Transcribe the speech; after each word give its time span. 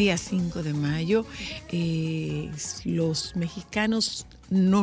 Día 0.00 0.16
5 0.16 0.62
de 0.62 0.72
mayo. 0.72 1.26
Eh, 1.70 2.50
los 2.84 3.36
mexicanos 3.36 4.26
no, 4.48 4.82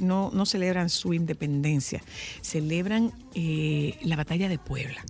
no, 0.00 0.30
no 0.34 0.46
celebran 0.46 0.90
su 0.90 1.14
independencia, 1.14 2.02
celebran 2.42 3.10
eh, 3.34 3.98
la 4.02 4.16
batalla 4.16 4.50
de 4.50 4.58
Puebla. 4.58 5.02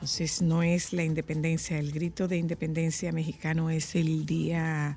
Entonces 0.00 0.40
no 0.40 0.62
es 0.62 0.94
la 0.94 1.04
independencia, 1.04 1.78
el 1.78 1.92
grito 1.92 2.26
de 2.26 2.38
independencia 2.38 3.12
mexicano 3.12 3.68
es 3.68 3.94
el 3.94 4.24
día, 4.24 4.96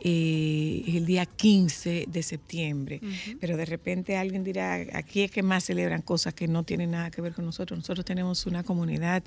eh, 0.00 0.82
el 0.88 1.06
día 1.06 1.24
15 1.24 2.06
de 2.08 2.22
septiembre. 2.24 3.00
Pero 3.38 3.56
de 3.56 3.64
repente 3.64 4.16
alguien 4.16 4.42
dirá, 4.42 4.74
aquí 4.92 5.22
es 5.22 5.30
que 5.30 5.44
más 5.44 5.62
celebran 5.62 6.02
cosas 6.02 6.34
que 6.34 6.48
no 6.48 6.64
tienen 6.64 6.90
nada 6.90 7.12
que 7.12 7.22
ver 7.22 7.32
con 7.32 7.44
nosotros. 7.44 7.78
Nosotros 7.78 8.04
tenemos 8.04 8.44
una 8.44 8.64
comunidad 8.64 9.22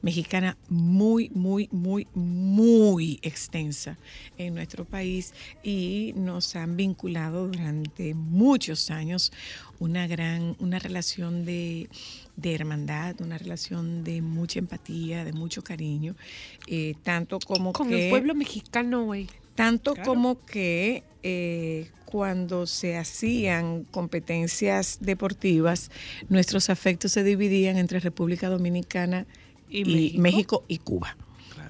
mexicana 0.00 0.56
muy, 0.68 1.28
muy, 1.30 1.68
muy, 1.72 2.06
muy 2.14 3.18
extensa 3.22 3.98
en 4.36 4.54
nuestro 4.54 4.84
país 4.84 5.34
y 5.64 6.12
nos 6.14 6.54
han 6.54 6.76
vinculado 6.76 7.48
durante 7.48 8.14
muchos 8.14 8.92
años 8.92 9.32
una 9.80 10.06
gran, 10.06 10.54
una 10.60 10.78
relación 10.78 11.44
de, 11.44 11.88
de 12.38 12.54
hermandad, 12.54 13.20
una 13.20 13.36
relación 13.36 14.04
de 14.04 14.22
mucha 14.22 14.60
empatía, 14.60 15.24
de 15.24 15.32
mucho 15.32 15.62
cariño, 15.62 16.14
eh, 16.68 16.94
tanto 17.02 17.38
como 17.40 17.72
Con 17.72 17.88
que 17.88 18.04
el 18.04 18.10
pueblo 18.10 18.34
mexicano, 18.34 19.04
güey. 19.04 19.26
tanto 19.54 19.94
Claro. 19.94 20.08
como 20.08 20.44
que 20.46 21.02
eh, 21.24 21.90
cuando 22.04 22.66
se 22.66 22.96
hacían 22.96 23.84
competencias 23.90 24.98
deportivas, 25.00 25.90
nuestros 26.28 26.70
afectos 26.70 27.10
se 27.12 27.24
dividían 27.24 27.76
entre 27.76 27.98
República 28.00 28.48
Dominicana 28.48 29.26
¿Y 29.68 29.80
y, 29.80 29.84
México? 29.84 30.22
México? 30.22 30.64
y 30.68 30.78
Cuba. 30.78 31.16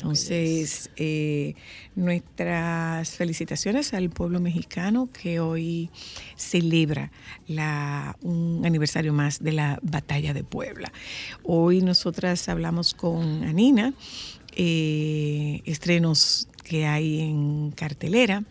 Entonces, 0.01 0.91
eh, 0.97 1.55
nuestras 1.97 3.17
felicitaciones 3.17 3.93
al 3.95 4.11
pueblo 4.11 4.39
mexicano 4.39 5.09
que 5.13 5.41
hoy 5.41 5.91
celebra 6.37 7.11
la, 7.49 8.17
un 8.23 8.63
aniversario 8.65 9.13
más 9.13 9.43
de 9.43 9.53
la 9.53 9.81
batalla 9.83 10.33
de 10.35 10.45
Puebla. 10.45 10.93
Hoy 11.43 11.83
nosotras 11.83 12.49
hablamos 12.49 12.95
con 12.95 13.43
Anina, 13.43 13.93
eh, 14.55 15.63
estrenos 15.65 16.47
que 16.63 16.87
hay 16.87 17.21
en 17.21 17.73
cartelera. 17.73 18.45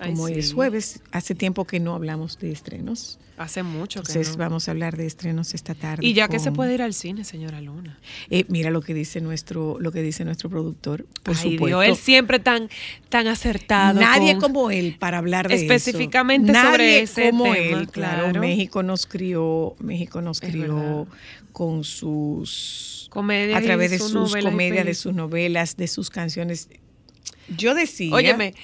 Ay, 0.00 0.10
Como 0.10 0.24
hoy 0.24 0.32
es 0.38 0.48
sí. 0.48 0.54
jueves, 0.54 1.00
hace 1.12 1.34
tiempo 1.36 1.66
que 1.66 1.78
no 1.78 1.94
hablamos 1.94 2.38
de 2.40 2.50
estrenos. 2.50 3.18
Hace 3.36 3.62
mucho 3.62 4.02
que 4.02 4.12
Entonces 4.12 4.36
no. 4.36 4.44
vamos 4.44 4.66
a 4.68 4.70
hablar 4.72 4.96
de 4.96 5.06
estrenos 5.06 5.54
esta 5.54 5.74
tarde. 5.74 6.04
Y 6.06 6.14
ya 6.14 6.28
que 6.28 6.38
se 6.38 6.52
puede 6.52 6.74
ir 6.74 6.82
al 6.82 6.94
cine, 6.94 7.24
señora 7.24 7.60
Luna. 7.60 7.98
Eh, 8.30 8.44
mira 8.48 8.70
lo 8.70 8.80
que 8.80 8.92
dice 8.94 9.20
nuestro, 9.20 9.76
lo 9.80 9.90
que 9.92 10.02
dice 10.02 10.24
nuestro 10.24 10.48
productor. 10.50 11.04
Por 11.22 11.36
Ay, 11.36 11.42
supuesto. 11.52 11.66
Dios, 11.66 11.84
él 11.84 11.96
siempre 11.96 12.38
tan, 12.40 12.68
tan 13.08 13.26
acertado. 13.28 14.00
Nadie 14.00 14.32
con- 14.34 14.40
como 14.42 14.70
él 14.70 14.96
para 14.98 15.18
hablar 15.18 15.48
de 15.48 15.54
Específicamente 15.54 16.52
eso. 16.52 16.62
sobre 16.62 17.00
ese 17.00 17.30
como 17.30 17.44
tema, 17.52 17.56
él, 17.80 17.88
claro. 17.88 18.22
claro. 18.24 18.40
México 18.40 18.82
nos 18.84 19.06
crió, 19.06 19.74
México 19.80 20.20
nos 20.22 20.40
Es 20.42 20.50
crió 20.50 21.06
con 21.52 21.82
sus 21.84 23.06
Comedia 23.10 23.56
a 23.56 23.62
través 23.62 23.90
de 23.92 23.98
su 23.98 24.08
sus 24.08 24.36
comedias, 24.36 24.84
de 24.86 24.94
sus 24.94 25.14
novelas, 25.14 25.76
de 25.76 25.86
sus 25.88 26.10
canciones. 26.10 26.68
Yo 27.56 27.74
decía, 27.74 28.12
Óyeme, 28.14 28.54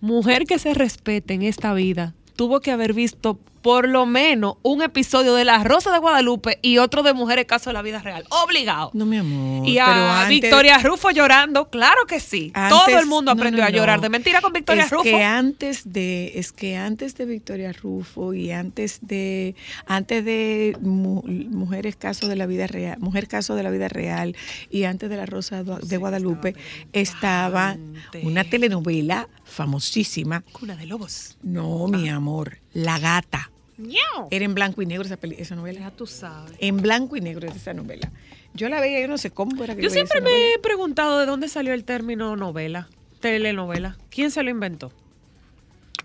mujer 0.00 0.44
que 0.46 0.58
se 0.58 0.74
respete 0.74 1.34
en 1.34 1.42
esta 1.42 1.72
vida 1.74 2.14
tuvo 2.36 2.60
que 2.60 2.70
haber 2.70 2.94
visto 2.94 3.38
por 3.60 3.86
lo 3.86 4.06
menos 4.06 4.54
un 4.62 4.80
episodio 4.80 5.34
de 5.34 5.44
La 5.44 5.62
Rosa 5.62 5.92
de 5.92 5.98
Guadalupe 5.98 6.58
y 6.62 6.78
otro 6.78 7.02
de 7.02 7.12
Mujeres 7.12 7.44
Caso 7.44 7.68
de 7.68 7.74
la 7.74 7.82
Vida 7.82 8.00
Real. 8.00 8.24
Obligado. 8.30 8.90
no 8.94 9.04
mi 9.04 9.18
amor, 9.18 9.68
y 9.68 9.74
pero 9.74 9.84
a 9.90 10.22
antes- 10.22 10.40
Victoria 10.40 10.78
Rufo 10.78 11.10
llorando, 11.10 11.68
claro 11.68 12.06
que 12.08 12.20
sí. 12.20 12.50
Antes- 12.54 12.78
Todo 12.86 12.98
el 12.98 13.04
mundo 13.04 13.34
no, 13.34 13.38
aprendió 13.38 13.60
no, 13.62 13.66
a 13.68 13.70
llorar. 13.70 14.00
De 14.00 14.08
mentira 14.08 14.40
con 14.40 14.54
Victoria 14.54 14.84
es 14.84 14.90
Rufo. 14.90 15.02
Que 15.02 15.22
antes 15.22 15.82
de, 15.92 16.32
es 16.36 16.52
que 16.52 16.78
antes 16.78 17.16
de 17.18 17.26
Victoria 17.26 17.70
Rufo 17.74 18.32
y 18.32 18.50
antes 18.50 19.00
de, 19.02 19.54
antes 19.84 20.24
de 20.24 20.74
mu- 20.80 21.22
mujeres 21.26 21.96
caso 21.96 22.28
de 22.28 22.36
la 22.36 22.46
vida 22.46 22.66
real, 22.66 22.96
mujer 22.98 23.28
caso 23.28 23.56
de 23.56 23.62
la 23.62 23.68
vida 23.70 23.88
real 23.90 24.34
y 24.70 24.84
antes 24.84 25.10
de 25.10 25.16
la 25.18 25.26
Rosa 25.26 25.62
de 25.64 25.76
Sí, 25.86 25.96
Guadalupe 25.96 26.54
estaba 26.94 27.76
una 28.22 28.44
telenovela 28.44 29.28
famosísima. 29.50 30.42
Cuna 30.52 30.76
de 30.76 30.86
lobos. 30.86 31.36
No, 31.42 31.86
mi 31.88 32.08
amor, 32.08 32.58
La 32.72 32.98
Gata. 32.98 33.50
Ñau. 33.78 34.28
Era 34.30 34.44
en 34.44 34.54
blanco 34.54 34.82
y 34.82 34.86
negro 34.86 35.04
esa, 35.04 35.16
peli- 35.16 35.36
esa 35.38 35.54
novela. 35.56 35.80
Ya 35.80 35.90
tú 35.90 36.06
sabes. 36.06 36.52
En 36.58 36.78
blanco 36.78 37.16
y 37.16 37.20
negro 37.20 37.48
es 37.48 37.56
esa 37.56 37.72
novela. 37.72 38.10
Yo 38.52 38.68
la 38.68 38.80
veía, 38.80 39.00
yo 39.00 39.08
no 39.08 39.16
sé 39.16 39.30
cómo 39.30 39.62
era 39.64 39.74
que 39.74 39.82
Yo 39.82 39.90
siempre 39.90 40.20
me 40.20 40.30
novela. 40.30 40.46
he 40.54 40.58
preguntado 40.58 41.18
de 41.20 41.26
dónde 41.26 41.48
salió 41.48 41.72
el 41.72 41.84
término 41.84 42.36
novela, 42.36 42.88
telenovela. 43.20 43.96
¿Quién 44.10 44.30
se 44.30 44.42
lo 44.42 44.50
inventó? 44.50 44.88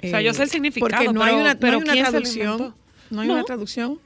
O 0.04 0.08
sea, 0.08 0.22
yo 0.22 0.34
sé 0.34 0.44
el 0.44 0.50
significado, 0.50 0.90
Porque 1.04 1.14
no 1.14 1.24
hay 1.24 1.32
pero- 1.32 1.42
una, 1.42 1.54
no 1.56 1.68
hay 1.68 1.76
una 1.76 1.94
¿quién 1.94 2.06
se 2.06 2.12
lo 2.12 2.20
traducción. 2.22 2.76
No 3.10 3.22
hay 3.22 3.28
No. 3.28 3.34
una 3.34 3.44
traducción. 3.44 4.00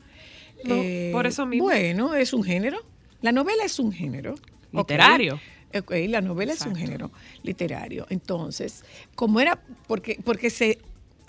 Eh, 0.64 1.10
por 1.14 1.28
eso 1.28 1.46
mismo. 1.46 1.66
Bueno, 1.66 2.16
es 2.16 2.34
un 2.34 2.44
género. 2.44 2.80
La 3.22 3.32
novela 3.32 3.64
es 3.66 3.80
un 3.80 3.92
género. 3.92 4.36
Literario. 4.72 5.40
Ok, 5.75 5.91
la 6.07 6.22
novela 6.22 6.53
es 6.53 6.62
un 6.62 6.75
género 6.75 7.12
literario. 7.44 8.07
Entonces, 8.09 8.84
como 9.16 9.40
era, 9.40 9.59
porque, 9.88 10.19
porque 10.24 10.50
se, 10.50 10.80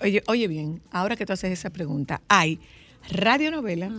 oye, 0.01 0.23
oye 0.27 0.49
bien, 0.49 0.81
ahora 0.91 1.17
que 1.17 1.27
tú 1.27 1.33
haces 1.33 1.53
esa 1.53 1.71
pregunta, 1.71 2.23
hay 2.29 2.59
radionovela, 3.11 3.93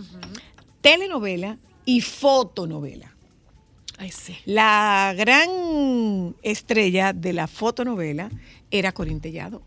telenovela 0.80 1.58
y 1.84 2.00
fotonovela. 2.00 3.14
Ay, 3.98 4.10
sí. 4.10 4.36
La 4.46 5.14
gran 5.16 6.34
estrella 6.42 7.12
de 7.12 7.32
la 7.32 7.46
fotonovela 7.46 8.30
era 8.70 8.90
Corín 8.90 9.20
Tellado. 9.20 9.62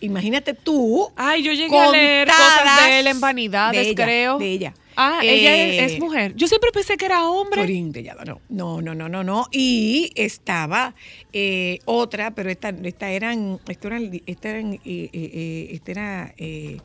Imagínate 0.00 0.54
tú. 0.54 1.10
Ay, 1.16 1.42
yo 1.42 1.52
llegué 1.52 1.78
a 1.78 1.90
leer 1.90 2.28
cosas 2.28 2.86
de 2.86 3.00
él 3.00 3.06
en 3.06 3.20
Vanidades, 3.20 3.80
de 3.80 3.90
ella, 3.90 4.04
creo. 4.04 4.38
De 4.38 4.50
ella. 4.50 4.74
Ah, 5.02 5.20
ella 5.22 5.56
Eh, 5.56 5.84
es, 5.86 5.92
es 5.92 5.98
mujer. 5.98 6.34
Yo 6.36 6.46
siempre 6.46 6.70
pensé 6.72 6.98
que 6.98 7.06
era 7.06 7.26
hombre. 7.26 7.62
Corín 7.62 7.90
Tellado, 7.90 8.22
no. 8.24 8.40
No, 8.50 8.82
no, 8.82 8.94
no, 8.94 9.08
no, 9.08 9.24
no. 9.24 9.46
Y 9.50 10.12
estaba 10.14 10.94
eh, 11.32 11.78
otra, 11.86 12.32
pero 12.34 12.50
esta, 12.50 12.68
esta 12.68 13.10
eran, 13.10 13.58
esta 13.66 13.88
eran, 13.88 14.20
esta 14.26 14.50
eran, 14.50 14.74
eh, 14.74 14.80
eh, 14.84 15.10
eh, 15.12 15.68
esta 15.72 15.90
era 15.92 16.34
eh, 16.36 16.76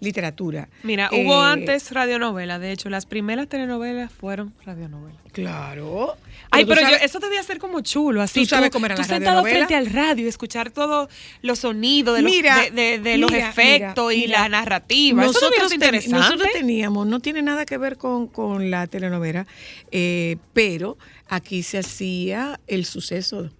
literatura. 0.00 0.68
Mira, 0.82 1.08
Eh, 1.12 1.24
hubo 1.24 1.40
antes 1.40 1.90
radionovela. 1.92 2.58
De 2.58 2.72
hecho, 2.72 2.88
las 2.90 3.06
primeras 3.06 3.48
telenovelas 3.48 4.10
fueron 4.12 4.52
radionovelas. 4.64 5.20
Claro. 5.32 6.16
Ay, 6.50 6.64
pero 6.64 6.80
yo, 6.80 6.96
eso 6.96 7.20
debía 7.20 7.42
ser 7.44 7.58
como 7.58 7.80
chulo, 7.82 8.20
así. 8.22 8.40
¿Tú 8.40 8.46
sabes 8.46 8.70
cómo 8.70 8.86
eran 8.86 8.96
tú 8.98 9.04
sentado 9.04 9.42
frente 9.44 9.76
al 9.76 9.86
radio 9.86 10.24
y 10.24 10.28
escuchar 10.28 10.70
todos 10.70 11.08
los 11.42 11.60
sonidos 11.60 12.16
de 12.16 12.22
los, 12.22 12.32
Mira, 12.32 12.56
de, 12.62 12.70
de- 12.72 12.98
de 12.98 13.18
los 13.18 13.30
mira, 13.30 13.50
efectos 13.50 14.08
mira, 14.08 14.24
y 14.24 14.26
la 14.26 14.48
narrativa. 14.48 15.24
eso 15.24 15.38
debía 15.50 15.68
ser 15.68 15.78
ten- 16.02 16.10
nosotros 16.10 16.48
teníamos, 16.52 17.06
no 17.06 17.20
tiene 17.20 17.42
nada 17.42 17.64
que 17.66 17.78
ver 17.78 17.96
con, 17.96 18.26
con 18.26 18.70
la 18.70 18.86
telenovela, 18.88 19.46
eh, 19.92 20.38
pero 20.52 20.98
aquí 21.28 21.62
se 21.62 21.78
hacía 21.78 22.58
el 22.66 22.84
suceso. 22.84 23.50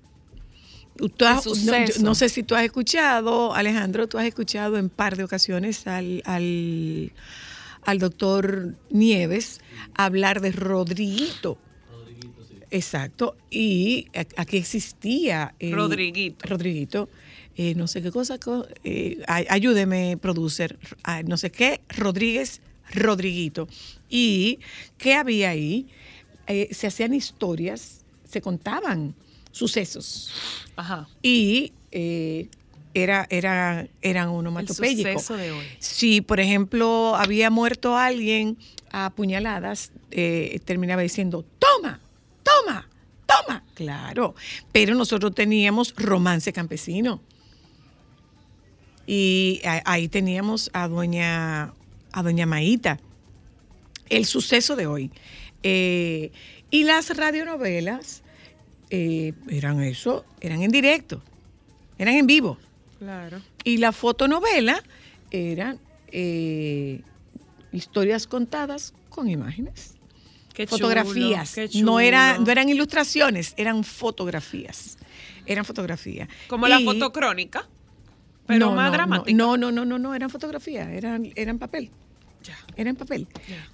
Tú 0.96 1.24
has- 1.24 1.46
no- 1.46 1.52
yo- 1.54 1.54
suceso. 1.54 2.02
No, 2.02 2.14
sé 2.14 2.28
si 2.28 2.42
tú 2.42 2.54
has 2.54 2.64
escuchado, 2.64 3.54
Alejandro, 3.54 4.06
tú 4.08 4.18
has 4.18 4.26
escuchado 4.26 4.76
en 4.76 4.88
par 4.90 5.16
de 5.16 5.24
ocasiones 5.24 5.86
al, 5.86 6.22
al, 6.26 7.12
al 7.84 7.98
doctor 7.98 8.74
Nieves 8.90 9.60
hablar 9.94 10.40
de 10.40 10.52
Rodriguito. 10.52 11.58
Exacto. 12.70 13.36
Y 13.50 14.06
a- 14.14 14.40
aquí 14.42 14.56
existía. 14.56 15.54
el- 15.58 15.72
Rodriguito. 15.72 16.46
Rodriguito. 16.48 17.08
eh, 17.56 17.74
no 17.74 17.88
sé 17.88 18.00
qué 18.00 18.10
cosa. 18.10 18.38
co- 18.38 18.66
eh, 18.84 19.22
ay- 19.26 19.46
ayúdeme, 19.50 20.16
producer. 20.20 20.78
no 21.26 21.36
sé 21.36 21.50
qué. 21.50 21.80
Rodríguez 21.88 22.60
Rodriguito. 22.94 23.68
¿Y 24.08 24.60
qué 24.98 25.14
había 25.14 25.50
ahí? 25.50 25.86
Eh, 26.46 26.68
se 26.72 26.86
hacían 26.86 27.12
historias, 27.12 28.04
se 28.24 28.40
contaban 28.40 29.14
sucesos. 29.52 30.30
Ajá. 30.76 31.08
Y 31.22 31.72
eh, 31.92 32.48
era, 32.94 33.26
era, 33.30 33.86
eran 34.02 34.28
onomatopéyicos. 34.28 35.12
suceso 35.24 35.36
de 35.36 35.52
hoy. 35.52 35.64
Si, 35.78 36.20
por 36.20 36.40
ejemplo, 36.40 37.14
había 37.16 37.50
muerto 37.50 37.96
alguien 37.96 38.56
a 38.92 39.10
puñaladas, 39.10 39.92
eh, 40.10 40.58
terminaba 40.64 41.02
diciendo, 41.02 41.44
toma, 41.58 42.00
toma, 42.42 42.88
toma. 43.26 43.64
Claro, 43.74 44.34
pero 44.72 44.94
nosotros 44.94 45.34
teníamos 45.34 45.94
romance 45.96 46.52
campesino. 46.52 47.20
Y 49.06 49.60
a- 49.64 49.82
ahí 49.86 50.08
teníamos 50.08 50.70
a 50.72 50.88
doña, 50.88 51.72
a 52.12 52.22
doña 52.22 52.46
Maíta. 52.46 52.98
El 54.08 54.24
suceso 54.26 54.76
de 54.76 54.86
hoy. 54.86 55.10
Eh, 55.62 56.32
y 56.70 56.84
las 56.84 57.16
radionovelas 57.16 58.22
eh, 58.90 59.32
eran 59.48 59.80
eso, 59.82 60.24
eran 60.40 60.62
en 60.62 60.70
directo, 60.70 61.22
eran 61.98 62.14
en 62.14 62.26
vivo. 62.26 62.58
Claro. 62.98 63.40
Y 63.64 63.78
la 63.78 63.92
fotonovela 63.92 64.82
eran 65.30 65.78
eh, 66.12 67.00
historias 67.72 68.26
contadas 68.26 68.92
con 69.08 69.28
imágenes. 69.28 69.94
Qué 70.52 70.66
fotografías. 70.66 71.54
chulo, 71.70 71.92
No, 71.92 72.00
era, 72.00 72.38
no 72.38 72.50
eran 72.50 72.68
ilustraciones, 72.68 73.54
eran 73.56 73.84
fotografías. 73.84 74.98
Eran 75.46 75.64
fotografías. 75.64 76.28
Como 76.48 76.68
la 76.68 76.80
fotocrónica, 76.80 77.66
pero 78.46 78.66
no, 78.66 78.74
más 78.74 78.86
no, 78.86 78.92
dramática. 78.92 79.36
No, 79.36 79.56
no, 79.56 79.70
no, 79.70 79.84
no, 79.84 79.98
no, 79.98 80.14
eran 80.14 80.28
fotografías, 80.28 80.88
eran, 80.88 81.32
eran 81.36 81.58
papel. 81.58 81.90
Ya, 82.42 82.56
Eran 82.76 82.96
papel. 82.96 83.28
ya. 83.48 83.68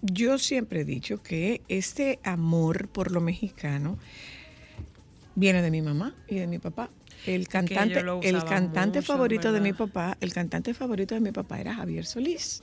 Yo 0.00 0.38
siempre 0.38 0.80
he 0.80 0.84
dicho 0.84 1.22
que 1.22 1.60
este 1.68 2.20
amor 2.22 2.88
por 2.88 3.10
lo 3.10 3.20
mexicano 3.20 3.98
viene 5.38 5.62
de 5.62 5.70
mi 5.70 5.82
mamá 5.82 6.14
y 6.26 6.36
de 6.36 6.46
mi 6.46 6.58
papá. 6.58 6.90
El 7.26 7.48
cantante, 7.48 8.00
el 8.22 8.44
cantante 8.44 8.98
mucho, 9.00 9.12
favorito 9.12 9.52
de 9.52 9.60
mi 9.60 9.72
papá, 9.72 10.16
el 10.20 10.32
cantante 10.32 10.74
favorito 10.74 11.14
de 11.14 11.20
mi 11.20 11.32
papá 11.32 11.60
era 11.60 11.74
Javier 11.74 12.06
Solís. 12.06 12.62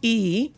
Y 0.00 0.52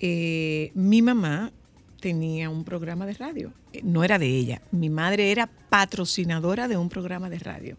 eh, 0.00 0.70
mi 0.74 1.02
mamá 1.02 1.52
tenía 2.00 2.50
un 2.50 2.64
programa 2.64 3.06
de 3.06 3.14
radio. 3.14 3.52
Eh, 3.72 3.80
No 3.82 4.04
era 4.04 4.18
de 4.18 4.26
ella. 4.26 4.62
Mi 4.70 4.90
madre 4.90 5.30
era 5.30 5.46
patrocinadora 5.46 6.68
de 6.68 6.76
un 6.76 6.88
programa 6.88 7.28
de 7.28 7.38
radio. 7.38 7.76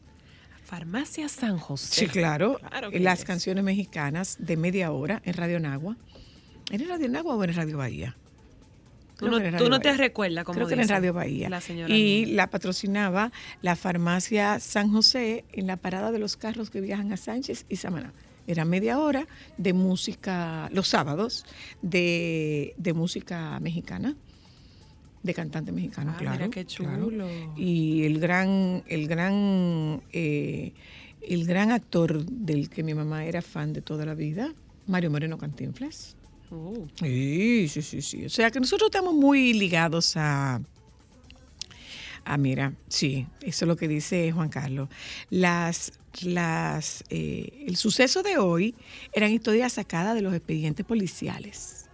Farmacia 0.64 1.30
San 1.30 1.58
José. 1.58 2.06
Sí, 2.06 2.08
claro. 2.08 2.60
Claro 2.70 2.90
Las 2.92 3.24
canciones 3.24 3.64
mexicanas 3.64 4.38
de 4.40 4.58
media 4.58 4.92
hora 4.92 5.22
en 5.24 5.34
Radio 5.36 5.60
Nagua. 5.60 5.96
¿Era 6.72 6.86
Radio 6.88 7.08
Nagua 7.10 7.36
o 7.36 7.44
en 7.44 7.54
Radio 7.54 7.78
Bahía? 7.78 8.18
Tú 9.18 9.28
no, 9.30 9.40
tú 9.58 9.80
te 9.80 9.94
recuerdas 9.96 10.44
como 10.44 10.56
Creo 10.56 10.68
que 10.68 10.74
era 10.74 10.84
en 10.84 10.90
Radio 10.90 11.14
Bahía. 11.14 11.50
La 11.50 11.62
señora 11.62 11.94
y 11.94 12.26
la 12.26 12.50
patrocinaba 12.50 13.32
la 13.62 13.76
farmacia 13.76 14.60
San 14.60 14.92
José 14.92 15.46
en 15.54 15.68
la 15.68 15.78
parada 15.78 16.12
de 16.12 16.20
los 16.20 16.36
carros 16.38 16.70
que 16.70 16.82
viajan 16.82 17.12
a 17.14 17.18
Sánchez 17.18 17.66
y 17.70 17.78
Samaná. 17.78 18.12
Era 18.48 18.64
media 18.66 19.00
hora 19.00 19.28
de 19.58 19.74
música, 19.74 20.70
los 20.72 20.88
sábados, 20.90 21.46
de, 21.82 22.76
de 22.78 22.94
música 22.94 23.60
mexicana, 23.60 24.16
de 25.24 25.34
cantante 25.34 25.72
mexicano, 25.72 26.12
Ah, 26.14 26.18
claro. 26.20 26.38
mira 26.38 26.50
qué 26.52 26.66
claro. 26.66 27.06
chulo. 27.06 27.28
Y 27.58 28.04
el 28.04 28.20
gran, 28.20 28.84
el 28.88 29.08
gran, 29.08 30.04
eh, 30.14 30.74
el 31.28 31.46
gran 31.48 31.72
actor 31.72 32.24
del 32.24 32.70
que 32.70 32.84
mi 32.84 32.94
mamá 32.94 33.26
era 33.26 33.42
fan 33.42 33.74
de 33.74 33.82
toda 33.82 34.06
la 34.06 34.14
vida, 34.14 34.54
Mario 34.86 35.10
Moreno 35.10 35.40
Cantinflas. 35.40 36.16
Uh, 36.52 36.88
Sí, 37.00 37.68
sí, 37.70 37.82
sí, 37.82 38.02
sí. 38.02 38.26
O 38.26 38.30
sea 38.30 38.52
que 38.52 38.60
nosotros 38.60 38.88
estamos 38.88 39.14
muy 39.14 39.54
ligados 39.54 40.16
a... 40.18 40.62
Ah, 42.24 42.38
mira, 42.38 42.74
sí, 42.88 43.28
eso 43.42 43.66
es 43.66 43.68
lo 43.68 43.76
que 43.76 43.88
dice 43.88 44.32
Juan 44.32 44.50
Carlos. 44.50 44.90
Las, 45.30 45.94
las, 46.24 47.04
eh, 47.10 47.66
el 47.68 47.76
suceso 47.76 48.24
de 48.24 48.38
hoy 48.40 48.74
eran 49.14 49.32
historias 49.32 49.74
sacadas 49.74 50.16
de 50.16 50.22
los 50.22 50.34
expedientes 50.34 50.84
policiales 50.86 51.86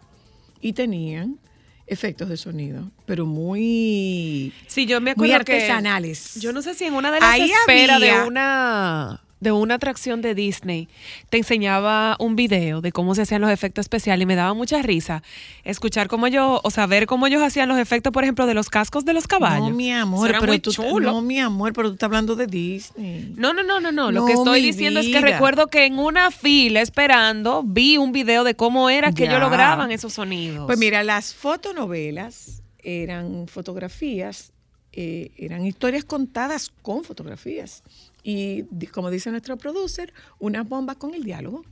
y 0.62 0.71
tenían 0.74 1.38
efectos 1.86 2.30
de 2.30 2.38
sonido, 2.38 2.89
pero 3.06 3.25
muy, 3.25 4.53
Sí, 4.68 4.86
yo 4.86 5.01
me 5.01 5.13
muy 5.15 5.31
acuerdo 5.33 5.44
que 5.45 5.53
artesanales. 5.56 6.36
yo 6.39 6.53
no 6.53 6.62
sé 6.62 6.75
si 6.75 6.86
en 6.86 6.94
una 6.94 7.12
de 7.12 7.19
las 7.19 7.30
Ahí 7.33 7.51
esperas 7.51 8.00
de 8.00 8.13
una 8.21 9.21
de 9.41 9.51
una 9.51 9.75
atracción 9.75 10.21
de 10.21 10.33
Disney 10.35 10.88
te 11.29 11.38
enseñaba 11.38 12.15
un 12.19 12.35
video 12.38 12.79
de 12.79 12.91
cómo 12.91 13.15
se 13.15 13.23
hacían 13.23 13.41
los 13.41 13.49
efectos 13.49 13.83
especiales 13.83 14.23
y 14.23 14.25
me 14.27 14.35
daba 14.35 14.53
mucha 14.53 14.81
risa 14.81 15.23
escuchar 15.63 16.07
cómo 16.07 16.27
ellos, 16.27 16.61
o 16.63 16.69
saber 16.71 17.07
cómo 17.07 17.27
ellos 17.27 17.41
hacían 17.41 17.67
los 17.67 17.77
efectos, 17.79 18.13
por 18.13 18.23
ejemplo, 18.23 18.45
de 18.45 18.53
los 18.53 18.69
cascos 18.69 19.03
de 19.03 19.13
los 19.13 19.27
caballos. 19.27 19.69
No, 19.69 19.75
mi 19.75 19.91
Eso 19.91 20.01
amor, 20.03 20.29
era 20.29 20.39
pero 20.39 20.51
muy 20.53 20.59
tú, 20.59 20.71
chulo. 20.71 21.11
no, 21.11 21.21
mi 21.21 21.39
amor, 21.39 21.73
pero 21.73 21.89
tú 21.89 21.93
estás 21.95 22.07
hablando 22.07 22.35
de 22.35 22.45
Disney. 22.47 23.33
No, 23.35 23.51
no, 23.51 23.63
no, 23.63 23.79
no, 23.79 23.91
no. 23.91 24.11
Lo 24.11 24.21
No, 24.21 24.25
que 24.27 24.33
estoy 24.33 24.61
diciendo 24.61 24.99
es 24.99 25.07
que 25.07 25.19
recuerdo 25.19 25.67
que 25.67 25.85
en 25.85 25.97
una 25.99 26.29
fila 26.31 26.81
esperando 26.81 27.63
vi 27.65 27.97
un 27.97 28.11
video 28.11 28.43
de 28.43 28.55
cómo 28.55 28.89
era 28.91 29.11
que 29.11 29.23
Ya. 29.23 29.31
ellos 29.31 29.41
lograban 29.41 29.91
esos 29.91 30.13
sonidos. 30.13 30.67
Pues 30.67 30.77
mira, 30.77 31.03
las 31.03 31.33
fotonovelas 31.33 32.61
eran 32.83 33.47
fotografías, 33.47 34.51
eh, 34.93 35.31
eran 35.38 35.65
historias 35.65 36.03
contadas 36.03 36.71
con 36.81 37.03
fotografías. 37.03 37.81
Y 38.23 38.63
como 38.88 39.09
dice 39.09 39.31
nuestro 39.31 39.57
producer, 39.57 40.13
unas 40.39 40.68
bombas 40.68 40.97
con 40.97 41.13
el 41.13 41.23
diálogo. 41.23 41.63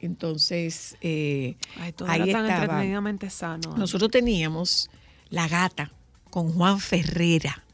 Entonces, 0.00 0.96
eh, 1.00 1.56
Ay, 1.80 1.92
todo 1.92 2.08
ahí 2.08 2.22
era 2.22 2.32
tan 2.32 2.44
estaba. 2.46 2.62
entretenidamente 2.64 3.30
sano. 3.30 3.76
Nosotros 3.76 4.10
teníamos 4.10 4.90
La 5.30 5.48
Gata 5.48 5.90
con 6.30 6.52
Juan 6.52 6.78
Ferrera. 6.78 7.64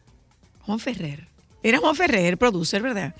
Juan 0.63 0.79
Ferrer. 0.79 1.29
Era 1.63 1.79
Juan 1.79 1.95
Ferrer, 1.95 2.25
el 2.27 2.37
producer, 2.39 2.83
¿verdad? 2.83 3.15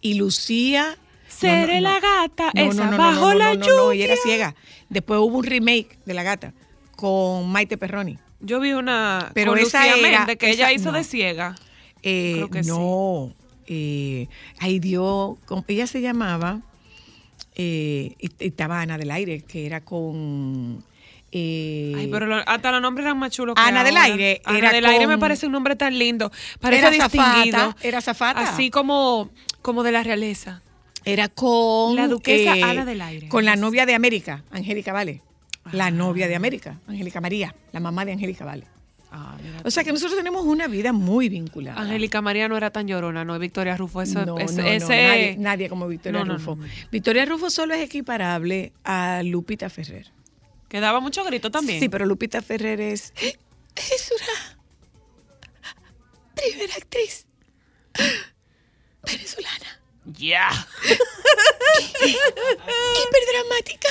Y 0.00 0.14
Lucía... 0.14 0.96
Seré 1.26 1.80
la 1.80 1.98
gata, 1.98 2.52
No, 2.54 2.64
no, 2.66 2.70
esa 2.70 2.84
no, 2.84 2.90
no, 2.92 2.96
bajo 2.98 3.32
no, 3.32 3.34
la 3.34 3.54
no, 3.54 3.66
no, 3.66 3.76
no, 3.76 3.92
ella 3.92 4.04
era 4.04 4.14
lluvia. 4.14 4.24
ciega. 4.24 4.54
Después 4.88 5.18
hubo 5.18 5.38
un 5.38 5.44
remake 5.44 5.98
de 6.06 6.14
La 6.14 6.22
Gata 6.22 6.52
con 6.94 7.50
Maite 7.50 7.76
Perroni. 7.76 8.18
Yo 8.38 8.60
vi 8.60 8.72
una 8.72 9.32
Pero 9.34 9.50
con 9.52 9.58
esa 9.58 9.78
Lucía 9.84 9.96
era- 10.08 10.18
Méndez 10.20 10.36
que 10.38 10.50
ella 10.50 10.70
hizo 10.72 10.92
no. 10.92 10.98
de 10.98 11.02
ciega. 11.04 11.56
Eh, 12.02 12.34
Creo 12.36 12.50
que 12.50 12.62
sí. 12.62 12.70
Eh, 13.66 14.28
ahí 14.58 14.78
dio, 14.78 15.38
con- 15.46 15.64
ella 15.68 15.86
se 15.86 16.00
llamaba, 16.00 16.60
eh, 17.56 18.14
estaba 18.40 18.80
Ana 18.80 18.98
del 18.98 19.10
Aire, 19.10 19.40
que 19.42 19.66
era 19.66 19.80
con... 19.84 20.84
eh, 21.32 21.92
Ay, 21.96 22.08
pero 22.10 22.26
lo- 22.26 22.42
hasta 22.48 22.72
los 22.72 22.80
nombres 22.82 23.04
eran 23.06 23.18
más 23.18 23.30
chulos 23.30 23.54
que 23.54 23.60
Ana 23.60 23.84
del. 23.84 23.96
Aire 23.96 24.40
Ana 24.44 24.58
era 24.58 24.72
del 24.72 24.86
Aire 24.86 25.06
me 25.06 25.18
parece 25.18 25.46
un 25.46 25.52
nombre 25.52 25.76
tan 25.76 25.98
lindo. 25.98 26.30
Parece 26.60 26.80
Era 26.80 26.90
distinguido. 26.90 27.58
zafata, 27.58 27.76
era 27.86 28.00
zafata. 28.00 28.40
Así 28.40 28.70
como, 28.70 29.30
como 29.62 29.82
de 29.82 29.92
la 29.92 30.02
realeza. 30.02 30.62
Era 31.06 31.28
con... 31.28 31.96
La 31.96 32.08
duquesa 32.08 32.56
eh, 32.56 32.62
Ana 32.62 32.84
del 32.84 33.00
Aire. 33.02 33.28
Con 33.28 33.44
la 33.44 33.56
novia 33.56 33.84
de 33.86 33.94
América, 33.94 34.42
Angélica 34.50 34.92
Vale. 34.92 35.20
La 35.72 35.86
Ah. 35.86 35.90
novia 35.90 36.28
de 36.28 36.34
América, 36.34 36.78
Angélica 36.86 37.20
María, 37.22 37.54
la 37.72 37.80
mamá 37.80 38.04
de 38.04 38.12
Angélica 38.12 38.44
Vale. 38.44 38.64
Ah, 39.16 39.36
O 39.62 39.70
sea 39.70 39.84
que 39.84 39.92
nosotros 39.92 40.16
tenemos 40.18 40.44
una 40.44 40.66
vida 40.66 40.92
muy 40.92 41.28
vinculada. 41.28 41.80
Angélica 41.80 42.20
María 42.20 42.48
no 42.48 42.56
era 42.56 42.70
tan 42.70 42.88
llorona, 42.88 43.24
no, 43.24 43.38
Victoria 43.38 43.76
Rufo. 43.76 44.02
Eso, 44.02 44.26
no, 44.26 44.38
ese, 44.40 44.56
no, 44.56 44.62
no, 44.62 44.68
ese- 44.68 44.88
nadie, 45.06 45.36
nadie 45.38 45.68
como 45.68 45.86
Victoria 45.86 46.18
No, 46.18 46.24
no, 46.26 46.34
Rufo. 46.34 46.56
no, 46.56 46.66
no. 46.66 46.72
Victoria 46.90 47.24
Rufo 47.24 47.48
solo 47.48 47.74
es 47.74 47.80
equiparable 47.82 48.72
a 48.82 49.22
Lupita 49.22 49.70
Ferrer. 49.70 50.10
que 50.68 50.80
daba 50.80 50.98
mucho 50.98 51.22
grito 51.22 51.52
también. 51.52 51.78
Sí, 51.78 51.88
pero 51.88 52.06
Lupita 52.06 52.42
Ferrer 52.42 52.80
es, 52.80 53.12
es 53.16 54.10
una 54.10 54.58
primera 56.34 56.74
actriz 56.74 57.26
venezolana 59.06 59.80
Ya. 60.06 60.48
hiperdramática 62.02 63.88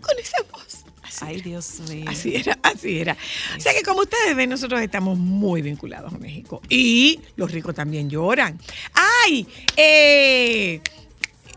con 0.00 0.18
esa 0.18 0.42
voz. 0.52 0.81
Así, 1.12 1.24
Ay, 1.26 1.40
Dios 1.42 1.80
mío. 1.90 2.04
así 2.08 2.34
era, 2.36 2.58
así 2.62 2.98
era. 2.98 3.16
O 3.56 3.60
sea 3.60 3.74
que 3.74 3.82
como 3.82 4.00
ustedes 4.00 4.34
ven, 4.34 4.48
nosotros 4.48 4.80
estamos 4.80 5.18
muy 5.18 5.60
vinculados 5.60 6.12
a 6.14 6.18
México. 6.18 6.62
Y 6.70 7.20
los 7.36 7.50
ricos 7.52 7.74
también 7.74 8.08
lloran. 8.08 8.58
¡Ay! 9.26 9.46
Eh, 9.76 10.80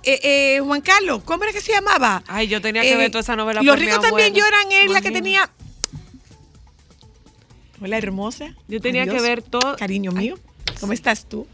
eh, 0.04 0.20
eh, 0.24 0.60
Juan 0.62 0.82
Carlos, 0.82 1.24
¿cómo 1.24 1.44
era 1.46 1.54
que 1.54 1.62
se 1.62 1.72
llamaba? 1.72 2.22
Ay, 2.28 2.48
yo 2.48 2.62
tenía 2.62 2.82
que 2.82 2.98
ver 2.98 3.12
toda 3.12 3.22
esa 3.22 3.36
novela. 3.38 3.62
Los 3.62 3.72
por 3.76 3.80
mi 3.80 3.86
ricos 3.86 4.02
también 4.04 4.34
lloran, 4.34 4.72
es 4.72 4.92
la 4.92 5.02
que 5.02 5.12
tenía. 5.12 5.50
Hola, 7.82 7.98
hermosa. 7.98 8.56
Yo 8.68 8.82
tenía 8.82 9.04
Adiós, 9.04 9.16
que 9.16 9.22
ver 9.22 9.42
todo. 9.42 9.76
Cariño 9.78 10.12
mío, 10.12 10.38
¿cómo 10.80 10.94
estás 10.94 11.28
tú? 11.28 11.48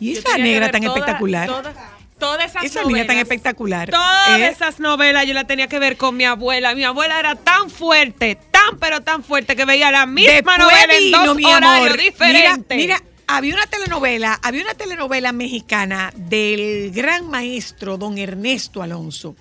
Y 0.00 0.12
esa 0.16 0.36
negra 0.38 0.70
tan 0.70 0.82
toda- 0.82 0.94
espectacular. 0.98 1.48
toda- 1.48 1.93
todas 2.18 2.50
esas 2.50 2.64
esa 2.64 2.80
niña 2.82 2.98
tan 3.06 3.16
novelas. 3.16 3.22
espectacular. 3.22 3.90
Todas 3.90 4.38
¿eh? 4.40 4.48
esas 4.48 4.80
novelas 4.80 5.26
yo 5.26 5.34
las 5.34 5.46
tenía 5.46 5.66
que 5.66 5.78
ver 5.78 5.96
con 5.96 6.16
mi 6.16 6.24
abuela. 6.24 6.74
Mi 6.74 6.84
abuela 6.84 7.18
era 7.18 7.34
tan 7.36 7.70
fuerte, 7.70 8.38
tan 8.50 8.78
pero 8.78 9.00
tan 9.02 9.22
fuerte 9.24 9.56
que 9.56 9.64
veía 9.64 9.90
la 9.90 10.06
misma 10.06 10.32
Después 10.32 10.58
novela 10.58 10.94
en 10.94 11.04
vino, 11.04 11.24
dos 11.26 11.36
mi 11.36 11.44
horarios 11.44 11.86
amor. 11.86 11.98
diferentes. 11.98 12.76
Mira, 12.76 12.96
mira, 12.98 13.02
había 13.26 13.54
una 13.54 13.66
telenovela, 13.66 14.38
había 14.42 14.62
una 14.62 14.74
telenovela 14.74 15.32
mexicana 15.32 16.12
del 16.16 16.90
gran 16.92 17.28
maestro 17.28 17.96
don 17.98 18.18
Ernesto 18.18 18.82
Alonso, 18.82 19.34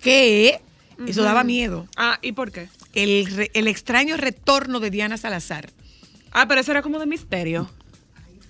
que 0.00 0.60
eso 1.06 1.22
daba 1.22 1.42
miedo. 1.44 1.88
Ah, 1.96 2.18
¿y 2.22 2.32
por 2.32 2.52
qué? 2.52 2.68
El, 2.94 3.50
el 3.54 3.68
extraño 3.68 4.16
retorno 4.16 4.78
de 4.80 4.90
Diana 4.90 5.16
Salazar. 5.16 5.70
Ah, 6.32 6.46
pero 6.48 6.60
eso 6.60 6.70
era 6.70 6.82
como 6.82 6.98
de 6.98 7.06
misterio. 7.06 7.70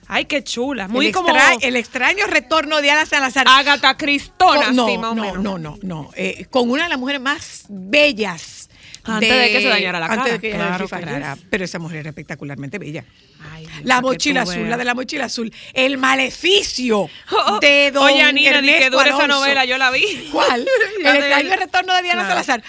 Ay, 0.08 0.24
qué 0.26 0.42
chula. 0.44 0.88
Muy 0.88 1.06
el, 1.06 1.12
como 1.12 1.28
extra- 1.30 1.54
el 1.60 1.76
extraño 1.76 2.26
retorno 2.26 2.76
de 2.76 2.82
Diana 2.82 3.06
Salazar. 3.06 3.46
Agatha 3.48 3.96
Cristona, 3.96 4.66
Con- 4.66 4.76
no, 4.76 4.86
sí, 4.88 4.96
no, 4.98 5.14
no, 5.14 5.58
no, 5.58 5.78
no, 5.82 6.10
eh, 6.14 6.46
con 6.50 6.70
una 6.70 6.84
de 6.84 6.88
las 6.90 6.98
mujeres 6.98 7.20
más 7.20 7.64
bellas. 7.68 8.60
Antes 9.06 9.28
de 9.28 9.50
que 9.52 9.60
se 9.60 9.68
dañara 9.68 10.00
la 10.00 10.06
Antes 10.06 10.18
cara, 10.18 10.32
de 10.32 10.40
que 10.40 10.50
claro 10.52 10.88
que. 10.88 11.46
Pero 11.50 11.64
esa 11.66 11.78
mujer 11.78 11.98
era 11.98 12.08
espectacularmente 12.08 12.78
bella. 12.78 13.04
Ay, 13.52 13.68
La 13.82 14.00
mochila 14.00 14.42
azul, 14.42 14.54
veas. 14.56 14.70
la 14.70 14.76
de 14.78 14.84
la 14.86 14.94
mochila 14.94 15.26
azul. 15.26 15.52
El 15.74 15.98
maleficio 15.98 17.10
Oh, 17.30 17.58
de 17.60 17.90
don 17.92 18.04
Oye, 18.04 18.22
Anina, 18.22 18.62
ni 18.62 18.68
que 18.72 18.88
dure 18.88 19.10
esa 19.10 19.26
novela, 19.26 19.66
yo 19.66 19.76
la 19.76 19.90
vi. 19.90 20.30
¿Cuál? 20.32 20.66
El 21.00 21.06
extraño 21.16 21.54
retorno 21.56 21.94
de 21.94 22.02
Diana 22.02 22.20
Claro. 22.24 22.30
Salazar. 22.42 22.62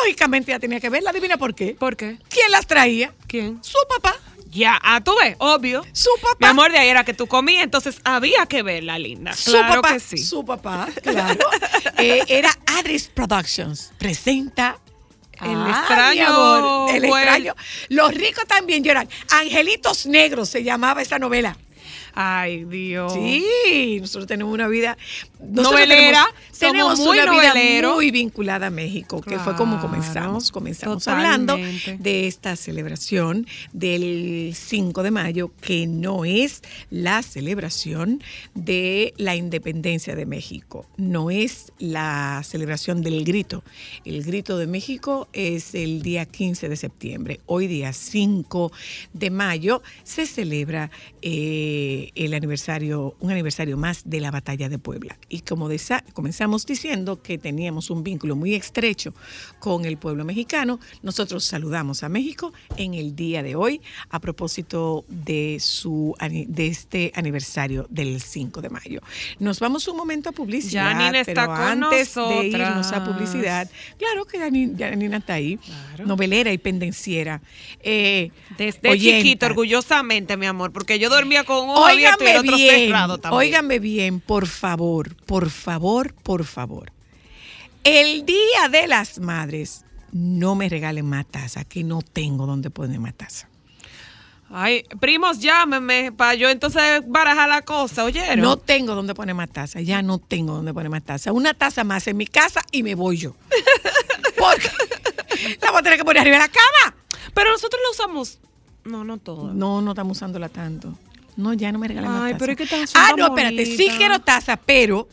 Lógicamente 0.00 0.52
ya 0.52 0.58
tenía 0.58 0.80
que 0.80 0.88
verla. 0.88 1.10
Adivina 1.10 1.36
por 1.36 1.54
qué. 1.54 1.76
¿Por 1.78 1.94
qué? 1.94 2.16
¿Quién 2.30 2.50
las 2.50 2.66
traía? 2.66 3.12
¿Quién? 3.26 3.62
Su 3.62 3.76
papá. 3.90 4.16
Ya, 4.52 4.78
ah, 4.82 5.00
tú 5.02 5.14
ves, 5.18 5.34
obvio. 5.38 5.82
Su 5.92 6.10
papá. 6.20 6.36
Mi 6.38 6.46
amor, 6.46 6.70
de 6.72 6.78
ahí 6.78 6.88
era 6.88 7.04
que 7.04 7.14
tú 7.14 7.26
comías, 7.26 7.64
entonces 7.64 8.00
había 8.04 8.44
que 8.44 8.62
verla, 8.62 8.98
linda. 8.98 9.32
Su 9.32 9.52
claro 9.52 9.80
papá, 9.80 9.94
que 9.94 10.00
sí. 10.00 10.18
su 10.18 10.44
papá, 10.44 10.88
claro. 11.02 11.40
Eh, 11.96 12.22
era 12.28 12.50
Adris 12.78 13.08
Productions. 13.08 13.92
Presenta 13.98 14.78
El 15.40 15.56
Ah, 15.56 15.78
extraño 15.78 16.26
amor, 16.26 16.90
el 16.94 17.04
extraño. 17.04 17.54
Los 17.88 18.12
ricos 18.12 18.44
también 18.46 18.84
lloran. 18.84 19.08
Angelitos 19.30 20.04
Negros 20.06 20.50
se 20.50 20.62
llamaba 20.62 21.00
esa 21.00 21.18
novela. 21.18 21.56
Ay, 22.14 22.64
Dios. 22.64 23.12
Sí, 23.14 23.98
nosotros 24.00 24.26
tenemos 24.26 24.52
una 24.52 24.68
vida 24.68 24.98
Novelera, 25.40 26.26
Tenemos, 26.26 26.51
tenemos 26.62 26.98
muy 27.00 27.18
una 27.18 27.30
vida 27.30 27.92
muy 27.94 28.10
vinculada 28.10 28.68
a 28.68 28.70
México, 28.70 29.20
que 29.20 29.38
fue 29.38 29.54
como 29.56 29.80
comenzamos. 29.80 30.50
Comenzamos 30.50 31.04
totalmente. 31.04 31.52
hablando 31.52 32.02
de 32.02 32.26
esta 32.26 32.56
celebración 32.56 33.46
del 33.72 34.52
5 34.54 35.02
de 35.02 35.10
mayo, 35.10 35.50
que 35.60 35.86
no 35.86 36.24
es 36.24 36.62
la 36.90 37.22
celebración 37.22 38.22
de 38.54 39.14
la 39.16 39.34
independencia 39.34 40.14
de 40.14 40.26
México, 40.26 40.86
no 40.96 41.30
es 41.30 41.72
la 41.78 42.42
celebración 42.44 43.02
del 43.02 43.24
grito. 43.24 43.62
El 44.04 44.22
grito 44.22 44.58
de 44.58 44.66
México 44.66 45.28
es 45.32 45.74
el 45.74 46.02
día 46.02 46.26
15 46.26 46.68
de 46.68 46.76
septiembre. 46.76 47.40
Hoy 47.46 47.66
día 47.66 47.92
5 47.92 48.72
de 49.12 49.30
mayo 49.30 49.82
se 50.04 50.26
celebra 50.26 50.90
eh, 51.22 52.10
el 52.14 52.34
aniversario, 52.34 53.14
un 53.20 53.30
aniversario 53.30 53.76
más 53.76 54.02
de 54.04 54.20
la 54.20 54.30
batalla 54.30 54.68
de 54.68 54.78
Puebla. 54.78 55.18
Y 55.28 55.40
como 55.40 55.68
comenzamos 56.12 56.51
diciendo 56.66 57.22
que 57.22 57.38
teníamos 57.38 57.88
un 57.90 58.02
vínculo 58.04 58.36
muy 58.36 58.54
estrecho 58.54 59.14
con 59.58 59.84
el 59.86 59.96
pueblo 59.96 60.24
mexicano, 60.24 60.78
nosotros 61.02 61.44
saludamos 61.44 62.02
a 62.02 62.08
México 62.08 62.52
en 62.76 62.94
el 62.94 63.16
día 63.16 63.42
de 63.42 63.56
hoy 63.56 63.80
a 64.10 64.20
propósito 64.20 65.04
de, 65.08 65.58
su, 65.60 66.14
de 66.20 66.66
este 66.66 67.10
aniversario 67.14 67.86
del 67.90 68.20
5 68.20 68.60
de 68.60 68.68
mayo. 68.70 69.00
Nos 69.38 69.58
vamos 69.60 69.88
un 69.88 69.96
momento 69.96 70.28
a 70.28 70.32
publicidad, 70.32 70.90
Ya 70.92 70.98
Nina 70.98 71.20
está 71.20 71.32
pero 71.46 71.46
con 71.46 71.84
antes 71.84 72.14
de 72.14 72.46
irnos 72.48 72.92
a 72.92 73.04
publicidad, 73.04 73.68
claro 73.98 74.24
que 74.26 74.38
ya 74.38 74.50
Nina 74.50 75.16
está 75.16 75.34
ahí, 75.34 75.56
Claro. 75.56 76.06
novelera 76.06 76.52
y 76.52 76.58
pendenciera. 76.58 77.40
Eh, 77.80 78.30
Desde 78.58 78.88
oyenta. 78.90 79.18
chiquito, 79.22 79.46
orgullosamente, 79.46 80.36
mi 80.36 80.46
amor, 80.46 80.72
porque 80.72 80.98
yo 80.98 81.08
dormía 81.08 81.44
con 81.44 81.64
un 81.64 81.70
ojo 81.70 81.86
abierto 81.86 82.24
y 82.24 82.28
el 82.28 82.36
otro 82.38 82.56
bien, 82.56 82.74
cerrado 82.86 83.18
también. 83.18 83.38
óigame 83.38 83.78
bien, 83.78 84.20
por 84.20 84.46
favor, 84.46 85.14
por 85.24 85.48
favor, 85.50 86.12
por 86.22 86.41
favor. 86.44 86.92
El 87.84 88.24
Día 88.26 88.68
de 88.70 88.86
las 88.86 89.18
Madres, 89.18 89.84
no 90.12 90.54
me 90.54 90.68
regalen 90.68 91.06
más 91.06 91.26
taza, 91.26 91.64
que 91.64 91.82
no 91.82 92.00
tengo 92.02 92.46
donde 92.46 92.70
poner 92.70 93.00
más 93.00 93.14
taza. 93.14 93.48
Ay, 94.54 94.84
primos, 95.00 95.40
llámenme 95.40 96.12
para 96.12 96.34
yo 96.34 96.50
entonces 96.50 97.02
barajar 97.06 97.48
la 97.48 97.62
cosa, 97.62 98.04
¿oyeron? 98.04 98.40
No 98.40 98.58
tengo 98.58 98.94
donde 98.94 99.14
poner 99.14 99.34
más 99.34 99.48
taza, 99.50 99.80
ya 99.80 100.02
no 100.02 100.18
tengo 100.18 100.54
donde 100.54 100.74
poner 100.74 100.90
más 100.90 101.02
taza. 101.02 101.32
Una 101.32 101.54
taza 101.54 101.84
más 101.84 102.06
en 102.06 102.18
mi 102.18 102.26
casa 102.26 102.60
y 102.70 102.82
me 102.82 102.94
voy 102.94 103.16
yo. 103.16 103.34
Porque 104.36 104.68
la 105.62 105.70
voy 105.70 105.80
a 105.80 105.82
tener 105.82 105.98
que 105.98 106.04
poner 106.04 106.20
arriba 106.20 106.36
de 106.36 106.42
la 106.42 106.48
cama. 106.48 106.96
Pero 107.32 107.50
nosotros 107.50 107.80
la 107.82 107.90
usamos. 107.92 108.38
No, 108.84 109.04
no 109.04 109.16
todo. 109.16 109.54
No, 109.54 109.80
no 109.80 109.92
estamos 109.92 110.18
usándola 110.18 110.50
tanto. 110.50 110.92
No, 111.36 111.54
ya 111.54 111.72
no 111.72 111.78
me 111.78 111.88
regalen 111.88 112.10
más 112.10 112.22
Ay, 112.24 112.32
taza. 112.32 112.38
pero 112.38 112.52
es 112.52 112.58
que 112.58 112.66
son 112.66 113.02
Ah, 113.02 113.12
no, 113.16 113.28
espérate, 113.28 113.64
sí 113.64 113.88
quiero 113.96 114.18
taza, 114.20 114.58
pero 114.58 115.08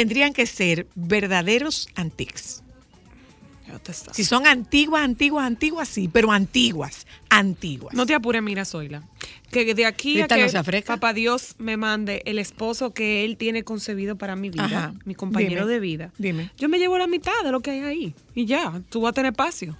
tendrían 0.00 0.32
que 0.32 0.46
ser 0.46 0.86
verdaderos 0.94 1.86
antiques. 1.94 2.62
Si 4.12 4.24
son 4.24 4.46
antiguas, 4.46 5.04
antiguas, 5.04 5.44
antiguas, 5.46 5.88
sí, 5.88 6.08
pero 6.08 6.32
antiguas, 6.32 7.06
antiguas. 7.28 7.94
No 7.94 8.06
te 8.06 8.14
apures, 8.14 8.42
mira, 8.42 8.64
Zoila. 8.64 9.02
Que 9.50 9.74
de 9.74 9.84
aquí 9.84 10.22
a 10.22 10.26
que 10.26 10.42
no 10.42 10.48
se 10.48 10.82
papá 10.82 11.12
Dios 11.12 11.54
me 11.58 11.76
mande 11.76 12.22
el 12.24 12.38
esposo 12.38 12.94
que 12.94 13.26
él 13.26 13.36
tiene 13.36 13.62
concebido 13.62 14.16
para 14.16 14.36
mi 14.36 14.48
vida, 14.48 14.64
Ajá. 14.64 14.94
mi 15.04 15.14
compañero 15.14 15.66
Dime. 15.66 15.72
de 15.74 15.80
vida. 15.80 16.12
Dime. 16.16 16.50
Yo 16.56 16.70
me 16.70 16.78
llevo 16.78 16.96
la 16.96 17.06
mitad 17.06 17.44
de 17.44 17.52
lo 17.52 17.60
que 17.60 17.72
hay 17.72 17.80
ahí. 17.80 18.14
Y 18.34 18.46
ya, 18.46 18.80
tú 18.88 19.02
vas 19.02 19.10
a 19.10 19.12
tener 19.12 19.32
espacio. 19.32 19.76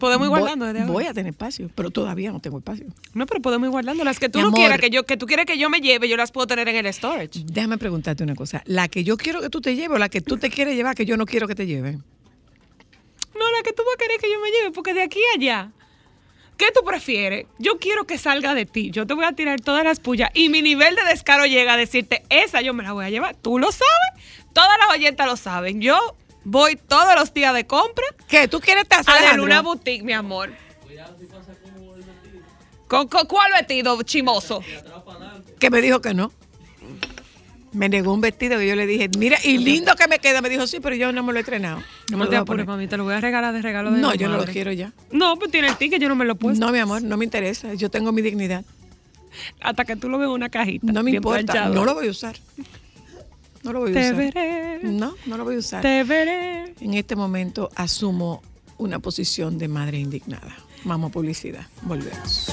Podemos 0.00 0.26
ir 0.26 0.30
Voy- 0.30 0.40
guardando 0.40 0.64
desde 0.66 0.80
ahora. 0.80 0.92
Voy 0.92 1.04
a 1.06 1.14
tener 1.14 1.30
espacio, 1.30 1.70
pero 1.76 1.90
todavía 1.90 2.32
no 2.32 2.40
tengo 2.40 2.58
espacio. 2.58 2.86
No, 3.14 3.26
pero 3.26 3.40
podemos 3.40 3.66
ir 3.66 3.70
guardando. 3.70 4.02
Las 4.02 4.18
que 4.18 4.28
tú 4.28 4.38
Mi 4.38 4.42
no 4.42 4.48
amor. 4.48 4.58
quieras 4.58 4.78
que 4.80 4.90
yo, 4.90 5.04
que 5.06 5.16
tú 5.16 5.26
quieres 5.26 5.46
que 5.46 5.56
yo 5.58 5.70
me 5.70 5.80
lleve, 5.80 6.08
yo 6.08 6.16
las 6.16 6.32
puedo 6.32 6.48
tener 6.48 6.66
en 6.68 6.74
el 6.84 6.92
storage. 6.92 7.42
Déjame 7.44 7.78
preguntarte 7.78 8.24
una 8.24 8.34
cosa. 8.34 8.62
¿La 8.66 8.88
que 8.88 9.04
yo 9.04 9.16
quiero 9.16 9.40
que 9.40 9.50
tú 9.50 9.60
te 9.60 9.76
lleves 9.76 9.90
o 9.94 9.98
la 9.98 10.08
que 10.08 10.20
tú 10.20 10.36
te 10.38 10.50
quieres 10.50 10.74
llevar 10.74 10.96
que 10.96 11.04
yo 11.06 11.16
no 11.16 11.26
quiero 11.26 11.46
que 11.46 11.54
te 11.54 11.66
lleve? 11.66 11.92
No, 11.92 13.50
la 13.56 13.62
que 13.62 13.72
tú 13.72 13.82
vas 13.86 13.94
a 13.94 13.98
querer 13.98 14.20
que 14.20 14.30
yo 14.30 14.40
me 14.40 14.50
lleve, 14.50 14.70
porque 14.72 14.92
de 14.94 15.02
aquí 15.02 15.18
a 15.32 15.36
allá. 15.36 15.70
¿Qué 16.56 16.66
tú 16.74 16.82
prefieres? 16.84 17.46
Yo 17.58 17.78
quiero 17.78 18.04
que 18.06 18.18
salga 18.18 18.54
de 18.54 18.66
ti. 18.66 18.90
Yo 18.90 19.06
te 19.06 19.14
voy 19.14 19.24
a 19.24 19.32
tirar 19.32 19.60
todas 19.62 19.82
las 19.82 19.98
pullas 19.98 20.30
y 20.34 20.50
mi 20.50 20.60
nivel 20.60 20.94
de 20.94 21.02
descaro 21.04 21.46
llega 21.46 21.72
a 21.72 21.76
decirte, 21.78 22.22
esa 22.28 22.60
yo 22.60 22.74
me 22.74 22.82
la 22.82 22.92
voy 22.92 23.06
a 23.06 23.10
llevar. 23.10 23.34
Tú 23.36 23.58
lo 23.58 23.72
sabes. 23.72 24.24
Todas 24.52 24.70
las 24.78 24.94
oyentas 24.98 25.26
lo 25.26 25.36
saben. 25.38 25.80
Yo 25.80 25.96
voy 26.44 26.76
todos 26.76 27.14
los 27.16 27.32
días 27.34 27.54
de 27.54 27.66
compra 27.66 28.04
¿Qué? 28.28 28.48
¿Tú 28.48 28.60
quieres 28.60 28.86
taza, 28.88 29.10
a 29.12 29.16
Alejandro? 29.16 29.44
Luna 29.44 29.62
Boutique, 29.62 30.02
mi 30.04 30.12
amor. 30.12 30.50
¿Con, 32.88 33.06
con 33.08 33.26
cuál 33.26 33.52
vestido, 33.52 34.02
chimoso? 34.02 34.62
Que 35.58 35.70
me 35.70 35.80
dijo 35.80 36.00
que 36.00 36.12
no. 36.14 36.32
Me 37.72 37.88
negó 37.88 38.12
un 38.12 38.20
vestido 38.20 38.58
que 38.58 38.66
yo 38.66 38.74
le 38.74 38.84
dije, 38.84 39.08
mira, 39.16 39.38
y 39.44 39.58
lindo 39.58 39.94
que 39.94 40.08
me 40.08 40.18
queda. 40.18 40.40
Me 40.40 40.48
dijo, 40.48 40.66
sí, 40.66 40.80
pero 40.80 40.96
yo 40.96 41.12
no 41.12 41.22
me 41.22 41.32
lo 41.32 41.38
he 41.38 41.42
estrenado. 41.42 41.76
No, 42.10 42.16
me 42.16 42.16
No 42.16 42.24
lo 42.24 42.30
te 42.30 42.36
apures, 42.36 42.66
mami, 42.66 42.88
te 42.88 42.96
lo 42.96 43.04
voy 43.04 43.14
a 43.14 43.20
regalar 43.20 43.54
de 43.54 43.62
regalo 43.62 43.92
de 43.92 44.00
No, 44.00 44.10
la 44.10 44.14
yo 44.16 44.26
no 44.26 44.32
lo 44.34 44.38
madre. 44.40 44.52
quiero 44.52 44.72
ya. 44.72 44.92
No, 45.12 45.36
pues 45.38 45.52
tiene 45.52 45.68
el 45.68 45.76
ticket, 45.76 46.02
yo 46.02 46.08
no 46.08 46.16
me 46.16 46.24
lo 46.24 46.32
he 46.32 46.34
puesto. 46.34 46.64
No, 46.66 46.72
mi 46.72 46.80
amor, 46.80 47.00
no 47.02 47.16
me 47.16 47.24
interesa. 47.24 47.74
Yo 47.74 47.88
tengo 47.88 48.10
mi 48.10 48.22
dignidad. 48.22 48.64
Hasta 49.60 49.84
que 49.84 49.94
tú 49.94 50.08
lo 50.08 50.18
veas 50.18 50.30
en 50.30 50.34
una 50.34 50.48
cajita. 50.48 50.90
No 50.90 51.04
me 51.04 51.12
importa. 51.12 51.44
planchado. 51.44 51.74
No 51.74 51.84
lo 51.84 51.94
voy 51.94 52.08
a 52.08 52.10
usar. 52.10 52.34
No 53.62 53.72
lo 53.72 53.80
voy 53.80 53.90
a 53.90 53.94
Te 53.94 54.00
usar. 54.00 54.16
veré. 54.16 54.78
No, 54.82 55.14
no 55.26 55.36
lo 55.36 55.44
voy 55.44 55.56
a 55.56 55.58
usar. 55.58 55.82
Te 55.82 56.02
veré. 56.04 56.74
En 56.80 56.94
este 56.94 57.14
momento 57.16 57.68
asumo 57.76 58.42
una 58.78 58.98
posición 58.98 59.58
de 59.58 59.68
madre 59.68 59.98
indignada. 59.98 60.56
Vamos 60.84 61.10
a 61.10 61.12
publicidad. 61.12 61.66
Volvemos. 61.82 62.50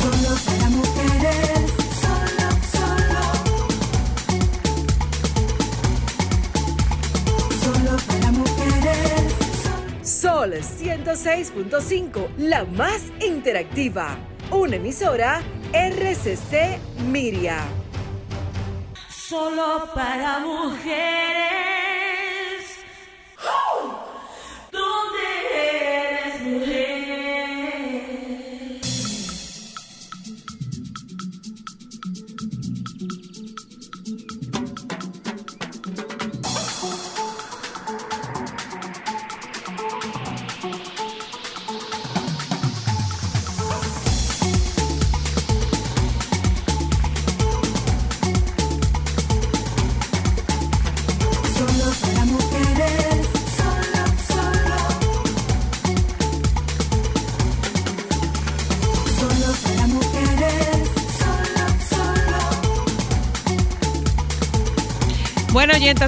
Solo 0.00 0.34
para 0.46 0.68
mujeres, 0.70 1.72
solo, 2.00 2.48
solo. 2.72 3.22
Solo 7.62 7.96
para 8.06 8.30
mujeres, 8.32 9.32
Sol 10.02 10.52
106.5, 10.54 12.28
la 12.38 12.64
más 12.64 13.02
interactiva. 13.24 14.16
Una 14.50 14.76
emisora 14.76 15.42
RCC 15.74 16.78
Miria. 17.10 17.58
Solo 19.08 19.88
para 19.92 20.38
mujeres. 20.38 21.63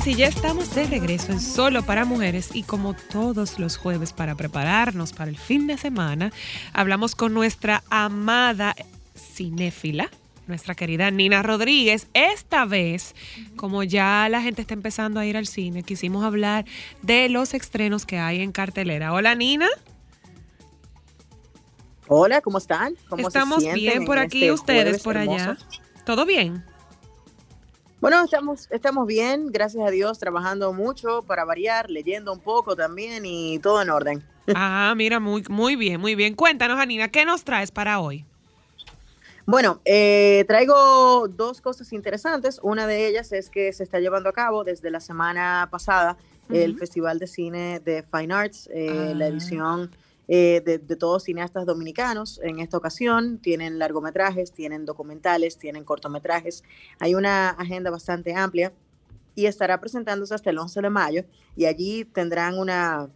Y 0.06 0.14
ya 0.14 0.26
estamos 0.26 0.72
de 0.74 0.86
regreso 0.86 1.32
en 1.32 1.40
Solo 1.40 1.82
para 1.82 2.04
Mujeres 2.04 2.50
y 2.54 2.62
como 2.64 2.94
todos 2.94 3.58
los 3.58 3.76
jueves 3.76 4.12
para 4.12 4.34
prepararnos 4.34 5.12
para 5.12 5.30
el 5.30 5.38
fin 5.38 5.66
de 5.66 5.78
semana, 5.78 6.32
hablamos 6.72 7.14
con 7.16 7.32
nuestra 7.32 7.82
amada 7.88 8.76
cinéfila, 9.16 10.10
nuestra 10.46 10.74
querida 10.74 11.10
Nina 11.10 11.42
Rodríguez. 11.42 12.08
Esta 12.14 12.66
vez, 12.66 13.14
como 13.56 13.82
ya 13.82 14.28
la 14.28 14.42
gente 14.42 14.60
está 14.60 14.74
empezando 14.74 15.18
a 15.18 15.26
ir 15.26 15.36
al 15.36 15.46
cine, 15.46 15.82
quisimos 15.82 16.24
hablar 16.24 16.66
de 17.02 17.28
los 17.28 17.54
estrenos 17.54 18.06
que 18.06 18.18
hay 18.18 18.42
en 18.42 18.52
cartelera. 18.52 19.12
Hola 19.12 19.34
Nina, 19.34 19.68
Hola, 22.06 22.40
¿cómo 22.42 22.58
están? 22.58 22.94
¿Cómo 23.08 23.26
estamos 23.26 23.64
bien 23.74 24.04
por 24.04 24.18
aquí, 24.18 24.44
este 24.44 24.52
ustedes 24.52 25.02
por 25.02 25.16
allá. 25.16 25.42
hermoso? 25.42 25.66
¿Todo 26.04 26.26
bien? 26.26 26.64
Bueno, 28.00 28.22
estamos, 28.24 28.68
estamos 28.70 29.06
bien, 29.06 29.46
gracias 29.50 29.86
a 29.86 29.90
Dios, 29.90 30.18
trabajando 30.18 30.72
mucho 30.72 31.22
para 31.22 31.44
variar, 31.44 31.90
leyendo 31.90 32.32
un 32.32 32.40
poco 32.40 32.76
también 32.76 33.24
y 33.24 33.58
todo 33.58 33.82
en 33.82 33.90
orden. 33.90 34.22
Ah, 34.54 34.94
mira, 34.96 35.18
muy, 35.18 35.42
muy 35.48 35.74
bien, 35.74 36.00
muy 36.00 36.14
bien. 36.14 36.34
Cuéntanos, 36.36 36.78
Anina, 36.78 37.08
¿qué 37.08 37.24
nos 37.24 37.42
traes 37.42 37.72
para 37.72 37.98
hoy? 37.98 38.24
Bueno, 39.44 39.80
eh, 39.84 40.44
traigo 40.46 41.26
dos 41.26 41.60
cosas 41.60 41.92
interesantes. 41.92 42.60
Una 42.62 42.86
de 42.86 43.08
ellas 43.08 43.32
es 43.32 43.50
que 43.50 43.72
se 43.72 43.82
está 43.82 43.98
llevando 43.98 44.28
a 44.28 44.32
cabo 44.32 44.62
desde 44.62 44.90
la 44.92 45.00
semana 45.00 45.66
pasada 45.68 46.16
el. 46.48 46.78
Festival 46.78 47.18
de 47.18 47.26
Cine 47.26 47.80
de 47.80 48.04
Fine 48.04 48.32
Arts, 48.34 48.70
eh, 48.72 49.14
la 49.16 49.24
Ah. 49.24 49.28
edición 49.28 49.90
eh, 50.28 50.62
de, 50.64 50.78
de 50.78 50.96
todos 50.96 51.24
cineastas 51.24 51.66
dominicanos. 51.66 52.40
En 52.42 52.58
esta 52.58 52.76
ocasión 52.76 53.38
tienen 53.38 53.78
largometrajes, 53.78 54.52
tienen 54.52 54.84
documentales, 54.84 55.56
tienen 55.56 55.84
cortometrajes. 55.84 56.64
Hay 56.98 57.14
una 57.14 57.50
agenda 57.50 57.90
bastante 57.90 58.34
amplia 58.34 58.72
y 59.36 59.46
estará 59.46 59.78
presentándose 59.80 60.34
hasta 60.34 60.50
el 60.50 60.58
11 60.58 60.82
de 60.82 60.90
mayo 60.90 61.24
y 61.54 61.66
allí 61.66 62.04
tendrán 62.04 62.58
una, 62.58 63.08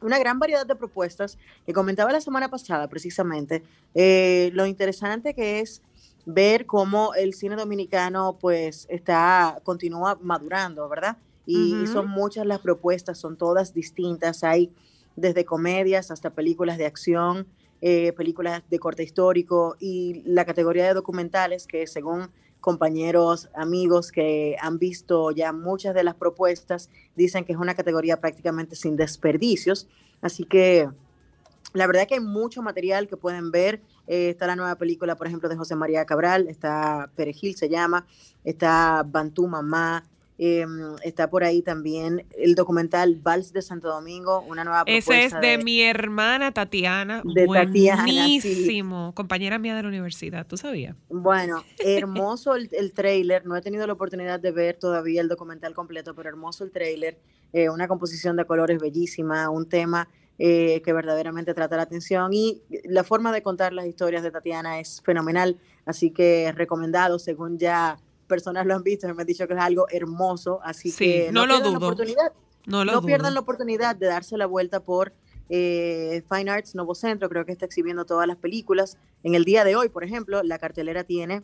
una 0.00 0.18
gran 0.18 0.38
variedad 0.38 0.66
de 0.66 0.74
propuestas 0.74 1.38
que 1.66 1.72
comentaba 1.72 2.10
la 2.10 2.20
semana 2.20 2.48
pasada 2.48 2.88
precisamente. 2.88 3.62
eh, 3.94 4.50
lo 4.54 4.66
interesante 4.66 5.34
que 5.34 5.60
es 5.60 5.82
ver 6.26 6.66
cómo 6.66 7.14
el 7.14 7.34
cine 7.34 7.56
dominicano 7.56 8.38
pues 8.40 8.86
está, 8.88 9.60
continúa 9.62 10.18
madurando, 10.20 10.88
¿verdad? 10.88 11.18
Y, 11.46 11.82
y 11.82 11.86
son 11.86 12.08
muchas 12.08 12.46
las 12.46 12.60
propuestas, 12.60 13.18
son 13.18 13.36
todas 13.36 13.74
distintas. 13.74 14.42
Hay 14.42 14.70
desde 15.16 15.44
comedias 15.44 16.10
hasta 16.10 16.30
películas 16.30 16.78
de 16.78 16.86
acción, 16.86 17.46
eh, 17.80 18.12
películas 18.12 18.62
de 18.70 18.78
corte 18.78 19.02
histórico 19.02 19.76
y 19.78 20.22
la 20.24 20.44
categoría 20.44 20.86
de 20.86 20.94
documentales 20.94 21.66
que 21.66 21.86
según 21.86 22.30
compañeros, 22.60 23.50
amigos 23.54 24.10
que 24.10 24.56
han 24.58 24.78
visto 24.78 25.30
ya 25.32 25.52
muchas 25.52 25.94
de 25.94 26.02
las 26.02 26.14
propuestas, 26.14 26.88
dicen 27.14 27.44
que 27.44 27.52
es 27.52 27.58
una 27.58 27.74
categoría 27.74 28.20
prácticamente 28.20 28.74
sin 28.74 28.96
desperdicios. 28.96 29.86
Así 30.22 30.44
que 30.44 30.88
la 31.74 31.86
verdad 31.86 32.06
que 32.08 32.14
hay 32.14 32.20
mucho 32.20 32.62
material 32.62 33.06
que 33.06 33.18
pueden 33.18 33.50
ver. 33.50 33.82
Eh, 34.06 34.30
está 34.30 34.46
la 34.46 34.56
nueva 34.56 34.76
película, 34.76 35.16
por 35.16 35.26
ejemplo, 35.26 35.50
de 35.50 35.56
José 35.56 35.76
María 35.76 36.06
Cabral, 36.06 36.48
está 36.48 37.10
Perejil 37.16 37.54
se 37.54 37.68
llama, 37.68 38.06
está 38.44 39.04
Bantú 39.06 39.46
Mamá, 39.46 40.04
eh, 40.36 40.66
está 41.02 41.30
por 41.30 41.44
ahí 41.44 41.62
también 41.62 42.26
el 42.36 42.54
documental 42.54 43.16
Vals 43.16 43.52
de 43.52 43.62
Santo 43.62 43.88
Domingo, 43.88 44.40
una 44.42 44.64
nueva 44.64 44.84
propuesta. 44.84 45.16
Ese 45.16 45.26
es 45.26 45.40
de, 45.40 45.58
mi 45.58 45.82
hermana 45.82 46.52
Tatiana. 46.52 47.22
de 47.24 47.46
Tatiana, 47.46 48.04
sí. 48.04 48.16
Buenísimo. 48.16 49.12
Compañera 49.14 49.58
mía 49.58 49.76
de 49.76 49.82
la 49.82 49.88
universidad, 49.88 50.46
¿tú 50.46 50.56
sabías? 50.56 50.96
Bueno, 51.08 51.62
hermoso 51.78 52.56
el, 52.56 52.68
el 52.72 52.92
trailer. 52.92 53.46
No 53.46 53.56
he 53.56 53.62
tenido 53.62 53.86
la 53.86 53.92
oportunidad 53.92 54.40
de 54.40 54.50
ver 54.50 54.76
todavía 54.76 55.20
el 55.20 55.28
documental 55.28 55.74
completo, 55.74 56.14
pero 56.14 56.28
hermoso 56.28 56.64
el 56.64 56.72
trailer. 56.72 57.18
eh, 57.52 57.68
una 57.68 57.86
composición 57.86 58.36
de 58.36 58.44
colores 58.44 58.80
bellísima, 58.80 59.48
un 59.50 59.68
tema 59.68 60.08
eh, 60.36 60.82
que 60.84 60.92
verdaderamente 60.92 61.54
trata 61.54 61.76
la 61.76 61.82
atención 61.82 62.32
y 62.32 62.60
la 62.82 63.04
forma 63.04 63.30
de 63.30 63.40
contar 63.40 63.72
las 63.72 63.86
historias 63.86 64.24
de 64.24 64.32
Tatiana 64.32 64.80
es 64.80 65.00
fenomenal. 65.04 65.56
Así 65.86 66.10
que 66.10 66.52
recomendado, 66.56 67.20
según 67.20 67.56
ya 67.56 67.98
personas 68.34 68.66
lo 68.66 68.74
han 68.74 68.82
visto 68.82 69.08
y 69.08 69.12
me 69.14 69.22
han 69.22 69.26
dicho 69.26 69.46
que 69.46 69.54
es 69.54 69.60
algo 69.60 69.86
hermoso. 69.90 70.60
Así 70.62 70.90
Sí, 70.90 71.04
que 71.04 71.30
no 71.32 71.46
lo 71.46 71.54
pierdan 71.54 71.72
la 71.72 71.78
dudo. 71.78 71.86
oportunidad 71.88 72.32
No 72.66 72.84
lo 72.84 72.92
no 72.92 72.98
dudo. 73.00 73.06
pierdan 73.06 73.34
la 73.34 73.40
oportunidad 73.40 73.96
de 73.96 74.06
darse 74.06 74.36
la 74.36 74.46
vuelta 74.46 74.80
por 74.80 75.12
eh, 75.50 76.22
Fine 76.32 76.50
Arts 76.50 76.74
Novo 76.74 76.94
Centro, 76.94 77.28
creo 77.28 77.44
que 77.44 77.52
está 77.52 77.66
exhibiendo 77.66 78.04
todas 78.06 78.26
las 78.26 78.36
películas. 78.38 78.96
En 79.22 79.34
el 79.34 79.44
día 79.44 79.62
de 79.64 79.76
hoy, 79.76 79.88
por 79.90 80.02
ejemplo, 80.02 80.42
la 80.42 80.58
cartelera 80.58 81.04
tiene 81.04 81.42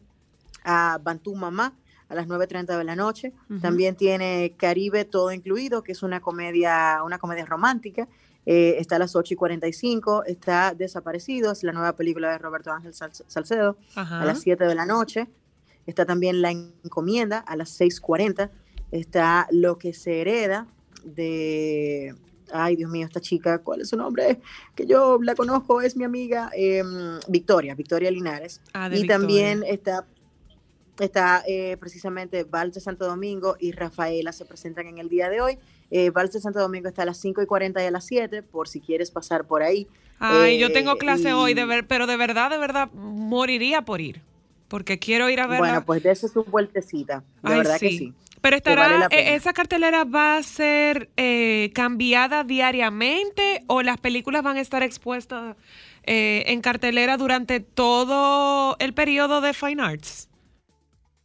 a 0.64 0.98
Bantú 1.02 1.34
Mamá 1.34 1.76
a 2.08 2.14
las 2.14 2.26
9.30 2.26 2.76
de 2.78 2.84
la 2.84 2.96
noche. 2.96 3.32
Ujú. 3.50 3.60
También 3.60 3.94
tiene 3.96 4.54
Caribe 4.56 5.04
Todo 5.04 5.30
Incluido, 5.32 5.82
que 5.82 5.92
es 5.92 6.02
una 6.02 6.20
comedia, 6.20 7.02
una 7.04 7.18
comedia 7.18 7.44
romántica. 7.44 8.08
Eh, 8.46 8.76
está 8.78 8.96
a 8.96 8.98
las 8.98 9.14
8 9.14 9.34
y 9.34 9.36
45. 9.36 10.24
Está 10.24 10.72
Desaparecidos, 10.74 11.62
la 11.62 11.72
nueva 11.72 11.92
película 11.94 12.32
de 12.32 12.38
Roberto 12.38 12.72
Ángel 12.72 12.94
Sal- 12.94 13.12
Salcedo 13.12 13.76
Ajá. 13.94 14.22
a 14.22 14.24
las 14.24 14.40
7 14.40 14.64
de 14.64 14.74
la 14.74 14.86
noche. 14.86 15.28
Está 15.90 16.06
también 16.06 16.40
La 16.40 16.50
Encomienda 16.52 17.38
a 17.40 17.56
las 17.56 17.78
6.40. 17.80 18.48
Está 18.92 19.48
Lo 19.50 19.76
que 19.76 19.92
se 19.92 20.20
hereda 20.20 20.66
de... 21.04 22.14
Ay, 22.52 22.74
Dios 22.76 22.90
mío, 22.90 23.06
esta 23.06 23.20
chica, 23.20 23.58
¿cuál 23.58 23.80
es 23.80 23.88
su 23.90 23.96
nombre? 23.96 24.40
Que 24.74 24.86
yo 24.86 25.18
la 25.22 25.34
conozco, 25.34 25.80
es 25.82 25.96
mi 25.96 26.04
amiga 26.04 26.50
em, 26.52 27.18
Victoria, 27.28 27.74
Victoria 27.74 28.10
Linares. 28.10 28.60
Ah, 28.72 28.86
y 28.88 28.90
Victoria. 29.02 29.18
también 29.18 29.62
está, 29.64 30.04
está 30.98 31.44
eh, 31.46 31.76
precisamente 31.78 32.42
Vals 32.44 32.74
de 32.74 32.80
Santo 32.80 33.06
Domingo 33.06 33.56
y 33.60 33.70
Rafaela 33.72 34.32
se 34.32 34.44
presentan 34.46 34.86
en 34.88 34.98
el 34.98 35.08
día 35.08 35.28
de 35.28 35.40
hoy. 35.40 35.58
Eh, 35.92 36.10
Vals 36.10 36.32
de 36.32 36.40
Santo 36.40 36.58
Domingo 36.60 36.88
está 36.88 37.02
a 37.02 37.06
las 37.06 37.18
5 37.18 37.40
y 37.42 37.46
40 37.46 37.82
y 37.82 37.86
a 37.86 37.90
las 37.92 38.04
7, 38.06 38.42
por 38.42 38.66
si 38.68 38.80
quieres 38.80 39.10
pasar 39.12 39.44
por 39.44 39.62
ahí. 39.62 39.86
Ay, 40.18 40.58
yo 40.58 40.66
Eh, 40.68 40.72
tengo 40.72 40.96
clase 40.96 41.32
hoy, 41.32 41.54
de 41.54 41.64
ver, 41.64 41.86
pero 41.86 42.06
de 42.08 42.16
verdad, 42.16 42.50
de 42.50 42.58
verdad, 42.58 42.90
moriría 42.92 43.82
por 43.82 44.00
ir. 44.00 44.22
Porque 44.70 45.00
quiero 45.00 45.28
ir 45.28 45.40
a 45.40 45.48
verla. 45.48 45.58
Bueno, 45.58 45.84
pues 45.84 46.02
dése 46.02 46.28
su 46.28 46.44
vueltecita, 46.44 47.24
de 47.42 47.52
Ay, 47.52 47.58
verdad 47.58 47.78
que 47.80 47.88
sí. 47.88 47.98
sí. 47.98 48.14
Pero 48.40 48.56
vale 48.56 48.94
estará, 48.94 49.08
eh. 49.10 49.34
¿esa 49.34 49.52
cartelera 49.52 50.04
va 50.04 50.36
a 50.36 50.42
ser 50.44 51.10
eh, 51.16 51.72
cambiada 51.74 52.44
diariamente 52.44 53.64
o 53.66 53.82
las 53.82 53.98
películas 53.98 54.42
van 54.44 54.56
a 54.56 54.60
estar 54.60 54.84
expuestas 54.84 55.56
eh, 56.04 56.44
en 56.46 56.62
cartelera 56.62 57.16
durante 57.16 57.58
todo 57.58 58.76
el 58.78 58.94
periodo 58.94 59.40
de 59.40 59.52
Fine 59.52 59.82
Arts? 59.82 60.28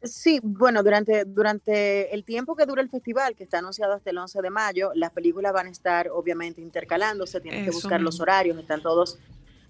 Sí, 0.01 0.39
bueno, 0.43 0.83
durante, 0.83 1.23
durante 1.25 2.13
el 2.13 2.25
tiempo 2.25 2.55
que 2.55 2.65
dura 2.65 2.81
el 2.81 2.89
festival, 2.89 3.35
que 3.35 3.43
está 3.43 3.59
anunciado 3.59 3.93
hasta 3.93 4.09
el 4.09 4.17
11 4.17 4.41
de 4.41 4.49
mayo, 4.49 4.91
las 4.95 5.11
películas 5.11 5.53
van 5.53 5.67
a 5.67 5.69
estar 5.69 6.09
obviamente 6.09 6.61
intercalándose, 6.61 7.39
tienen 7.41 7.63
que 7.63 7.69
Eso 7.69 7.79
buscar 7.79 8.01
los 8.01 8.19
horarios, 8.19 8.57
están 8.57 8.81
todos 8.81 9.19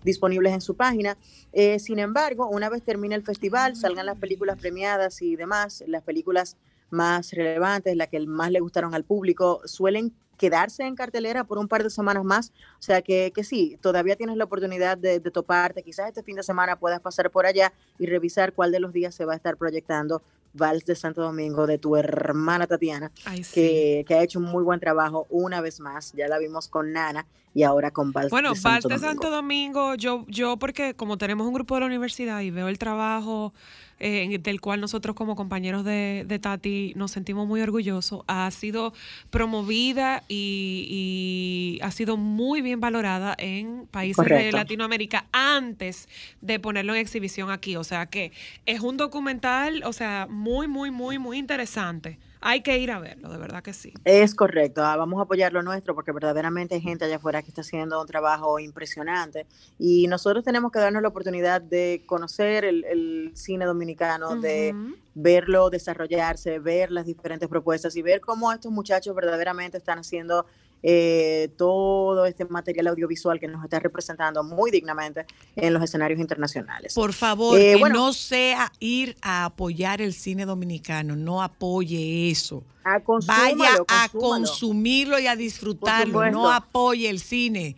disponibles 0.06 0.54
en 0.54 0.62
su 0.62 0.76
página. 0.76 1.18
Eh, 1.52 1.80
sin 1.80 2.00
embargo, 2.00 2.48
una 2.48 2.70
vez 2.70 2.84
termine 2.84 3.16
el 3.16 3.24
festival, 3.24 3.76
salgan 3.76 4.06
las 4.06 4.18
películas 4.18 4.58
premiadas 4.58 5.22
y 5.22 5.36
demás, 5.36 5.84
las 5.88 6.04
películas 6.04 6.56
más 6.92 7.32
relevantes, 7.32 7.98
las 7.98 8.08
que 8.08 8.20
más 8.26 8.52
le 8.52 8.62
gustaron 8.62 8.94
al 8.96 9.04
público, 9.04 9.62
suelen 9.66 10.14
quedarse 10.38 10.84
en 10.84 10.96
cartelera 10.96 11.46
por 11.46 11.58
un 11.58 11.68
par 11.68 11.84
de 11.84 11.90
semanas 11.90 12.24
más. 12.24 12.52
O 12.80 12.82
sea 12.82 13.02
que, 13.02 13.32
que 13.34 13.44
sí, 13.44 13.78
todavía 13.82 14.16
tienes 14.16 14.38
la 14.38 14.44
oportunidad 14.44 14.98
de, 14.98 15.20
de 15.20 15.32
toparte. 15.32 15.82
Quizás 15.82 16.10
este 16.10 16.24
fin 16.24 16.36
de 16.36 16.44
semana 16.44 16.78
puedas 16.78 17.02
pasar 17.02 17.32
por 17.32 17.46
allá 17.46 17.74
y 17.98 18.06
revisar 18.06 18.54
cuál 18.54 18.72
de 18.72 18.80
los 18.80 18.94
días 18.94 19.16
se 19.16 19.26
va 19.26 19.34
a 19.34 19.36
estar 19.38 19.58
proyectando 19.58 20.22
Vals 20.54 20.86
de 20.86 20.96
Santo 20.96 21.22
Domingo, 21.22 21.68
de 21.68 21.78
tu 21.78 21.96
hermana 21.98 22.66
Tatiana, 22.68 23.12
Ay, 23.26 23.44
sí. 23.44 23.54
que, 23.54 24.06
que 24.08 24.16
ha 24.16 24.24
hecho 24.24 24.40
un 24.40 24.46
muy 24.46 24.64
buen 24.64 24.80
trabajo 24.80 25.26
una 25.30 25.60
vez 25.62 25.80
más. 25.80 26.14
Ya 26.14 26.28
la 26.28 26.38
vimos 26.38 26.68
con 26.68 26.94
Nana 26.94 27.26
y 27.56 27.64
ahora 27.64 27.90
con 27.90 28.12
Vals 28.12 28.30
Bueno, 28.30 28.54
de 28.54 28.60
Vals 28.60 28.84
Santo 28.84 28.90
de 28.90 28.96
Domingo. 28.96 29.24
Santo 29.24 29.32
Domingo, 29.32 29.96
yo, 29.96 30.26
yo 30.28 30.58
porque 30.58 30.94
como 30.94 31.18
tenemos 31.18 31.48
un 31.48 31.54
grupo 31.54 31.74
de 31.76 31.80
la 31.80 31.88
universidad 31.88 32.42
y 32.42 32.52
veo 32.52 32.68
el 32.68 32.78
trabajo 32.78 33.54
eh, 33.98 34.38
del 34.40 34.60
cual 34.60 34.82
nosotros 34.82 35.16
como 35.16 35.38
compañeros 35.38 35.86
de, 35.86 36.26
de 36.28 36.38
Tati 36.38 36.92
nos 36.98 37.12
sentimos 37.12 37.48
muy 37.48 37.62
orgullosos, 37.62 38.24
ha 38.28 38.52
sido 38.52 38.94
promovida 39.30 40.24
y, 40.28 41.80
y 41.80 41.80
ha 41.82 41.92
sido 41.92 42.18
muy 42.18 42.62
bien 42.62 42.82
valorada 42.82 43.36
en 43.38 43.88
países 43.90 44.26
de. 44.26 44.52
Latinoamérica 44.52 45.26
antes 45.32 46.10
de 46.42 46.60
ponerlo 46.60 46.94
en 46.94 47.00
exhibición 47.00 47.52
aquí. 47.52 47.78
O 47.78 47.86
sea 47.86 48.08
que 48.08 48.34
es 48.66 48.82
un 48.82 48.98
documental, 48.98 49.82
o 49.86 49.94
sea, 49.94 50.28
muy, 50.30 50.68
muy, 50.68 50.92
muy, 50.92 51.18
muy 51.18 51.38
interesante. 51.38 52.20
Hay 52.48 52.62
que 52.62 52.78
ir 52.78 52.92
a 52.92 53.00
verlo, 53.00 53.30
de 53.30 53.40
verdad 53.40 53.64
que 53.64 53.74
sí. 53.74 53.92
Es 54.04 54.36
correcto, 54.36 54.86
ah, 54.86 54.96
vamos 54.98 55.18
a 55.18 55.24
apoyar 55.24 55.52
lo 55.52 55.64
nuestro 55.64 55.96
porque 55.96 56.12
verdaderamente 56.12 56.76
hay 56.76 56.82
gente 56.82 57.04
allá 57.04 57.16
afuera 57.16 57.42
que 57.42 57.48
está 57.48 57.62
haciendo 57.62 58.00
un 58.00 58.06
trabajo 58.06 58.60
impresionante 58.60 59.48
y 59.80 60.06
nosotros 60.06 60.44
tenemos 60.44 60.72
que 60.72 60.78
darnos 60.78 61.02
la 61.02 61.08
oportunidad 61.08 61.60
de 61.60 62.04
conocer 62.06 62.64
el, 62.64 62.84
el 62.86 63.32
cine 63.34 63.66
dominicano, 63.66 64.36
de 64.36 64.76
verlo 65.16 65.72
desarrollarse, 65.72 66.60
ver 66.60 66.92
las 66.92 67.08
diferentes 67.08 67.50
propuestas 67.50 67.96
y 67.96 68.04
ver 68.04 68.22
cómo 68.22 68.54
estos 68.54 68.72
muchachos 68.72 69.16
verdaderamente 69.16 69.80
están 69.80 69.98
haciendo 69.98 70.46
eh, 70.88 71.50
todo 71.58 72.26
este 72.28 72.46
material 72.46 72.86
audiovisual 72.88 73.40
que 73.40 73.48
nos 73.48 73.64
está 73.64 73.80
representando 73.80 74.44
muy 74.44 74.70
dignamente 74.70 75.26
en 75.56 75.74
los 75.74 75.82
escenarios 75.82 76.20
internacionales. 76.20 76.94
Por 76.94 77.12
favor, 77.12 77.58
Eh, 77.60 77.72
que 77.74 77.80
bueno. 77.80 77.96
no 77.96 78.14
sea 78.14 78.72
ir 78.80 79.18
a 79.24 79.46
apoyar 79.46 80.00
el 80.00 80.14
cine 80.14 80.46
dominicano, 80.46 81.16
no 81.16 81.42
apoye 81.42 82.30
eso. 82.30 82.64
Ah, 82.84 83.02
Vaya 83.26 83.78
a 83.88 84.10
consumirlo 84.10 85.18
y 85.18 85.26
a 85.26 85.36
disfrutarlo, 85.36 86.30
no 86.30 86.52
apoye 86.52 87.10
el 87.10 87.20
cine, 87.20 87.76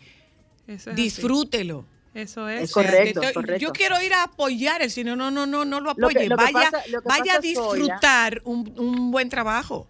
Eso 0.67 0.73
es 0.73 0.87
así. 0.89 1.01
disfrútelo. 1.01 1.85
Eso 2.13 2.49
es. 2.49 2.63
Es 2.63 2.71
correcto, 2.73 3.21
Te- 3.21 3.27
te- 3.27 3.33
correcto. 3.33 3.61
Yo 3.61 3.71
quiero 3.71 4.01
ir 4.01 4.11
a 4.13 4.23
apoyar 4.23 4.81
el 4.81 4.89
cine, 4.91 5.15
no, 5.15 5.31
no, 5.31 5.45
no, 5.45 5.63
no 5.63 5.79
lo 5.79 5.93
Lo 5.93 5.95
que- 5.95 6.01
apoye, 6.17 6.27
lo 6.27 6.35
que 6.35 6.43
vaya, 6.51 6.71
pasa- 6.71 6.83
vaya 7.05 7.35
a 7.35 7.39
disfrutar 7.39 8.41
un, 8.43 8.73
un 8.77 9.11
buen 9.11 9.29
trabajo. 9.29 9.87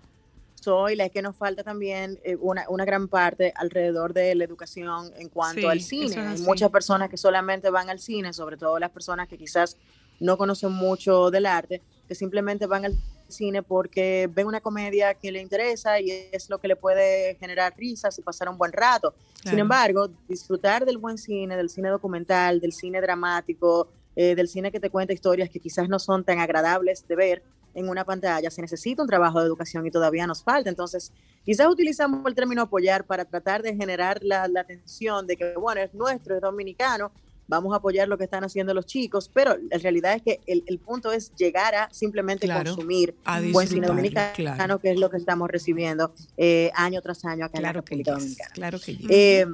Zoila, 0.67 1.06
es 1.06 1.12
que 1.13 1.21
nos 1.21 1.38
falta 1.38 1.63
también 1.63 2.19
eh, 2.25 2.36
una, 2.36 2.65
una 2.67 2.84
gran 2.84 3.08
parte 3.08 3.53
alrededor 3.56 4.13
de 4.13 4.36
la 4.36 4.43
educación 4.43 5.13
en 5.17 5.30
cuanto 5.30 5.62
Sí, 5.62 5.65
al 5.65 5.80
cine. 5.80 6.17
Hay 6.17 6.41
muchas 6.41 6.69
personas 6.69 7.10
que 7.10 7.15
solamente 7.15 7.69
van 7.69 7.89
al 7.89 7.99
cine, 7.99 8.34
sobre 8.34 8.58
todo 8.58 8.77
las 8.77 8.91
personas 8.91 9.30
que 9.30 9.38
quizás 9.38 9.77
no 10.19 10.38
conocen 10.38 10.73
mucho 10.73 11.32
del 11.32 11.45
arte, 11.45 11.82
que 12.06 12.15
simplemente 12.15 12.65
van 12.65 12.84
al 12.84 12.97
cine 13.30 13.63
porque 13.63 14.30
ven 14.34 14.45
una 14.45 14.60
comedia 14.60 15.13
que 15.13 15.32
le 15.32 15.41
interesa 15.41 16.01
y 16.01 16.12
es 16.34 16.49
lo 16.49 16.60
que 16.60 16.67
le 16.67 16.75
puede 16.75 17.36
generar 17.36 17.73
risas 17.77 18.19
y 18.19 18.21
pasar 18.21 18.49
un 18.49 18.58
buen 18.58 18.73
rato. 18.73 19.13
Sin 19.45 19.60
embargo, 19.60 20.10
disfrutar 20.27 20.86
del 20.86 20.97
buen 20.97 21.17
cine, 21.17 21.56
del 21.56 21.69
cine 21.69 21.88
documental, 21.88 22.60
del 22.60 22.73
cine 22.73 22.99
dramático, 22.99 23.88
eh, 24.17 24.36
del 24.36 24.49
cine 24.49 24.69
que 24.71 24.82
te 24.82 24.89
cuenta 24.89 25.13
historias 25.13 25.49
que 25.49 25.62
quizás 25.62 25.88
no 25.88 25.97
son 25.99 26.25
tan 26.25 26.39
agradables 26.39 27.08
de 27.08 27.15
ver 27.15 27.43
en 27.78 27.88
una 27.90 28.04
pantalla, 28.04 28.50
se 28.50 28.62
necesita 28.62 29.04
un 29.04 29.08
trabajo 29.08 29.40
de 29.40 29.46
educación 29.46 29.86
y 29.86 29.92
todavía 29.92 30.26
nos 30.26 30.44
falta. 30.44 30.68
Entonces, 30.68 31.12
quizás 31.46 31.68
utilizamos 31.68 32.26
el 32.26 32.34
término 32.34 32.63
apoyar 32.63 33.06
para 33.06 33.24
tratar 33.24 33.62
de 33.62 33.76
generar 33.76 34.20
la, 34.24 34.48
la 34.48 34.62
atención 34.62 35.28
de 35.28 35.38
que, 35.38 35.54
bueno, 35.54 35.80
es 35.82 35.94
nuestro, 35.94 36.36
es 36.36 36.42
dominicano, 36.42 37.12
vamos 37.48 37.74
a 37.74 37.78
apoyar 37.78 38.08
lo 38.08 38.18
que 38.18 38.24
están 38.24 38.44
haciendo 38.44 38.74
los 38.74 38.88
chicos, 38.88 39.30
pero 39.32 39.56
la 39.70 39.78
realidad 39.78 40.16
es 40.16 40.24
que 40.24 40.42
el, 40.48 40.63
el 40.66 40.80
punto 40.80 41.12
es 41.12 41.32
llegar 41.36 41.76
a 41.76 41.88
simplemente 41.94 42.48
Claro, 42.48 42.72
consumir 42.72 43.16
a 43.26 43.42
buen 43.52 43.68
cine 43.68 43.86
dominicano, 43.86 44.34
claro. 44.36 44.80
que 44.80 44.92
es 44.92 45.00
lo 45.00 45.12
que 45.12 45.18
estamos 45.18 45.48
recibiendo 45.48 46.13
eh, 46.36 46.72
año 46.74 47.00
tras 47.02 47.24
año 47.26 47.46
acá 47.46 47.60
Claro 47.60 47.60
en 47.60 47.63
la 47.63 47.74
República 47.74 48.12
Dominicana. 48.13 48.54
claro 48.54 48.80
que. 48.80 48.98
Eh, 49.08 49.46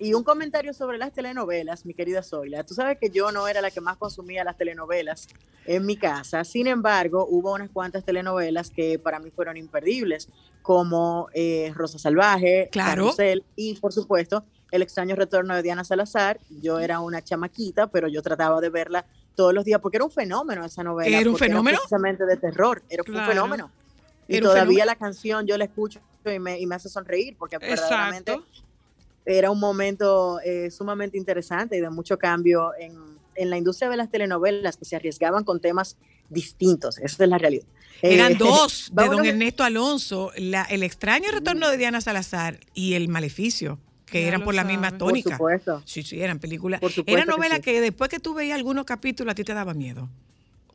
y 0.00 0.14
un 0.14 0.24
comentario 0.24 0.72
sobre 0.74 0.98
las 0.98 1.12
telenovelas, 1.12 1.84
mi 1.86 1.94
querida 1.94 2.22
Zoila. 2.22 2.64
Tú 2.64 2.74
sabes 2.74 2.98
que 2.98 3.10
yo 3.10 3.30
no 3.30 3.46
era 3.46 3.60
la 3.60 3.70
que 3.70 3.80
más 3.80 3.96
consumía 3.98 4.42
las 4.42 4.56
telenovelas 4.56 5.28
en 5.66 5.84
mi 5.86 5.96
casa. 5.96 6.42
Sin 6.44 6.66
embargo, 6.66 7.26
hubo 7.28 7.52
unas 7.52 7.70
cuantas 7.70 8.04
telenovelas 8.04 8.70
que 8.70 8.98
para 8.98 9.20
mí 9.20 9.30
fueron 9.30 9.56
imperdibles, 9.58 10.28
como 10.62 11.28
eh, 11.34 11.72
Rosa 11.74 11.98
Salvaje, 11.98 12.68
Claro. 12.72 13.04
Carrusel 13.04 13.44
y, 13.56 13.74
por 13.78 13.92
supuesto, 13.92 14.44
El 14.72 14.82
extraño 14.82 15.16
retorno 15.16 15.54
de 15.56 15.62
Diana 15.62 15.82
Salazar. 15.84 16.38
Yo 16.62 16.78
era 16.78 17.00
una 17.00 17.22
chamaquita, 17.22 17.88
pero 17.88 18.06
yo 18.08 18.22
trataba 18.22 18.60
de 18.60 18.68
verla 18.70 19.04
todos 19.34 19.52
los 19.52 19.64
días 19.64 19.80
porque 19.80 19.96
era 19.96 20.04
un 20.04 20.10
fenómeno 20.12 20.64
esa 20.64 20.84
novela. 20.84 21.18
¿Era 21.18 21.28
un 21.28 21.36
fenómeno? 21.36 21.76
precisamente 21.78 22.24
de 22.24 22.36
terror. 22.36 22.80
Era 22.88 23.02
un 23.02 23.12
Claro. 23.12 23.28
fenómeno. 23.32 23.70
Y 24.28 24.36
Era 24.36 24.46
un 24.46 24.52
todavía 24.52 24.62
fenómeno. 24.84 24.86
la 24.86 24.94
canción 24.96 25.46
yo 25.46 25.58
la 25.58 25.64
escucho 25.64 26.00
y 26.24 26.38
me, 26.38 26.60
y 26.60 26.66
me 26.66 26.76
hace 26.76 26.88
sonreír 26.88 27.36
porque 27.36 27.58
verdaderamente 27.58 28.32
Exacto. 28.32 28.62
Era 29.24 29.50
un 29.50 29.60
momento 29.60 30.40
eh, 30.44 30.70
sumamente 30.70 31.16
interesante 31.18 31.76
y 31.76 31.80
de 31.80 31.90
mucho 31.90 32.18
cambio 32.18 32.72
en, 32.78 32.94
en 33.34 33.50
la 33.50 33.56
industria 33.58 33.88
de 33.90 33.96
las 33.96 34.10
telenovelas 34.10 34.76
que 34.76 34.84
se 34.84 34.96
arriesgaban 34.96 35.44
con 35.44 35.60
temas 35.60 35.96
distintos. 36.28 36.98
Esa 36.98 37.24
es 37.24 37.28
la 37.28 37.38
realidad. 37.38 37.66
Eran 38.02 38.32
Eh, 38.32 38.36
dos, 38.38 38.90
de 38.92 39.06
don 39.08 39.24
Ernesto 39.26 39.62
Alonso, 39.64 40.30
la- 40.36 40.64
el 40.64 40.82
extraño 40.82 41.30
retorno 41.32 41.68
de 41.70 41.76
Diana 41.76 42.00
Salazar 42.00 42.60
y 42.74 42.94
el 42.94 43.08
maleficio, 43.08 43.78
que 44.06 44.22
Ya 44.22 44.28
eran 44.28 44.42
por 44.44 44.54
la 44.54 44.64
misma 44.64 44.88
sabes. 44.90 44.98
Por 44.98 45.08
tónica. 45.10 45.30
supuesto. 45.36 45.82
Sí, 45.84 46.02
sí, 46.02 46.20
eran 46.20 46.38
películas. 46.38 46.80
Por 46.80 46.90
supuesto 46.90 47.12
Eran 47.12 47.26
que 47.28 47.36
novelas 47.36 47.56
sí. 47.58 47.62
que, 47.62 47.80
después 47.80 48.08
que 48.10 48.18
tú 48.20 48.34
veías 48.34 48.56
algunos 48.56 48.84
capítulos 48.84 49.32
a 49.32 49.34
ti 49.34 49.44
te 49.44 49.54
daba 49.54 49.74
miedo. 49.74 50.08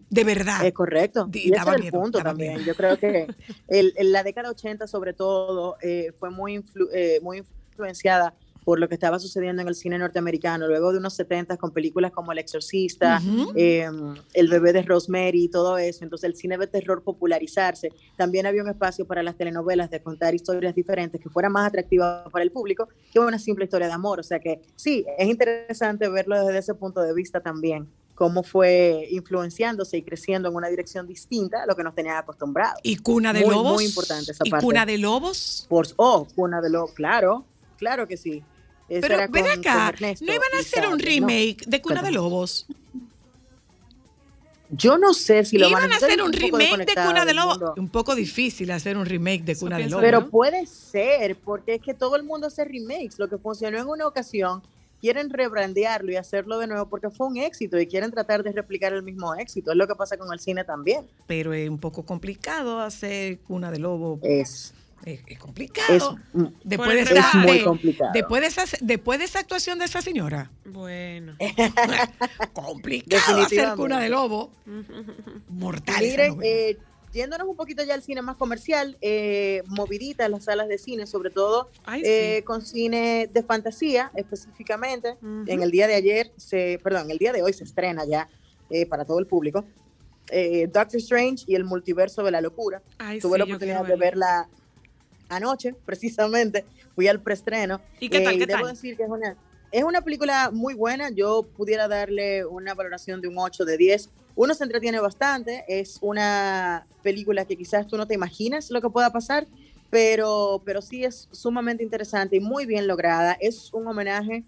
De 0.10 0.24
verdad. 0.24 0.64
Es 0.66 0.74
correcto. 0.74 1.28
Y 1.34 1.48
ese 1.48 1.56
daba 1.56 1.72
es 1.72 1.76
el 1.78 1.82
miedo, 1.82 2.00
punto 2.00 2.20
daba 2.20 2.30
también. 2.30 2.54
miedo. 2.54 2.66
Yo 2.68 2.76
creo 2.76 2.98
que 2.98 3.28
el, 3.68 3.94
en 3.98 4.12
la 4.12 4.24
década 4.24 4.52
80 4.52 4.88
sobre 4.88 5.14
todo 5.14 5.78
eh, 5.82 6.14
fue 6.20 6.30
muy, 6.30 6.58
influ- 6.58 6.90
eh, 6.94 7.20
muy 7.24 7.40
influenciada 7.76 8.34
por 8.64 8.80
lo 8.80 8.90
que 8.90 8.96
estaba 8.96 9.20
sucediendo 9.20 9.62
en 9.62 9.68
el 9.68 9.76
cine 9.76 10.00
norteamericano, 10.00 10.66
luego 10.68 10.92
de 10.92 10.98
unos 10.98 11.14
70 11.14 11.56
con 11.58 11.70
películas 11.72 12.12
como 12.12 12.32
El 12.32 12.40
Exorcista, 12.40 13.22
Ujú. 13.24 13.52
eh, 13.56 13.88
El 14.34 14.48
bebé 14.50 14.74
de 14.74 14.82
Rosemary 14.82 15.44
y 15.44 15.50
todo 15.50 15.78
eso. 15.78 16.04
Entonces 16.04 16.28
el 16.28 16.36
cine 16.36 16.58
de 16.58 16.66
terror 16.66 17.04
popularizarse. 17.04 17.92
También 18.18 18.48
había 18.48 18.64
un 18.64 18.70
espacio 18.70 19.06
para 19.06 19.22
las 19.22 19.36
telenovelas 19.38 19.92
de 19.92 20.02
contar 20.02 20.34
historias 20.34 20.74
diferentes 20.74 21.22
que 21.22 21.30
fueran 21.30 21.52
más 21.52 21.68
atractivas 21.68 22.28
para 22.32 22.42
el 22.42 22.52
público 22.52 22.90
que 23.14 23.20
una 23.20 23.38
simple 23.38 23.66
historia 23.66 23.86
de 23.86 23.94
amor. 23.94 24.20
O 24.20 24.24
sea 24.24 24.40
que 24.40 24.60
sí, 24.76 25.06
es 25.16 25.28
interesante 25.30 26.10
verlo 26.10 26.44
desde 26.44 26.58
ese 26.58 26.74
punto 26.74 27.02
de 27.02 27.14
vista 27.14 27.42
también 27.42 27.88
cómo 28.16 28.44
fue 28.44 29.08
influenciándose 29.12 29.98
y 29.98 30.02
creciendo 30.02 30.48
en 30.50 30.56
una 30.56 30.70
dirección 30.70 31.06
distinta 31.06 31.64
a 31.64 31.66
lo 31.68 31.76
que 31.76 31.84
nos 31.84 31.94
tenían 31.94 32.16
acostumbrados. 32.16 32.80
Y 32.82 32.96
Cuna 32.96 33.34
de 33.34 33.42
Muy, 33.42 33.50
Lobos. 33.54 33.74
muy 33.74 33.86
importante 33.86 34.32
esa 34.32 34.44
y 34.46 34.50
parte. 34.50 34.66
Cuna 34.66 34.86
de 34.86 34.98
Lobos. 34.98 35.66
Por, 35.70 35.86
oh, 35.98 36.26
Cuna 36.34 36.62
de 36.62 36.70
Lobos, 36.70 36.94
claro, 36.94 37.44
claro 37.78 38.08
que 38.08 38.18
sí. 38.18 38.44
Esa 38.88 39.08
Pero 39.08 39.18
ven 39.30 39.44
con- 39.46 39.60
acá, 39.60 39.94
¿no 40.00 40.34
iban 40.34 40.50
a 40.56 40.60
hacer 40.60 40.88
un 40.88 41.00
remake 41.00 41.64
de 41.66 41.82
Cuna 41.82 42.04
de. 42.04 42.12
Lobos? 42.12 42.68
Yo 44.70 44.98
no 44.98 45.14
sé 45.14 45.46
si 45.46 45.58
lo 45.58 45.70
van 45.70 45.92
a 45.92 45.96
hacer 45.96 46.22
un 46.22 46.34
remake 46.34 46.86
de 46.86 46.94
Cuna 46.96 47.26
de 47.26 47.34
Lobos. 47.34 47.78
Un 47.78 47.90
poco 47.90 48.16
difícil 48.16 48.72
hacer 48.72 48.98
un 48.98 49.06
remake 49.06 49.44
de 49.44 49.56
Cuna 49.56 49.78
de 49.78 49.90
Lobos. 49.90 50.04
Pero 50.04 50.30
puede 50.30 50.66
ser, 50.66 51.36
porque 51.38 51.76
es 51.76 51.82
que 51.82 51.94
todo 51.94 52.16
el 52.16 52.24
mundo 52.24 52.48
hace 52.48 52.66
remakes. 52.66 53.18
Lo 53.18 53.28
que 53.30 53.38
funcionó 53.38 53.80
en 53.80 53.88
una 53.88 54.08
ocasión, 54.08 54.62
quieren 55.02 55.30
rebrandearlo 55.30 56.12
y 56.12 56.16
hacerlo 56.16 56.58
de 56.58 56.68
nuevo 56.68 56.88
porque 56.90 57.10
fue 57.10 57.28
un 57.28 57.38
éxito 57.38 57.80
y 57.80 57.86
quieren 57.88 58.12
tratar 58.12 58.44
de 58.44 58.52
replicar 58.52 58.92
el 58.94 59.04
mismo 59.04 59.36
éxito. 59.36 59.72
Es 59.72 59.78
lo 59.78 59.88
que 59.88 59.96
pasa 59.96 60.18
con 60.18 60.32
el 60.34 60.40
cine 60.40 60.64
también. 60.64 61.06
Pero 61.28 61.54
es 61.54 61.70
un 61.70 61.78
poco 61.78 62.04
complicado 62.04 62.80
hacer 62.82 63.40
Cuna 63.40 63.72
de 63.72 63.80
Lobos. 63.80 64.20
Es, 64.24 64.74
Es, 65.04 65.38
complicado. 65.38 66.18
Después 66.64 66.94
de, 66.94 67.02
esa, 67.02 67.30
es 67.30 67.36
muy 67.36 67.58
de- 67.60 67.64
complicado. 67.64 68.12
después, 68.14 68.42
de 68.42 68.48
esa, 68.48 68.64
después 68.82 69.20
de 69.20 69.26
esa 69.26 69.40
actuación 69.40 69.78
de 69.78 69.86
esa 69.86 70.02
señora, 70.02 70.52
Bueno. 70.66 71.36
complicado 72.54 73.42
hacer. 73.42 73.76
Cuna 73.76 74.00
de 74.00 74.10
Lobo. 74.10 74.52
Mortal. 75.50 76.02
Miren, 76.02 76.38
eh, 76.42 76.78
yéndonos 77.14 77.48
un 77.48 77.56
poquito 77.56 77.84
ya 77.84 77.94
al 77.94 78.02
cine 78.02 78.22
más 78.22 78.36
comercial, 78.36 78.98
eh, 79.02 79.62
movidita 79.68 80.28
las 80.28 80.46
salas 80.46 80.68
de 80.68 80.78
cine, 80.78 81.06
sobre 81.08 81.30
todo 81.30 81.70
Ay, 81.86 82.02
eh, 82.04 82.36
sí. 82.38 82.44
con 82.44 82.62
cine 82.62 83.30
de 83.32 83.44
fantasía 83.44 84.12
específicamente. 84.16 85.18
En 85.48 85.62
el 85.62 85.72
día 85.72 85.88
de 85.88 85.96
ayer, 85.96 86.32
se, 86.38 86.80
perdón, 86.84 87.12
el 87.12 87.18
día 87.18 87.32
de 87.32 87.44
hoy 87.44 87.54
se 87.54 87.64
estrena 87.64 88.06
ya 88.06 88.28
eh, 88.70 88.86
para 88.86 89.06
todo 89.06 89.20
el 89.20 89.28
público 89.28 89.66
eh, 90.32 90.68
Doctor 90.72 91.00
Strange 91.00 91.46
y 91.48 91.56
el 91.56 91.64
multiverso 91.64 92.24
de 92.24 92.32
la 92.32 92.42
locura. 92.42 92.82
Ay, 92.98 93.20
Tuve 93.20 93.34
sí, 93.34 93.38
la 93.40 93.44
oportunidad 93.46 93.86
de 93.86 93.96
verla 93.96 94.50
anoche, 95.30 95.74
precisamente. 95.86 96.66
Fui 96.96 97.08
al 97.08 97.20
preestreno. 97.22 97.82
¿Y 98.00 98.10
qué 98.10 98.22
tal, 98.22 98.36
Eh, 98.36 98.40
qué 98.40 98.46
debo 98.46 98.66
tal? 98.66 98.74
decir 98.74 98.96
que 98.96 99.04
es 99.04 99.10
una, 99.10 99.36
es 99.72 99.84
una 99.84 100.02
película 100.02 100.50
muy 100.52 100.74
buena. 100.74 101.10
Yo 101.10 101.44
pudiera 101.58 101.88
darle 101.88 102.46
una 102.46 102.74
valoración 102.74 103.20
de 103.22 103.28
un 103.28 103.38
8 103.38 103.66
de 103.66 103.78
10. 103.78 104.10
Uno 104.36 104.54
se 104.54 104.64
entretiene 104.64 105.00
bastante. 105.00 105.66
Es 105.68 105.98
una 106.02 106.88
película 107.04 107.46
que 107.46 107.58
quizás 107.58 107.86
tú 107.88 107.98
no 107.98 108.08
te 108.08 108.14
imaginas 108.14 108.72
lo 108.72 108.82
que 108.82 108.90
pueda 108.90 109.12
pasar, 109.12 109.46
pero, 109.90 110.62
pero 110.66 110.82
sí 110.82 111.04
es 111.04 111.28
sumamente 111.32 111.84
interesante 111.84 112.38
y 112.38 112.40
muy 112.40 112.66
bien 112.66 112.88
lograda. 112.88 113.38
Es 113.40 113.74
un 113.74 113.88
homenaje 113.88 114.44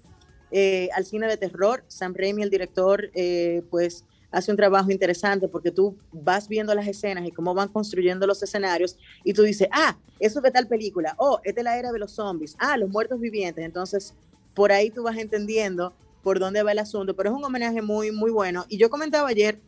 eh, 0.51 0.89
al 0.95 1.05
cine 1.05 1.27
de 1.27 1.35
terror. 1.37 1.83
Sam 1.87 2.13
Raimi, 2.15 2.43
el 2.43 2.49
director, 2.49 3.09
eh, 3.13 3.61
pues 3.69 4.05
hace 4.31 4.51
un 4.51 4.57
trabajo 4.57 4.91
interesante 4.91 5.47
porque 5.47 5.71
tú 5.71 5.97
vas 6.11 6.47
viendo 6.47 6.73
las 6.75 6.87
escenas 6.87 7.25
y 7.25 7.31
cómo 7.31 7.53
van 7.53 7.69
construyendo 7.69 8.27
los 8.27 8.41
escenarios 8.43 8.97
y 9.23 9.33
tú 9.33 9.43
dices, 9.43 9.67
ah, 9.71 9.97
eso 10.19 10.39
es 10.39 10.43
de 10.43 10.51
tal 10.51 10.67
película, 10.67 11.15
oh, 11.17 11.39
es 11.43 11.55
de 11.55 11.63
la 11.63 11.77
era 11.77 11.91
de 11.91 11.99
los 11.99 12.11
zombies, 12.11 12.55
ah, 12.59 12.77
los 12.77 12.89
muertos 12.89 13.19
vivientes. 13.19 13.63
Entonces, 13.63 14.13
por 14.53 14.71
ahí 14.71 14.89
tú 14.89 15.03
vas 15.03 15.17
entendiendo 15.17 15.93
por 16.23 16.39
dónde 16.39 16.63
va 16.63 16.71
el 16.71 16.79
asunto, 16.79 17.15
pero 17.15 17.29
es 17.29 17.35
un 17.35 17.43
homenaje 17.45 17.81
muy, 17.81 18.11
muy 18.11 18.31
bueno. 18.31 18.65
Y 18.67 18.77
yo 18.77 18.89
comentaba 18.89 19.29
ayer, 19.29 19.59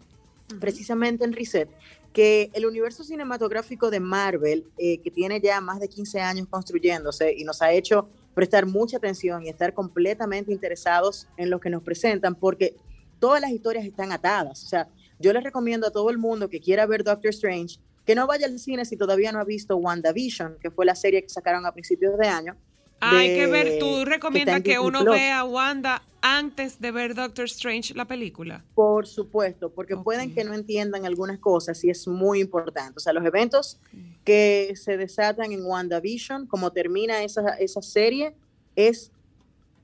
precisamente 0.60 1.24
en 1.24 1.32
Reset, 1.32 1.70
que 2.12 2.50
el 2.54 2.66
universo 2.66 3.04
cinematográfico 3.04 3.92
de 3.92 4.00
Marvel, 4.00 4.66
eh, 4.78 4.98
que 4.98 5.12
tiene 5.12 5.40
ya 5.40 5.62
más 5.62 5.80
de 5.80 5.88
15 5.88 6.20
años 6.20 6.48
construyéndose 6.50 7.34
y 7.38 7.44
nos 7.44 7.62
ha 7.62 7.72
hecho 7.72 8.10
prestar 8.34 8.66
mucha 8.66 8.98
atención 8.98 9.46
y 9.46 9.50
estar 9.50 9.74
completamente 9.74 10.52
interesados 10.52 11.28
en 11.38 11.50
lo 11.50 11.60
que 11.60 11.70
nos 11.70 11.84
presentan, 11.84 12.36
porque 12.36 12.76
todas 13.20 13.42
las 13.42 13.52
historias 13.52 13.86
están 13.86 14.12
atadas. 14.12 14.64
O 14.64 14.68
sea, 14.68 14.88
yo 15.20 15.34
les 15.34 15.44
recomiendo 15.44 15.88
a 15.88 15.92
todo 15.92 16.10
el 16.10 16.18
mundo 16.18 16.50
que 16.50 16.60
quiera 16.60 16.86
ver 16.86 17.04
Doctor 17.04 17.30
Strange 17.30 17.80
que 18.10 18.16
no 18.16 18.26
vaya 18.26 18.48
al 18.48 18.58
cine 18.58 18.86
si 18.86 18.98
todavía 18.98 19.32
no 19.32 19.40
ha 19.40 19.44
visto 19.44 19.76
WandaVision, 19.76 20.58
que 20.60 20.72
fue 20.72 20.84
la 20.84 20.96
serie 20.96 21.22
que 21.22 21.30
sacaron 21.30 21.68
a 21.68 21.72
principios 21.72 22.18
de 22.18 22.28
año. 22.28 22.58
Hay 23.00 23.36
que 23.36 23.46
ver, 23.46 23.78
tú 23.78 24.04
recomiendas 24.04 24.58
en 24.58 24.64
que 24.64 24.80
uno 24.80 25.02
Plus. 25.02 25.14
vea 25.14 25.44
Wanda 25.44 26.02
antes 26.22 26.82
de 26.82 26.92
ver 26.92 27.14
Doctor 27.14 27.46
Strange 27.46 27.94
la 27.94 28.06
película. 28.06 28.66
Por 28.74 29.06
supuesto, 29.06 29.70
porque 29.70 29.96
pueden 29.96 30.34
que 30.34 30.44
no 30.44 30.56
entiendan 30.56 31.06
algunas 31.06 31.38
cosas 31.38 31.84
y 31.84 31.92
es 31.92 32.08
muy 32.08 32.42
importante. 32.42 32.94
O 32.98 33.00
sea, 33.00 33.14
los 33.14 33.24
eventos 33.24 33.80
que 34.26 34.74
se 34.76 34.98
desatan 34.98 35.52
en 35.52 35.64
WandaVision, 35.64 36.48
como 36.48 36.72
termina 36.72 37.24
esa, 37.24 37.58
esa 37.60 37.84
serie, 37.84 38.34
es, 38.76 39.12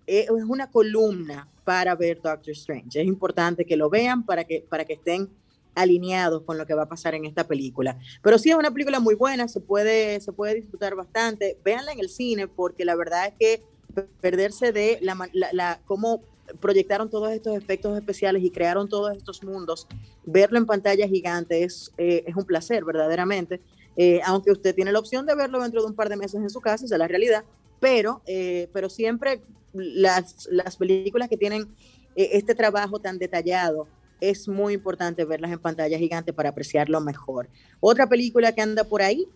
es 0.07 0.29
una 0.29 0.71
columna 0.71 1.47
para 1.65 1.95
ver 1.95 2.21
Doctor 2.21 2.51
Strange. 2.53 3.01
Es 3.01 3.07
importante 3.07 3.65
que 3.65 3.75
lo 3.75 3.89
vean 3.89 4.25
para 4.25 4.45
que, 4.45 4.65
para 4.69 4.85
que 4.85 4.93
estén 4.93 5.29
alineados 5.73 6.43
con 6.43 6.57
lo 6.57 6.65
que 6.65 6.73
va 6.73 6.83
a 6.83 6.87
pasar 6.89 7.15
en 7.15 7.25
esta 7.25 7.45
película. 7.45 7.99
Pero 8.23 8.37
sí 8.37 8.49
es 8.51 8.55
una 8.55 8.71
película 8.71 9.01
muy 9.01 9.15
buena, 9.15 9.49
se 9.49 9.59
puede, 9.59 10.21
se 10.21 10.31
puede 10.31 10.55
disfrutar 10.55 10.95
bastante. 10.95 11.57
Véanla 11.65 11.91
en 11.91 11.99
el 11.99 12.07
cine 12.07 12.47
porque 12.47 12.85
la 12.85 12.95
verdad 12.95 13.27
es 13.27 13.33
que 13.37 13.63
pe- 13.93 14.07
perderse 14.21 14.71
de 14.71 14.99
la, 15.01 15.17
la- 15.33 15.49
la- 15.51 15.81
cómo 15.85 16.21
proyectaron 16.61 17.09
todos 17.09 17.31
estos 17.31 17.57
efectos 17.57 17.97
especiales 17.97 18.43
y 18.43 18.51
crearon 18.51 18.87
todos 18.87 19.17
estos 19.17 19.43
mundos, 19.43 19.87
verlo 20.25 20.59
en 20.59 20.67
pantalla 20.67 21.07
gigante 21.07 21.63
es, 21.63 21.91
eh, 21.97 22.23
es 22.27 22.35
un 22.35 22.45
placer 22.45 22.85
verdaderamente. 22.85 23.59
Eh, 23.97 24.21
aunque 24.25 24.51
usted 24.51 24.75
tiene 24.75 24.91
la 24.91 24.99
opción 24.99 25.25
de 25.25 25.33
verlo 25.35 25.59
dentro 25.61 25.81
de 25.81 25.87
un 25.87 25.95
par 25.95 26.07
de 26.07 26.17
meses 26.17 26.39
en 26.39 26.49
su 26.51 26.61
casa, 26.61 26.85
esa 26.85 26.95
es 26.95 26.99
la 26.99 27.07
realidad, 27.07 27.43
pero, 27.79 28.21
eh, 28.25 28.69
pero 28.73 28.89
siempre 28.89 29.41
las, 29.73 30.47
las 30.51 30.77
películas 30.77 31.29
que 31.29 31.37
tienen 31.37 31.67
eh, 32.15 32.29
este 32.33 32.55
trabajo 32.55 32.99
tan 32.99 33.17
detallado, 33.17 33.87
es 34.21 34.47
muy 34.47 34.73
importante 34.73 35.25
verlas 35.25 35.51
en 35.51 35.59
pantalla 35.59 35.97
gigante 35.97 36.33
para 36.33 36.49
apreciarlo 36.49 37.01
mejor. 37.01 37.49
Otra 37.79 38.07
película 38.07 38.53
que 38.53 38.61
anda 38.61 38.83
por 38.83 39.01
ahí 39.01 39.27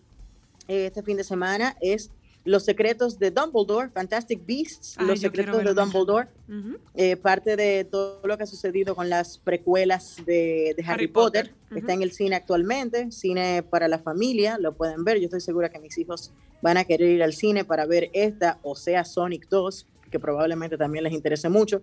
eh, 0.67 0.87
este 0.87 1.03
fin 1.03 1.17
de 1.17 1.23
semana 1.23 1.75
es 1.81 2.11
Los 2.45 2.63
secretos 2.63 3.19
de 3.19 3.31
Dumbledore, 3.31 3.89
Fantastic 3.89 4.45
Beasts, 4.45 4.95
Ay, 4.97 5.07
Los 5.07 5.19
secretos 5.19 5.63
de. 5.63 5.73
Dumbledore, 5.73 6.27
eh, 6.95 7.17
parte 7.17 7.55
de 7.57 7.83
todo 7.83 8.21
lo 8.25 8.37
que 8.37 8.43
ha 8.43 8.47
sucedido 8.47 8.95
con 8.95 9.09
las 9.09 9.37
precuelas 9.39 10.15
de, 10.25 10.73
de 10.77 10.83
Harry, 10.83 11.03
Harry 11.03 11.07
Potter. 11.07 11.51
Potter, 11.51 11.77
Está 11.77 11.93
en 11.93 12.01
el 12.01 12.11
cine 12.11 12.35
actualmente, 12.35 13.11
cine 13.11 13.63
para 13.63 13.87
la 13.87 13.99
familia, 13.99 14.57
lo 14.57 14.73
pueden 14.73 15.03
ver. 15.03 15.17
Yo 15.17 15.25
estoy 15.25 15.41
segura 15.41 15.69
que 15.69 15.79
mis 15.79 15.97
hijos 15.97 16.31
van 16.61 16.77
a 16.77 16.83
querer 16.83 17.09
ir 17.09 17.23
al 17.23 17.33
cine 17.33 17.65
para 17.65 17.85
ver 17.85 18.09
esta, 18.13 18.59
o 18.63 18.75
sea, 18.75 19.05
Sonic 19.05 19.47
2, 19.49 19.87
que 20.09 20.19
probablemente 20.19 20.77
también 20.77 21.03
les 21.03 21.13
interese 21.13 21.49
mucho. 21.49 21.81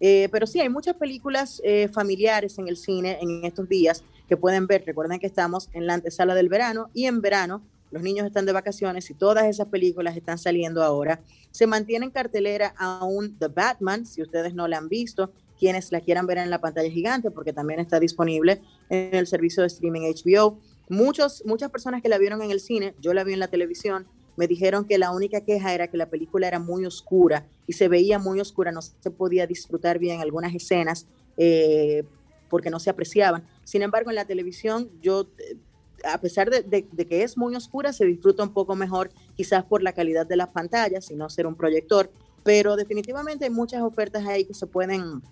Eh, 0.00 0.28
pero 0.30 0.46
sí, 0.46 0.60
hay 0.60 0.68
muchas 0.68 0.96
películas 0.96 1.60
eh, 1.64 1.88
familiares 1.92 2.58
en 2.58 2.68
el 2.68 2.76
cine 2.76 3.18
en 3.20 3.44
estos 3.44 3.68
días 3.68 4.02
que 4.28 4.36
pueden 4.36 4.66
ver. 4.66 4.84
Recuerden 4.84 5.18
que 5.18 5.26
estamos 5.26 5.68
en 5.72 5.86
la 5.86 5.94
antesala 5.94 6.34
del 6.34 6.48
verano 6.48 6.90
y 6.92 7.06
en 7.06 7.20
verano 7.20 7.62
los 7.90 8.02
niños 8.02 8.26
están 8.26 8.46
de 8.46 8.52
vacaciones 8.52 9.08
y 9.10 9.14
todas 9.14 9.46
esas 9.46 9.68
películas 9.68 10.16
están 10.16 10.38
saliendo 10.38 10.82
ahora. 10.82 11.20
Se 11.50 11.66
mantiene 11.66 12.06
en 12.06 12.10
cartelera 12.10 12.74
aún 12.76 13.38
The 13.38 13.48
Batman, 13.48 14.04
si 14.06 14.22
ustedes 14.22 14.54
no 14.54 14.66
la 14.68 14.78
han 14.78 14.88
visto, 14.88 15.32
quienes 15.58 15.90
la 15.92 16.00
quieran 16.00 16.26
ver 16.26 16.38
en 16.38 16.50
la 16.50 16.60
pantalla 16.60 16.90
gigante, 16.90 17.30
porque 17.30 17.52
también 17.52 17.80
está 17.80 18.00
disponible 18.00 18.60
en 18.90 19.14
el 19.14 19.26
servicio 19.26 19.62
de 19.62 19.68
streaming 19.68 20.02
HBO. 20.02 20.58
Muchos, 20.88 21.42
muchas 21.46 21.70
personas 21.70 22.02
que 22.02 22.08
la 22.08 22.18
vieron 22.18 22.42
en 22.42 22.50
el 22.50 22.60
cine, 22.60 22.94
yo 23.00 23.14
la 23.14 23.24
vi 23.24 23.32
en 23.32 23.40
la 23.40 23.48
televisión, 23.48 24.06
me 24.36 24.46
dijeron 24.46 24.84
que 24.84 24.98
la 24.98 25.10
única 25.10 25.40
queja 25.40 25.74
era 25.74 25.88
que 25.88 25.96
la 25.96 26.08
película 26.08 26.46
era 26.46 26.58
muy 26.58 26.84
oscura 26.86 27.46
y 27.66 27.72
se 27.72 27.88
veía 27.88 28.18
muy 28.18 28.40
oscura, 28.40 28.70
no 28.70 28.82
se 28.82 29.10
podía 29.10 29.46
disfrutar 29.46 29.98
bien 29.98 30.20
algunas 30.20 30.54
escenas 30.54 31.06
eh, 31.36 32.04
porque 32.48 32.70
no 32.70 32.78
se 32.78 32.90
apreciaban. 32.90 33.44
Sin 33.64 33.82
embargo, 33.82 34.10
en 34.10 34.16
la 34.16 34.24
televisión, 34.24 34.90
yo, 35.00 35.26
eh, 35.38 35.56
a 36.04 36.20
pesar 36.20 36.50
de, 36.50 36.86
que 36.86 37.22
es 37.22 37.36
muy 37.36 37.56
oscura, 37.56 37.92
se 37.92 38.04
disfruta 38.04 38.42
un 38.42 38.52
poco 38.52 38.76
mejor, 38.76 39.10
quizás 39.36 39.64
por 39.64 39.82
la 39.82 39.92
calidad 39.92 40.26
de 40.26 40.36
las 40.36 40.48
pantallas 40.48 41.10
y 41.10 41.16
no 41.16 41.28
ser 41.30 41.46
un 41.46 41.56
proyector, 41.56 42.10
pero 42.44 42.76
definitivamente 42.76 43.46
hay 43.46 43.50
muchas 43.50 43.82
ofertas 43.82 44.24
ahí 44.26 44.44
que 44.44 44.54
se 44.54 44.66
pueden, 44.66 45.22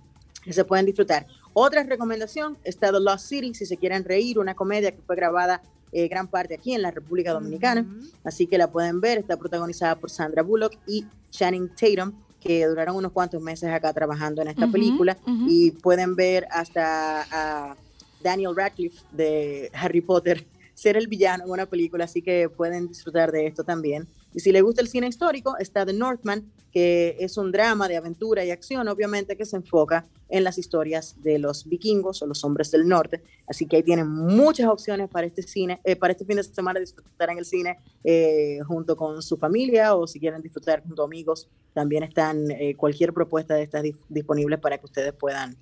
que 0.43 0.53
se 0.53 0.65
pueden 0.65 0.87
disfrutar. 0.87 1.27
Otra 1.53 1.85
recomendación 1.85 2.59
está 2.65 2.91
The 2.91 2.99
Lost 2.99 3.29
City, 3.29 3.55
si 3.55 3.67
se 3.67 3.77
quieren 3.77 4.05
reír, 4.05 4.39
una 4.39 4.55
comedia 4.55 4.91
que 4.91 5.03
fue 5.03 5.15
grabada 5.15 5.63
eh, 5.95 6.09
gran 6.09 6.27
parte 6.27 6.55
aquí 6.55 6.75
en 6.75 6.83
la 6.83 6.91
República 6.91 7.33
Dominicana. 7.33 7.87
Así 8.25 8.49
que 8.49 8.59
la 8.59 8.71
pueden 8.71 9.01
ver, 9.01 9.19
está 9.19 9.37
protagonizada 9.37 9.95
por 9.95 10.11
Sandra 10.11 10.43
Bullock 10.43 10.77
y 10.89 11.05
Channing 11.31 11.69
Tatum, 11.69 12.13
que 12.41 12.67
duraron 12.67 12.97
unos 12.97 13.13
cuantos 13.13 13.41
meses 13.41 13.71
acá 13.71 13.93
trabajando 13.93 14.43
en 14.43 14.49
esta 14.49 14.67
película. 14.67 15.17
Y 15.49 15.71
pueden 15.71 16.17
ver 16.17 16.49
hasta 16.51 17.23
a 17.31 17.77
Daniel 18.21 18.57
Radcliffe 18.57 19.03
de 19.13 19.71
Harry 19.73 20.01
Potter 20.01 20.45
ser 20.75 20.97
el 20.97 21.07
villano 21.07 21.45
en 21.45 21.51
una 21.51 21.67
película, 21.67 22.05
así 22.05 22.23
que 22.23 22.49
pueden 22.49 22.89
disfrutar 22.89 23.33
de 23.33 23.47
esto 23.47 23.65
también. 23.65 24.07
Y 24.35 24.41
si 24.41 24.51
les 24.51 24.63
gusta 24.63 24.83
el 24.83 24.89
cine 24.89 25.07
histórico, 25.07 25.57
está 25.59 25.87
The 25.87 25.93
Northman, 25.93 26.51
que 26.73 27.17
es 27.21 27.37
un 27.37 27.53
drama 27.53 27.87
de 27.87 27.97
aventura 27.97 28.45
y 28.45 28.51
acción, 28.51 28.89
obviamente, 28.89 29.37
que 29.37 29.45
se 29.45 29.57
enfoca 29.57 30.05
en 30.29 30.43
las 30.43 30.59
historias 30.59 31.15
de 31.23 31.39
los 31.39 31.69
vikingos 31.69 32.21
o 32.21 32.27
los 32.27 32.43
hombres 32.43 32.73
del 32.73 32.89
norte. 32.89 33.23
Así 33.47 33.67
que 33.67 33.77
ahí 33.77 33.83
tienen 33.85 34.09
muchas 34.09 34.67
opciones 34.67 35.09
para 35.09 35.29
este 35.29 35.43
cine, 35.43 35.81
eh, 35.85 35.95
para 35.95 36.13
este 36.13 36.25
fin 36.25 36.37
de 36.37 36.43
semana 36.43 36.81
disfrutar 36.81 37.31
en 37.31 37.39
el 37.39 37.45
cine 37.45 37.79
eh, 38.03 38.59
junto 38.67 38.97
con 38.97 39.23
su 39.23 39.37
familia 39.37 39.95
o 39.95 40.09
si 40.09 40.19
quieren 40.19 40.43
disfrutar 40.43 40.83
junto 40.83 41.03
a 41.03 41.05
amigos, 41.05 41.49
también 41.73 42.03
están 42.03 42.51
eh, 42.51 42.75
cualquier 42.75 43.13
propuesta 43.13 43.55
de 43.55 43.63
estas 43.63 43.85
disponibles 44.09 44.59
para 44.59 44.79
que 44.79 44.87
ustedes 44.87 45.13
puedan 45.13 45.57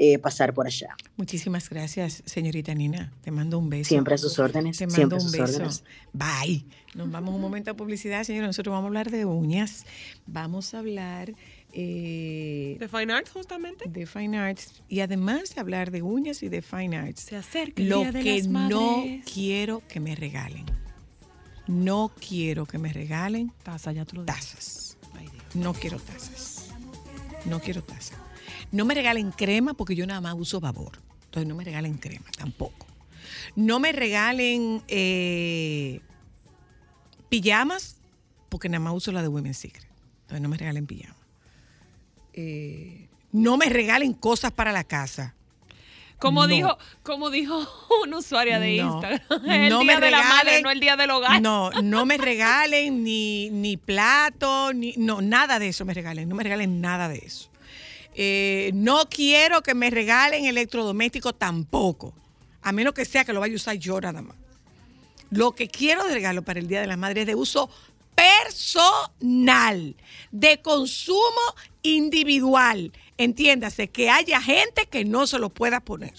eh, 0.00 0.18
pasar 0.20 0.54
por 0.54 0.66
allá. 0.66 0.94
Muchísimas 1.16 1.68
gracias, 1.68 2.22
señorita 2.24 2.72
Nina. 2.72 3.12
Te 3.20 3.32
mando 3.32 3.58
un 3.58 3.68
beso. 3.68 3.88
Siempre 3.88 4.14
a 4.14 4.18
sus 4.18 4.38
órdenes. 4.38 4.78
Te 4.78 4.86
mando 4.86 4.94
siempre 4.94 5.16
un 5.16 5.20
sus 5.22 5.32
beso. 5.32 5.44
órdenes. 5.44 5.84
Bye. 6.12 6.64
Nos 6.94 7.10
vamos 7.10 7.34
un 7.34 7.40
momento 7.40 7.72
a 7.72 7.74
publicidad, 7.74 8.22
señora. 8.22 8.46
Nosotros 8.46 8.72
vamos 8.72 8.84
a 8.84 8.88
hablar 8.88 9.10
de 9.10 9.24
uñas. 9.24 9.84
Vamos 10.26 10.72
a 10.72 10.78
hablar 10.78 11.32
eh, 11.72 12.76
De 12.78 12.88
Fine 12.88 13.12
Arts, 13.12 13.30
justamente. 13.30 13.88
de 13.88 14.06
Fine 14.06 14.38
Arts. 14.38 14.82
Y 14.88 15.00
además 15.00 15.54
de 15.54 15.60
hablar 15.60 15.90
de 15.90 16.02
uñas 16.02 16.44
y 16.44 16.48
de 16.48 16.62
Fine 16.62 16.96
Arts, 16.96 17.22
Se 17.22 17.36
acerca 17.36 17.82
el 17.82 17.88
lo 17.88 17.98
Día 17.98 18.12
de 18.12 18.22
que 18.22 18.38
las 18.38 18.46
no 18.46 19.04
quiero 19.32 19.82
que 19.88 19.98
me 19.98 20.14
regalen. 20.14 20.64
No 21.66 22.12
quiero 22.26 22.66
que 22.66 22.78
me 22.78 22.92
regalen 22.92 23.52
Taza, 23.64 23.92
ya 23.92 24.04
tú 24.04 24.16
lo 24.16 24.24
tazas. 24.24 24.96
Ay, 25.14 25.26
Dios. 25.28 25.56
No 25.56 25.74
quiero 25.74 25.98
tazas. 25.98 26.70
No 27.44 27.60
quiero 27.60 27.82
tazas. 27.82 28.16
No 28.72 28.84
me 28.84 28.94
regalen 28.94 29.30
crema 29.32 29.74
porque 29.74 29.94
yo 29.94 30.06
nada 30.06 30.20
más 30.20 30.34
uso 30.36 30.60
babor. 30.60 30.98
Entonces 31.24 31.46
no 31.48 31.54
me 31.54 31.64
regalen 31.64 31.96
crema 31.98 32.26
tampoco. 32.36 32.86
No 33.56 33.78
me 33.80 33.92
regalen 33.92 34.82
eh, 34.88 36.00
pijamas 37.28 37.96
porque 38.48 38.68
nada 38.68 38.80
más 38.80 38.94
uso 38.94 39.12
la 39.12 39.22
de 39.22 39.28
Women's 39.28 39.58
Secret. 39.58 39.86
Entonces 40.22 40.40
no 40.42 40.48
me 40.48 40.56
regalen 40.56 40.86
pijamas. 40.86 41.16
Eh, 42.32 43.08
no 43.32 43.56
me 43.56 43.66
regalen 43.66 44.12
cosas 44.14 44.52
para 44.52 44.72
la 44.72 44.84
casa. 44.84 45.34
Como 46.18 46.42
No. 46.42 46.46
dijo, 46.48 46.78
como 47.04 47.30
dijo 47.30 47.66
una 48.02 48.18
usuaria 48.18 48.58
de 48.58 48.78
No. 48.78 48.94
Instagram, 48.94 49.20
el 49.50 49.68
No 49.70 49.80
día 49.80 49.94
me 49.98 50.04
de 50.06 50.10
la 50.10 50.22
madre, 50.22 50.50
regalen- 50.58 50.62
no 50.62 50.70
el 50.70 50.80
día 50.80 50.96
del 50.96 51.10
hogar. 51.10 51.40
No, 51.40 51.70
no 51.82 52.06
me 52.06 52.16
regalen 52.18 53.04
ni, 53.04 53.50
ni 53.50 53.76
plato, 53.76 54.72
ni, 54.72 54.94
no, 54.96 55.20
nada 55.22 55.58
de 55.58 55.68
eso 55.68 55.84
me 55.84 55.94
regalen. 55.94 56.28
No 56.28 56.34
me 56.34 56.42
regalen 56.42 56.80
nada 56.80 57.08
de 57.08 57.18
eso. 57.18 57.50
Eh, 58.20 58.72
no 58.74 59.08
quiero 59.08 59.62
que 59.62 59.76
me 59.76 59.90
regalen 59.90 60.44
electrodoméstico 60.44 61.32
tampoco. 61.32 62.12
A 62.62 62.72
menos 62.72 62.92
que 62.92 63.04
sea 63.04 63.24
que 63.24 63.32
lo 63.32 63.38
vaya 63.38 63.52
a 63.52 63.56
usar 63.56 63.76
yo 63.76 64.00
nada 64.00 64.20
más. 64.22 64.34
Lo 65.30 65.52
que 65.52 65.68
quiero 65.68 66.02
de 66.02 66.14
regalo 66.14 66.42
para 66.42 66.58
el 66.58 66.66
Día 66.66 66.80
de 66.80 66.88
las 66.88 66.98
Madres 66.98 67.22
es 67.22 67.26
de 67.28 67.34
uso 67.36 67.70
personal, 68.16 69.94
de 70.32 70.60
consumo 70.60 71.54
individual. 71.82 72.92
Entiéndase, 73.18 73.86
que 73.86 74.10
haya 74.10 74.42
gente 74.42 74.86
que 74.86 75.04
no 75.04 75.28
se 75.28 75.38
lo 75.38 75.50
pueda 75.50 75.78
poner. 75.78 76.14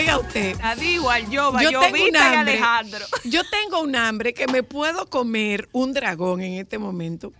Oiga 0.00 0.18
usted. 0.18 0.56
La 0.60 0.74
di 0.74 0.94
igual 0.94 1.28
yo, 1.30 1.52
Yo 1.60 1.70
yo, 1.70 1.80
tengo 1.80 2.04
un 2.04 2.16
hambre. 2.16 2.52
Alejandro. 2.52 3.06
Yo 3.24 3.42
tengo 3.44 3.80
un 3.80 3.94
hambre 3.94 4.32
que 4.32 4.46
me 4.46 4.62
puedo 4.62 5.10
comer 5.10 5.68
un 5.72 5.92
dragón 5.92 6.40
en 6.40 6.54
este 6.54 6.78
momento. 6.78 7.34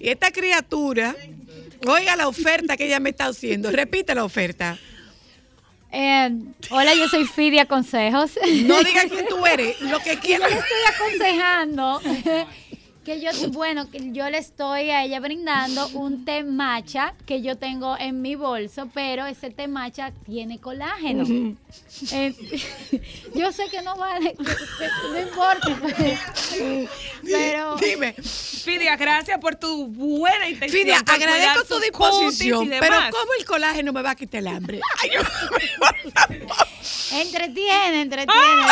Y 0.00 0.08
esta 0.08 0.32
criatura, 0.32 1.14
oiga 1.86 2.16
la 2.16 2.26
oferta 2.26 2.76
que 2.76 2.86
ella 2.86 2.98
me 2.98 3.10
está 3.10 3.26
haciendo. 3.26 3.70
Repite 3.70 4.12
la 4.12 4.24
oferta. 4.24 4.76
Eh, 5.92 6.30
hola, 6.70 6.92
yo 6.94 7.08
soy 7.08 7.24
Fidia 7.24 7.66
Consejos. 7.66 8.32
No 8.64 8.82
diga 8.82 9.02
quién 9.08 9.28
tú 9.28 9.46
eres. 9.46 9.80
Lo 9.80 10.00
que 10.00 10.14
yo 10.16 10.20
quieras. 10.20 10.50
le 10.50 10.58
estoy 10.58 10.80
aconsejando 10.92 12.00
que 13.04 13.20
yo, 13.20 13.30
bueno, 13.50 13.90
que 13.90 14.12
yo 14.12 14.28
le 14.30 14.38
estoy 14.38 14.90
a 14.90 15.04
ella 15.04 15.20
brindando 15.20 15.86
un 15.88 16.24
té 16.24 16.42
matcha 16.42 17.14
que 17.26 17.42
yo 17.42 17.56
tengo 17.56 17.96
en 17.98 18.22
mi 18.22 18.34
bolso, 18.34 18.88
pero 18.94 19.26
ese 19.26 19.50
té 19.50 19.68
matcha 19.68 20.12
tiene 20.24 20.58
colágeno. 20.58 21.24
Eh, 22.12 22.34
yo 23.34 23.52
sé 23.52 23.68
que 23.70 23.82
no 23.82 23.94
vale, 23.96 24.34
que- 24.34 24.44
que 24.44 25.08
no 25.12 25.20
importa, 25.20 25.78
pero, 25.98 26.88
pero 27.22 27.76
Dime. 27.80 28.14
Fidia, 28.14 28.96
gracias 28.96 29.38
por 29.38 29.56
tu 29.56 29.86
buena 29.88 30.48
intención. 30.48 30.80
Fidia, 30.82 30.98
agradezco 31.06 31.64
tu 31.64 31.78
disposición, 31.80 32.68
pero. 32.80 32.96
¿cómo 33.10 33.32
el 33.38 33.44
colágeno 33.44 33.92
me 33.92 34.00
va 34.02 34.10
a 34.12 34.16
quitar 34.16 34.40
el 34.40 34.46
hambre? 34.48 34.80
Ay, 35.02 35.10
yo- 35.14 35.20
entretiene, 37.20 38.00
entretiene. 38.02 38.62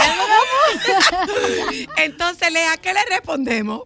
Entonces, 1.97 2.51
Lea, 2.53 2.77
¿qué 2.79 2.93
le 2.95 3.05
respondemos? 3.05 3.83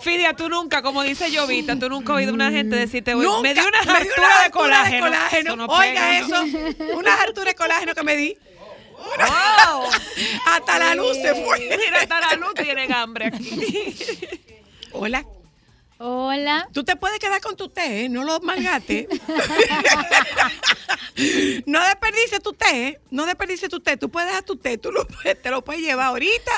Fidia, 0.00 0.34
tú 0.34 0.48
nunca, 0.48 0.82
como 0.82 1.02
dice 1.02 1.34
Jovita, 1.34 1.78
tú 1.78 1.88
nunca 1.88 2.12
has 2.12 2.18
oído 2.18 2.34
una 2.34 2.50
gente 2.50 2.76
decirte, 2.76 3.14
Nunca. 3.14 3.40
me 3.40 3.54
dio 3.54 3.62
una 3.66 3.78
Me 3.92 4.04
dio 4.04 4.12
hartura 4.12 4.42
de 4.44 4.50
colágeno. 4.50 5.04
colágeno. 5.06 5.48
Eso 5.50 5.56
no 5.56 5.64
Oiga 5.66 5.80
pega, 6.10 6.20
¿no? 6.28 6.42
eso, 6.42 6.96
una 6.98 7.14
hartura 7.14 7.44
de 7.50 7.54
colágeno 7.54 7.94
que 7.94 8.02
me 8.02 8.16
di. 8.16 8.36
Wow. 8.96 9.84
Hasta 10.46 10.78
la 10.78 10.94
luz 10.94 11.16
se 11.16 11.34
fue. 11.34 11.58
Mira, 11.60 12.00
hasta 12.00 12.20
la 12.20 12.34
luz 12.34 12.54
tienen 12.54 12.92
hambre 12.92 13.26
aquí. 13.26 14.30
Hola. 14.92 15.24
Hola. 15.98 16.68
Tú 16.72 16.84
te 16.84 16.96
puedes 16.96 17.18
quedar 17.18 17.40
con 17.40 17.56
tu 17.56 17.68
té, 17.68 18.04
¿eh? 18.04 18.08
no 18.08 18.24
lo 18.24 18.40
malgates. 18.40 19.06
no 21.66 21.84
desperdices 21.84 22.42
tu 22.42 22.52
té, 22.52 22.88
¿eh? 22.88 23.00
no 23.10 23.26
desperdices 23.26 23.68
tu 23.68 23.80
té. 23.80 23.96
Tú 23.96 24.10
puedes 24.10 24.28
dejar 24.28 24.44
tu 24.44 24.56
té, 24.56 24.78
tú 24.78 24.90
lo 24.90 25.06
puedes- 25.06 25.40
te 25.40 25.50
lo 25.50 25.62
puedes 25.62 25.82
llevar 25.82 26.06
ahorita 26.06 26.50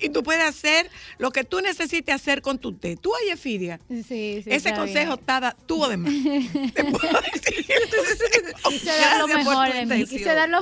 y 0.00 0.08
tú 0.08 0.22
puedes 0.22 0.42
hacer 0.44 0.90
lo 1.18 1.30
que 1.30 1.44
tú 1.44 1.60
necesites 1.60 2.14
hacer 2.14 2.42
con 2.42 2.58
tu 2.58 2.72
té. 2.74 2.96
Tú, 2.96 3.12
oye, 3.22 3.36
Fidia, 3.36 3.78
Sí, 3.88 4.02
sí, 4.04 4.42
ese 4.46 4.74
consejo 4.74 5.14
está 5.14 5.54
tuvo 5.66 5.88
de 5.88 5.96
más. 5.96 6.12
Te 6.74 6.84
puedo 6.84 7.20
decir. 7.32 7.66
Quise 8.68 8.86
dar 8.90 9.20
lo 9.20 9.28
mejor 9.28 9.68
de 9.68 9.74
mí. 9.74 9.80
intención. 9.82 10.18
Quise 10.18 10.34
dar 10.34 10.48
lo 10.48 10.60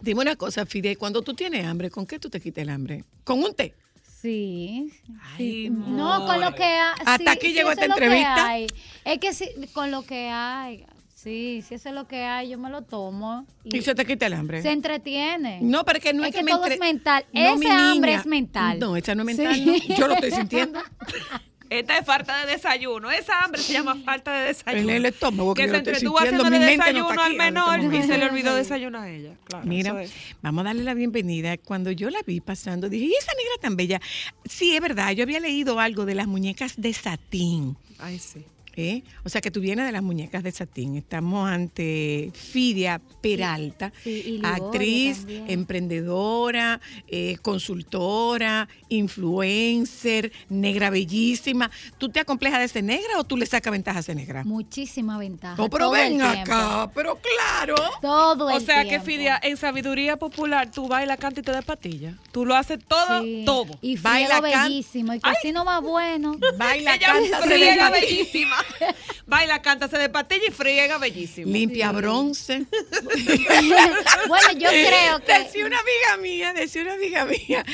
Dime 0.00 0.20
una 0.22 0.36
cosa, 0.36 0.64
Fidia, 0.64 0.96
cuando 0.96 1.20
tú 1.22 1.34
tienes 1.34 1.66
hambre, 1.66 1.90
¿con 1.90 2.06
qué 2.06 2.18
tú 2.18 2.30
te 2.30 2.40
quitas 2.40 2.62
el 2.62 2.70
hambre? 2.70 3.04
¿Con 3.24 3.42
un 3.44 3.54
té? 3.54 3.74
Sí. 4.20 4.92
Ay, 5.22 5.36
sí. 5.36 5.70
No, 5.70 6.26
con 6.26 6.40
lo 6.40 6.54
que 6.54 6.64
hay. 6.64 6.94
Hasta 7.06 7.32
aquí 7.32 7.52
llegó 7.52 7.70
esta 7.70 7.86
es 7.86 7.94
que 7.94 8.04
entrevista. 8.04 8.58
Es 9.04 9.18
que 9.18 9.32
sí, 9.32 9.46
con 9.72 9.90
lo 9.90 10.02
que 10.02 10.28
hay. 10.28 10.84
Sí, 11.14 11.62
si 11.66 11.74
eso 11.74 11.90
es 11.90 11.94
lo 11.94 12.06
que 12.06 12.22
hay, 12.24 12.48
yo 12.48 12.56
me 12.58 12.70
lo 12.70 12.80
tomo. 12.82 13.46
Y, 13.64 13.76
Y 13.78 13.82
se 13.82 13.94
te 13.94 14.06
quita 14.06 14.26
el 14.26 14.32
hambre. 14.32 14.62
se 14.62 14.70
entretiene. 14.72 15.58
No, 15.62 15.84
pero 15.84 15.98
es 15.98 16.04
que 16.04 16.14
no 16.14 16.22
es, 16.24 16.30
Es 16.30 16.36
que 16.36 16.42
me 16.42 16.50
todo 16.50 16.62
entre- 16.64 16.74
es 16.74 16.80
mental. 16.80 17.24
No, 17.32 17.40
Ese 17.40 17.70
hambre 17.70 18.14
es 18.14 18.26
mental. 18.26 18.78
No, 18.78 18.96
esa 18.96 19.14
no 19.14 19.28
es 19.28 19.36
mental. 19.36 19.54
Sí. 19.54 19.82
no. 19.88 19.96
Yo 19.96 20.08
lo 20.08 20.14
estoy 20.14 20.30
sintiendo. 20.30 20.80
Esta 21.70 21.98
es 21.98 22.04
falta 22.04 22.44
de 22.44 22.52
desayuno. 22.52 23.12
Esa 23.12 23.44
hambre 23.44 23.62
se 23.62 23.72
llama 23.72 23.96
falta 24.04 24.32
de 24.32 24.48
desayuno. 24.48 24.90
En 24.90 24.96
el 24.96 25.06
estómago 25.06 25.54
que 25.54 25.62
que 25.62 25.68
se 25.70 25.76
entretuvo 25.76 26.18
no 26.20 26.50
desayuno 26.50 27.10
al 27.10 27.30
este 27.32 27.38
menor 27.38 27.94
y 27.94 28.02
se 28.02 28.18
le 28.18 28.24
olvidó 28.24 28.56
desayunar 28.56 29.02
a 29.02 29.10
ella. 29.10 29.34
Claro, 29.44 29.64
Mira, 29.66 30.02
es. 30.02 30.12
vamos 30.42 30.62
a 30.62 30.64
darle 30.64 30.82
la 30.82 30.94
bienvenida. 30.94 31.56
Cuando 31.58 31.92
yo 31.92 32.10
la 32.10 32.22
vi 32.26 32.40
pasando, 32.40 32.88
dije, 32.88 33.04
¿y 33.04 33.12
esa 33.12 33.32
negra 33.36 33.52
tan 33.60 33.76
bella? 33.76 34.00
Sí, 34.44 34.74
es 34.74 34.80
verdad, 34.80 35.12
yo 35.12 35.22
había 35.22 35.38
leído 35.38 35.78
algo 35.78 36.04
de 36.06 36.16
las 36.16 36.26
muñecas 36.26 36.74
de 36.76 36.92
satín. 36.92 37.76
Ay, 38.00 38.18
sí. 38.18 38.44
¿Eh? 38.76 39.02
O 39.24 39.28
sea, 39.28 39.40
que 39.40 39.50
tú 39.50 39.60
vienes 39.60 39.86
de 39.86 39.92
las 39.92 40.02
muñecas 40.02 40.42
de 40.42 40.52
satín. 40.52 40.96
Estamos 40.96 41.48
ante 41.48 42.30
Fidia 42.34 43.00
Peralta, 43.20 43.92
Sí, 44.02 44.40
actriz, 44.42 45.18
también. 45.18 45.44
emprendedora, 45.50 46.80
eh, 47.08 47.36
consultora, 47.42 48.68
influencer, 48.88 50.32
negra 50.48 50.90
bellísima. 50.90 51.70
¿Tú 51.98 52.08
te 52.08 52.20
acomplejas 52.20 52.60
de 52.60 52.68
ser 52.68 52.84
negra 52.84 53.18
o 53.18 53.24
tú 53.24 53.36
le 53.36 53.46
sacas 53.46 53.70
ventaja 53.72 53.98
a 53.98 54.02
ser 54.02 54.16
negra? 54.16 54.44
Muchísima 54.44 55.18
ventaja. 55.18 55.56
No, 55.56 55.68
pero 55.68 55.86
todo 55.86 55.96
el 55.96 56.02
ven 56.10 56.18
tiempo. 56.18 56.52
acá, 56.52 56.90
pero 56.94 57.18
claro. 57.20 57.74
Todo 58.00 58.50
el 58.50 58.56
O 58.56 58.60
sea 58.60 58.84
que. 58.84 59.00
Fidia, 59.00 59.40
en 59.42 59.56
sabiduría 59.56 60.18
popular, 60.18 60.70
tú 60.70 60.86
bailas, 60.86 61.16
canta 61.18 61.40
y 61.40 61.42
te 61.42 61.52
das 61.52 61.64
patilla. 61.64 62.14
Tú 62.32 62.44
lo 62.44 62.54
haces 62.54 62.78
todo, 62.86 63.22
Sí. 63.22 63.42
todo. 63.46 63.78
Y 63.80 63.96
Baila, 63.96 64.40
bellísimo. 64.40 65.14
Y 65.14 65.20
cocino 65.20 65.64
más 65.64 65.80
bueno. 65.82 66.36
Baila, 66.58 66.98
canta, 66.98 67.90
bellísima. 67.90 68.56
Baila, 69.26 69.62
canta, 69.62 69.88
se 69.88 69.98
de 69.98 70.08
patilla 70.08 70.46
y 70.48 70.50
friega 70.50 70.98
bellísimo. 70.98 71.50
limpia 71.52 71.92
bronce. 71.92 72.66
bueno, 74.28 74.52
yo 74.52 74.68
creo 74.68 75.20
que. 75.24 75.38
Decía 75.44 75.66
una 75.66 75.78
amiga 75.78 76.22
mía, 76.22 76.52
decía 76.52 76.82
una 76.82 76.94
amiga 76.94 77.24
mía, 77.24 77.64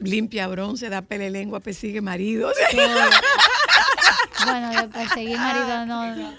limpia 0.00 0.46
bronce, 0.48 0.88
da 0.88 1.02
pele 1.02 1.30
lengua, 1.30 1.60
persigue 1.60 2.00
marido. 2.00 2.52
Bueno, 4.44 4.82
de 4.82 4.88
perseguir 4.88 5.38
marido 5.38 5.86
no. 5.86 6.34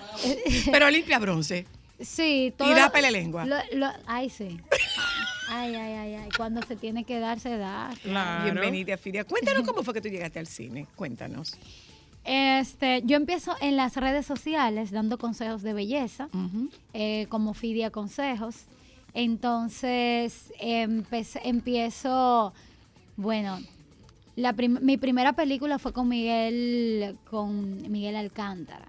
Pero 0.71 0.89
limpia 0.89 1.19
bronce. 1.19 1.65
Sí, 1.99 2.53
todo. 2.57 2.69
Y 2.69 2.73
da 2.75 2.91
pelelengua. 2.91 3.45
lo- 3.45 3.55
lo- 3.73 3.93
ay, 4.05 4.29
sí. 4.29 4.59
Ay, 5.47 5.75
ay, 5.75 5.93
ay, 5.93 6.13
ay. 6.15 6.29
Cuando 6.35 6.61
se 6.63 6.75
tiene 6.75 7.05
que 7.05 7.19
dar, 7.19 7.39
se 7.39 7.57
da. 7.57 7.89
Claro. 8.03 8.43
Bienvenida, 8.43 8.97
Fidia. 8.97 9.23
Cuéntanos 9.23 9.63
cómo 9.65 9.81
fue 9.83 9.93
que 9.93 10.01
tú 10.01 10.09
llegaste 10.09 10.39
al 10.39 10.47
cine. 10.47 10.87
Cuéntanos. 10.95 11.55
Este, 12.25 13.03
yo 13.05 13.17
empiezo 13.17 13.53
en 13.61 13.75
las 13.77 13.95
redes 13.97 14.25
sociales 14.25 14.89
dando 14.91 15.17
consejos 15.17 15.61
de 15.61 15.73
belleza, 15.73 16.27
eh, 16.93 17.27
como 17.29 17.53
Fidia 17.53 17.91
Consejos. 17.91 18.65
Entonces, 19.13 20.51
empiezo, 21.43 22.53
bueno, 23.15 23.59
la 24.35 24.53
prim- 24.53 24.79
mi 24.81 24.97
primera 24.97 25.33
película 25.33 25.77
fue 25.79 25.93
con 25.93 26.07
Miguel, 26.09 27.15
con 27.29 27.89
Miguel 27.91 28.15
Alcántara. 28.15 28.87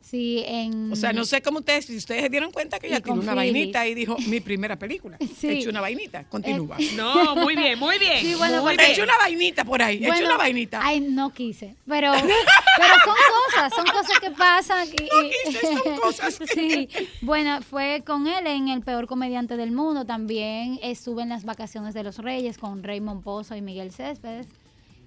Sí, 0.00 0.44
en... 0.46 0.92
O 0.92 0.96
sea, 0.96 1.12
no 1.12 1.24
sé 1.24 1.42
cómo 1.42 1.58
ustedes, 1.58 1.86
si 1.86 1.96
ustedes 1.96 2.22
se 2.22 2.28
dieron 2.28 2.52
cuenta 2.52 2.78
que 2.78 2.86
ella 2.86 3.00
con 3.00 3.18
una 3.18 3.32
Phyllis. 3.34 3.52
vainita 3.52 3.86
y 3.88 3.94
dijo, 3.94 4.16
mi 4.28 4.40
primera 4.40 4.78
película. 4.78 5.18
Sí. 5.36 5.48
He 5.48 5.52
hecho 5.58 5.70
una 5.70 5.80
vainita. 5.80 6.24
Continúa. 6.28 6.76
No, 6.96 7.34
muy 7.36 7.56
bien, 7.56 7.78
muy 7.78 7.98
bien. 7.98 8.20
Sí, 8.20 8.34
bueno, 8.36 8.62
muy 8.62 8.70
porque- 8.72 8.84
He 8.84 8.86
bien. 8.86 8.92
hecho 8.92 9.02
una 9.02 9.18
vainita 9.18 9.64
por 9.64 9.82
ahí. 9.82 9.96
He 9.96 10.00
hecho 10.00 10.08
Bueno, 10.12 10.26
una 10.28 10.36
vainita. 10.36 10.80
Ay, 10.82 11.00
no 11.00 11.30
quise. 11.32 11.74
Pero, 11.86 12.12
pero 12.76 12.94
son 13.04 13.14
cosas, 13.14 13.74
son 13.74 13.84
cosas 13.86 14.20
que 14.20 14.30
pasan. 14.30 14.88
y- 14.88 14.92
y- 14.92 15.50
quise, 15.52 15.60
son 15.60 15.96
cosas 16.00 16.38
que- 16.38 16.46
Sí. 16.46 16.88
Bueno, 17.20 17.60
fue 17.62 18.02
con 18.06 18.26
él 18.28 18.46
en 18.46 18.68
El 18.68 18.82
Peor 18.82 19.06
Comediante 19.06 19.56
del 19.56 19.72
Mundo. 19.72 20.04
También 20.06 20.78
estuve 20.82 21.22
en 21.24 21.30
las 21.30 21.44
vacaciones 21.44 21.94
de 21.94 22.04
los 22.04 22.18
Reyes 22.18 22.58
con 22.58 22.82
Raymond 22.82 23.22
Pozo 23.24 23.56
y 23.56 23.60
Miguel 23.62 23.90
Céspedes. 23.92 24.46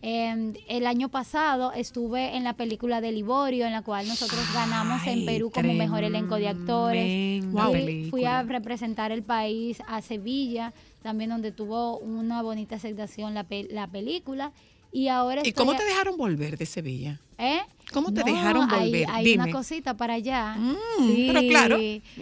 Eh, 0.01 0.53
el 0.69 0.87
año 0.87 1.09
pasado 1.09 1.73
estuve 1.73 2.37
en 2.37 2.43
la 2.45 2.53
película 2.53 3.01
de 3.01 3.11
Liborio, 3.11 3.65
en 3.65 3.73
la 3.73 3.81
cual 3.81 4.07
nosotros 4.07 4.39
ganamos 4.53 5.05
en 5.05 5.25
Perú 5.25 5.51
como 5.53 5.73
mejor 5.73 6.03
elenco 6.05 6.35
de 6.35 6.47
actores. 6.47 7.41
Tremenda 7.41 8.09
Fui- 8.09 8.23
a 8.25 8.43
representar 8.43 9.11
el 9.11 9.23
país 9.23 9.81
a 9.87 10.01
Sevilla, 10.01 10.73
también 11.01 11.29
donde 11.31 11.51
tuvo 11.51 11.97
una 11.99 12.41
bonita 12.41 12.75
aceptación 12.77 13.33
la, 13.33 13.43
pe- 13.43 13.67
la 13.71 13.87
película. 13.87 14.51
Y 14.91 15.07
ahora 15.09 15.41
¿Y 15.45 15.51
cómo 15.51 15.75
te 15.75 15.83
dejaron 15.83 16.17
volver 16.17 16.57
de 16.57 16.65
Sevilla? 16.65 17.19
¿Eh? 17.37 17.59
¿Cómo 17.93 18.11
te 18.11 18.21
No, 18.21 18.25
dejaron 18.25 18.67
volver? 18.67 19.05
Hay, 19.09 19.23
Dime. 19.23 19.43
una 19.43 19.51
cosita 19.51 19.95
para 19.95 20.15
allá. 20.15 20.55
Mm, 20.57 21.27
pero 21.27 21.41
claro. 21.41 21.77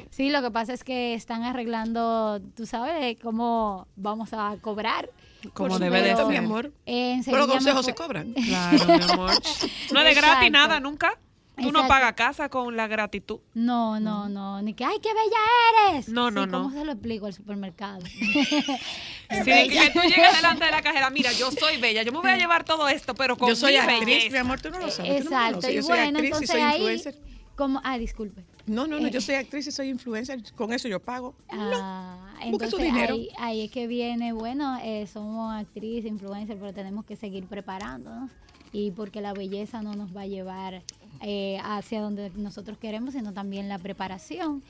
Sí, 0.09 0.29
lo 0.29 0.41
que 0.41 0.51
pasa 0.51 0.73
es 0.73 0.83
que 0.83 1.13
están 1.13 1.43
arreglando, 1.43 2.41
tú 2.55 2.65
sabes, 2.65 3.17
cómo 3.21 3.87
vamos 3.95 4.29
a 4.33 4.55
cobrar. 4.61 5.09
Como 5.53 5.79
debe 5.79 6.01
de 6.01 6.15
ser. 6.15 6.25
mi 6.27 6.35
amor. 6.35 6.71
Eh, 6.85 7.21
Pero 7.25 7.37
los 7.37 7.47
consejos 7.47 7.85
se 7.85 7.93
cobran. 7.95 8.33
Claro, 8.33 8.85
mi 8.85 9.03
amor. 9.11 9.31
No 9.91 9.99
es 10.01 10.05
de 10.05 10.13
gratis 10.13 10.51
nada, 10.51 10.79
nunca. 10.79 11.13
Tú 11.55 11.63
no 11.71 11.79
Exacto. 11.79 11.87
pagas 11.87 12.13
casa 12.13 12.49
con 12.49 12.77
la 12.77 12.85
gratitud. 12.85 13.39
No, 13.55 13.99
no, 13.99 14.29
no, 14.29 14.61
ni 14.61 14.75
que, 14.75 14.85
¡ay, 14.85 14.97
qué 15.01 15.09
bella 15.11 15.91
eres! 15.95 16.07
No, 16.07 16.29
no, 16.29 16.43
Sí, 16.43 16.51
no. 16.51 16.61
¿Cómo 16.65 16.71
se 16.71 16.85
lo 16.85 16.91
explico 16.91 17.25
al 17.25 17.33
supermercado? 17.33 17.99
Sí, 19.29 19.43
que 19.69 19.89
tú 19.93 19.99
llegas 20.07 20.35
delante 20.35 20.65
de 20.65 20.71
la 20.71 20.81
cajera, 20.81 21.09
mira, 21.09 21.31
yo 21.33 21.51
soy 21.51 21.77
bella, 21.77 22.03
yo 22.03 22.11
me 22.11 22.19
voy 22.19 22.29
a 22.29 22.37
llevar 22.37 22.63
todo 22.63 22.87
esto, 22.87 23.13
pero 23.15 23.37
con 23.37 23.49
Yo 23.49 23.55
soy 23.55 23.73
mi 23.73 23.77
actriz, 23.79 24.05
belleza. 24.05 24.31
mi 24.31 24.37
amor, 24.37 24.61
tú 24.61 24.69
no 24.69 24.79
lo 24.79 24.89
sabes. 24.91 25.11
no 25.25 25.31
Exacto, 25.31 25.69
y 25.69 25.75
Yo 25.75 25.81
soy 25.81 25.89
bueno, 25.97 26.03
actriz 26.19 26.23
y 26.23 26.25
entonces 26.27 26.49
soy 26.49 26.61
ahí, 26.61 26.75
influencer. 26.77 27.15
como, 27.55 27.81
ah, 27.83 27.97
disculpe. 27.97 28.45
No, 28.67 28.85
no, 28.87 28.99
no, 28.99 29.07
Eh. 29.07 29.11
yo 29.11 29.21
soy 29.21 29.35
actriz 29.35 29.65
y 29.67 29.71
soy 29.71 29.89
influencer. 29.89 30.41
Con 30.53 30.71
eso 30.73 30.87
yo 30.87 30.99
pago. 30.99 31.33
Ah, 31.49 32.29
su 32.41 32.47
entonces 32.47 32.79
dinero. 32.79 33.13
ahí, 33.15 33.29
ahí 33.39 33.61
es 33.65 33.71
que 33.71 33.87
viene, 33.87 34.33
bueno, 34.33 34.77
eh, 34.83 35.07
somos 35.07 35.53
actriz, 35.55 36.05
influencer, 36.05 36.57
pero 36.59 36.73
tenemos 36.73 37.05
que 37.05 37.15
seguir 37.15 37.45
preparándonos 37.47 38.29
y 38.73 38.91
porque 38.91 39.21
la 39.21 39.33
belleza 39.33 39.81
no 39.81 39.93
nos 39.95 40.15
va 40.15 40.21
a 40.21 40.27
llevar 40.27 40.83
eh, 41.21 41.59
hacia 41.63 42.01
donde 42.01 42.29
nosotros 42.35 42.77
queremos, 42.77 43.13
sino 43.13 43.33
también 43.33 43.69
la 43.69 43.79
preparación. 43.79 44.61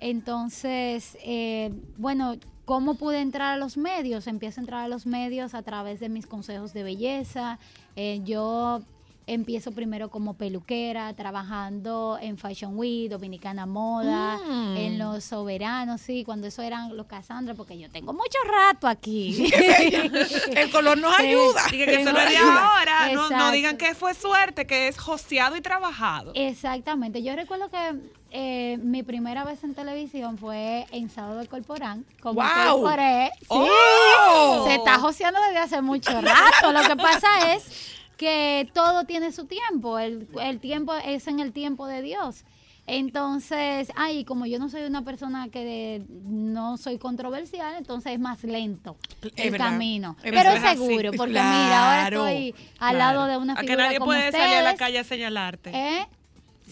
Entonces, 0.00 1.16
eh, 1.24 1.70
bueno, 1.96 2.34
¿cómo 2.64 2.94
pude 2.94 3.20
entrar 3.20 3.52
a 3.52 3.56
los 3.56 3.76
medios? 3.76 4.26
Empiezo 4.26 4.60
a 4.60 4.62
entrar 4.62 4.80
a 4.84 4.88
los 4.88 5.06
medios 5.06 5.54
a 5.54 5.62
través 5.62 6.00
de 6.00 6.08
mis 6.08 6.26
consejos 6.26 6.72
de 6.72 6.82
belleza. 6.82 7.58
Eh, 7.94 8.20
yo 8.24 8.80
empiezo 9.26 9.72
primero 9.72 10.10
como 10.10 10.34
peluquera, 10.34 11.12
trabajando 11.14 12.18
en 12.20 12.36
Fashion 12.38 12.76
Week, 12.76 13.10
Dominicana 13.10 13.66
Moda, 13.66 14.38
Mm. 14.38 14.76
en 14.76 14.98
los 14.98 15.24
soberanos, 15.24 16.00
sí, 16.00 16.24
cuando 16.24 16.46
eso 16.48 16.62
eran 16.62 16.96
los 16.96 17.06
Cassandra, 17.06 17.54
porque 17.54 17.78
yo 17.78 17.88
tengo 17.90 18.12
mucho 18.12 18.38
rato 18.46 18.88
aquí. 18.88 19.50
El 20.56 20.70
color 20.70 20.98
nos 20.98 21.16
Sí. 21.16 21.22
ayuda. 21.26 21.62
Diga 21.70 21.86
que 21.86 22.00
eso 22.02 22.12
no 22.12 22.18
es 22.20 22.28
de 22.30 22.34
Tengo- 22.36 22.50
ahora. 22.50 23.12
No, 23.30 23.50
digan 23.52 23.76
que 23.76 23.94
fue 23.94 24.14
suerte, 24.14 24.66
que 24.66 24.88
es 24.88 24.98
joseado 24.98 25.56
y 25.56 25.60
trabajado. 25.60 26.32
Exactamente. 26.34 27.22
Yo 27.22 27.34
recuerdo 27.36 27.68
que 27.70 27.94
eh, 28.34 28.78
mi 28.82 29.02
primera 29.02 29.44
vez 29.44 29.62
en 29.62 29.74
televisión 29.74 30.38
fue 30.38 30.86
en 30.90 31.10
Sábado 31.10 31.38
del 31.38 31.48
Corporán. 31.48 32.06
Como 32.22 32.42
incorporé. 32.42 33.30
Sí. 33.40 33.46
¡Oh! 33.48 34.64
Se 34.66 34.74
está 34.76 34.98
joseando 34.98 35.38
desde 35.48 35.58
hace 35.58 35.82
mucho 35.82 36.10
rato. 36.20 36.72
Lo 36.72 36.80
que 36.88 36.96
pasa 36.96 37.52
es 37.54 37.92
que 38.22 38.70
todo 38.72 39.04
tiene 39.04 39.32
su 39.32 39.46
tiempo. 39.46 39.98
El, 39.98 40.28
el 40.40 40.60
tiempo 40.60 40.94
es 40.94 41.26
en 41.26 41.40
el 41.40 41.52
tiempo 41.52 41.86
de 41.86 42.02
Dios. 42.02 42.44
Entonces, 42.86 43.90
ay, 43.96 44.24
como 44.24 44.44
yo 44.46 44.58
no 44.58 44.68
soy 44.68 44.82
una 44.82 45.02
persona 45.02 45.48
que 45.50 46.02
no 46.08 46.76
soy 46.76 46.98
controversial, 46.98 47.74
entonces 47.78 48.12
es 48.12 48.18
más 48.20 48.42
lento 48.44 48.96
Es 49.22 49.32
el 49.36 49.50
verdad. 49.52 49.66
camino. 49.70 50.16
Es 50.22 50.30
Pero 50.32 50.50
verdad. 50.50 50.72
seguro, 50.72 51.10
porque 51.16 51.32
claro, 51.32 51.64
mira, 51.64 51.84
ahora 51.84 52.08
estoy 52.08 52.54
al 52.78 52.96
claro. 52.96 52.98
lado 53.20 53.26
de 53.30 53.36
una 53.38 53.52
A 53.54 53.56
que 53.56 53.62
figura 53.66 53.84
nadie 53.84 53.98
como 53.98 54.10
puede 54.10 54.32
salir 54.32 54.56
a 54.56 54.62
la 54.62 54.74
calle 54.76 54.98
a 54.98 55.04
señalarte. 55.04 55.70
¿Eh? 55.74 56.06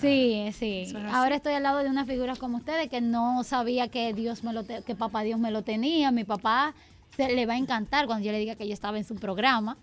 Sí, 0.00 0.50
sí. 0.52 0.80
Es. 0.86 0.94
Ahora 0.94 1.36
estoy 1.36 1.52
al 1.54 1.62
lado 1.62 1.78
de 1.78 1.88
unas 1.90 2.06
figuras 2.06 2.38
como 2.38 2.58
ustedes 2.58 2.88
que 2.88 3.00
no 3.00 3.42
sabía 3.44 3.88
que 3.88 4.12
Dios 4.14 4.44
me 4.44 4.52
lo 4.52 4.64
te- 4.64 4.82
que 4.82 4.94
papá 4.94 5.22
Dios 5.22 5.38
me 5.38 5.50
lo 5.50 5.62
tenía. 5.62 6.10
Mi 6.10 6.24
papá 6.24 6.74
se 7.16 7.32
le 7.32 7.46
va 7.46 7.54
a 7.54 7.58
encantar 7.58 8.06
cuando 8.06 8.24
yo 8.24 8.32
le 8.32 8.38
diga 8.38 8.54
que 8.56 8.66
yo 8.66 8.72
estaba 8.74 8.98
en 8.98 9.04
su 9.04 9.14
programa. 9.16 9.76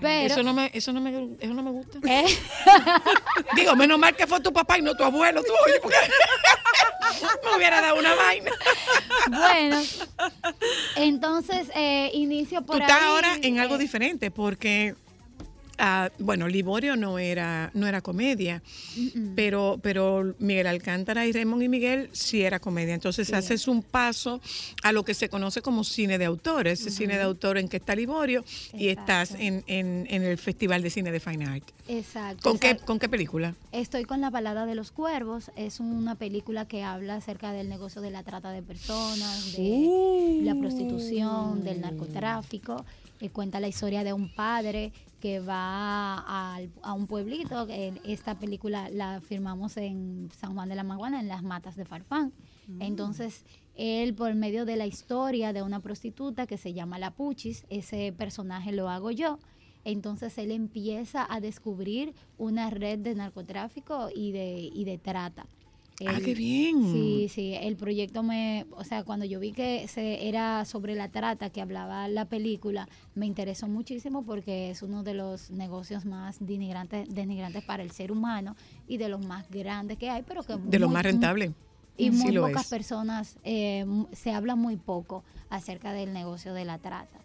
Pero 0.00 0.34
Eso 0.34 0.42
no 0.42 0.52
me, 0.52 0.70
eso 0.74 0.92
no 0.92 1.00
me, 1.00 1.36
eso 1.38 1.54
no 1.54 1.62
me 1.62 1.70
gusta. 1.70 1.98
¿eh? 2.08 2.24
Digo, 3.56 3.76
menos 3.76 3.98
mal 3.98 4.16
que 4.16 4.26
fue 4.26 4.40
tu 4.40 4.52
papá 4.52 4.78
y 4.78 4.82
no 4.82 4.94
tu 4.94 5.04
abuelo, 5.04 5.42
tú, 5.42 5.52
oye, 5.64 5.78
porque 5.80 5.96
me 7.44 7.56
hubiera 7.56 7.80
dado 7.80 7.98
una 7.98 8.14
vaina. 8.14 8.50
bueno, 9.28 9.80
entonces 10.96 11.68
eh, 11.74 12.10
inicio 12.14 12.62
por 12.62 12.76
Tú 12.76 12.82
estás 12.82 13.00
ahí, 13.00 13.08
ahora 13.08 13.36
en 13.42 13.60
algo 13.60 13.78
diferente 13.78 14.30
porque, 14.30 14.96
ah, 15.84 16.10
bueno, 16.20 16.46
Liborio 16.46 16.94
no 16.96 17.18
era, 17.18 17.70
no 17.74 17.86
era 17.88 18.00
comedia, 18.00 18.62
pero, 19.34 19.78
pero 19.82 20.34
Miguel 20.38 20.68
Alcántara 20.68 21.26
y 21.26 21.32
Raymond 21.32 21.62
y 21.64 21.68
Miguel 21.68 22.08
sí 22.12 22.42
era 22.42 22.60
comedia. 22.60 22.94
Entonces 22.94 23.32
haces 23.32 23.66
un 23.68 23.82
paso 23.82 24.40
a 24.84 24.92
lo 24.92 25.04
que 25.04 25.12
se 25.14 25.28
conoce 25.28 25.60
como 25.60 25.82
cine 25.84 26.18
de 26.18 26.24
autor, 26.24 26.68
ese 26.68 26.90
cine 26.90 27.16
de 27.16 27.22
autor 27.22 27.58
en 27.58 27.68
que 27.68 27.78
está 27.78 27.96
Liborio 27.96 28.44
y 28.72 28.88
estás 28.88 29.32
en, 29.32 29.64
en- 29.66 30.06
en 30.08 30.22
el 30.22 30.38
Festival 30.38 30.82
de 30.82 30.90
Cine 30.90 31.10
de 31.10 31.18
Fine 31.20 31.46
Art. 31.46 31.64
Exacto. 31.88 32.48
¿Con 32.48 32.58
qué. 32.60 32.76
¿Con 32.76 32.98
qué 33.00 33.08
película? 33.08 33.54
Estoy 33.72 34.04
con 34.04 34.20
La 34.20 34.30
Balada 34.30 34.66
de 34.66 34.76
los 34.76 34.92
Cuervos. 34.92 35.50
Es 35.56 35.80
una 35.80 36.14
película 36.14 36.64
que 36.66 36.84
habla 36.84 37.16
acerca 37.16 37.52
del 37.52 37.68
negocio 37.68 38.00
de 38.00 38.10
la 38.12 38.22
trata 38.22 38.52
de 38.52 38.62
personas, 38.62 39.52
de 39.56 40.40
la 40.44 40.54
prostitución, 40.54 41.64
del 41.64 41.80
narcotráfico. 41.80 42.84
Eh, 43.20 43.30
cuenta 43.30 43.58
la 43.60 43.68
historia 43.68 44.04
de 44.04 44.12
un 44.12 44.28
padre 44.28 44.92
que 45.22 45.38
va 45.38 46.18
al- 46.18 46.72
a, 46.82 46.92
un 46.94 47.06
pueblito. 47.06 47.66
Esta 48.04 48.38
película 48.40 48.90
la 48.90 49.20
firmamos 49.20 49.76
en 49.76 50.28
San 50.36 50.54
Juan 50.54 50.68
de 50.68 50.74
la 50.74 50.82
Maguana, 50.82 51.20
en 51.20 51.28
las 51.28 51.44
matas 51.44 51.76
de 51.76 51.84
Farfán. 51.84 52.32
Entonces, 52.80 53.44
él, 53.76 54.14
por 54.14 54.34
medio 54.34 54.64
de 54.64 54.74
la 54.76 54.86
historia 54.86 55.52
de 55.52 55.62
una 55.62 55.78
prostituta 55.78 56.48
que 56.48 56.58
se 56.58 56.72
llama 56.72 56.98
La 56.98 57.12
Puchis, 57.12 57.64
ese 57.70 58.12
personaje 58.12 58.72
lo 58.72 58.88
hago 58.90 59.12
yo. 59.12 59.38
Entonces 59.84 60.36
él 60.38 60.50
empieza 60.50 61.26
a 61.32 61.40
descubrir 61.40 62.14
una 62.36 62.70
red 62.70 62.98
de 62.98 63.14
narcotráfico 63.14 64.08
y 64.14 64.32
de, 64.32 64.70
y 64.74 64.84
de 64.84 64.98
trata. 64.98 65.46
Ah, 66.08 66.20
qué 66.24 66.34
bien. 66.34 66.82
Sí, 66.92 67.28
sí, 67.28 67.54
el 67.54 67.76
proyecto 67.76 68.22
me, 68.22 68.66
o 68.72 68.84
sea, 68.84 69.04
cuando 69.04 69.24
yo 69.24 69.38
vi 69.40 69.52
que 69.52 69.86
se 69.88 70.28
era 70.28 70.64
sobre 70.64 70.94
la 70.94 71.08
trata 71.08 71.50
que 71.50 71.60
hablaba 71.60 72.08
la 72.08 72.24
película, 72.24 72.88
me 73.14 73.26
interesó 73.26 73.68
muchísimo 73.68 74.24
porque 74.24 74.70
es 74.70 74.82
uno 74.82 75.02
de 75.02 75.14
los 75.14 75.50
negocios 75.50 76.04
más 76.04 76.38
denigrantes, 76.44 77.08
denigrantes 77.14 77.62
para 77.62 77.82
el 77.82 77.90
ser 77.90 78.10
humano 78.12 78.56
y 78.86 78.96
de 78.98 79.08
los 79.08 79.24
más 79.26 79.48
grandes 79.50 79.98
que 79.98 80.10
hay, 80.10 80.22
pero 80.22 80.42
que 80.42 80.56
De 80.56 80.78
lo 80.78 80.86
muy- 80.88 80.94
más 80.94 81.04
rentable. 81.04 81.52
Y 81.96 82.10
muy 82.10 82.36
pocas 82.38 82.62
es. 82.64 82.70
personas, 82.70 83.36
eh, 83.44 83.84
se 84.12 84.32
habla 84.32 84.56
muy 84.56 84.76
poco 84.76 85.22
acerca 85.50 85.92
del 85.92 86.12
negocio 86.14 86.54
de 86.54 86.64
la 86.64 86.78
trata. 86.78 87.20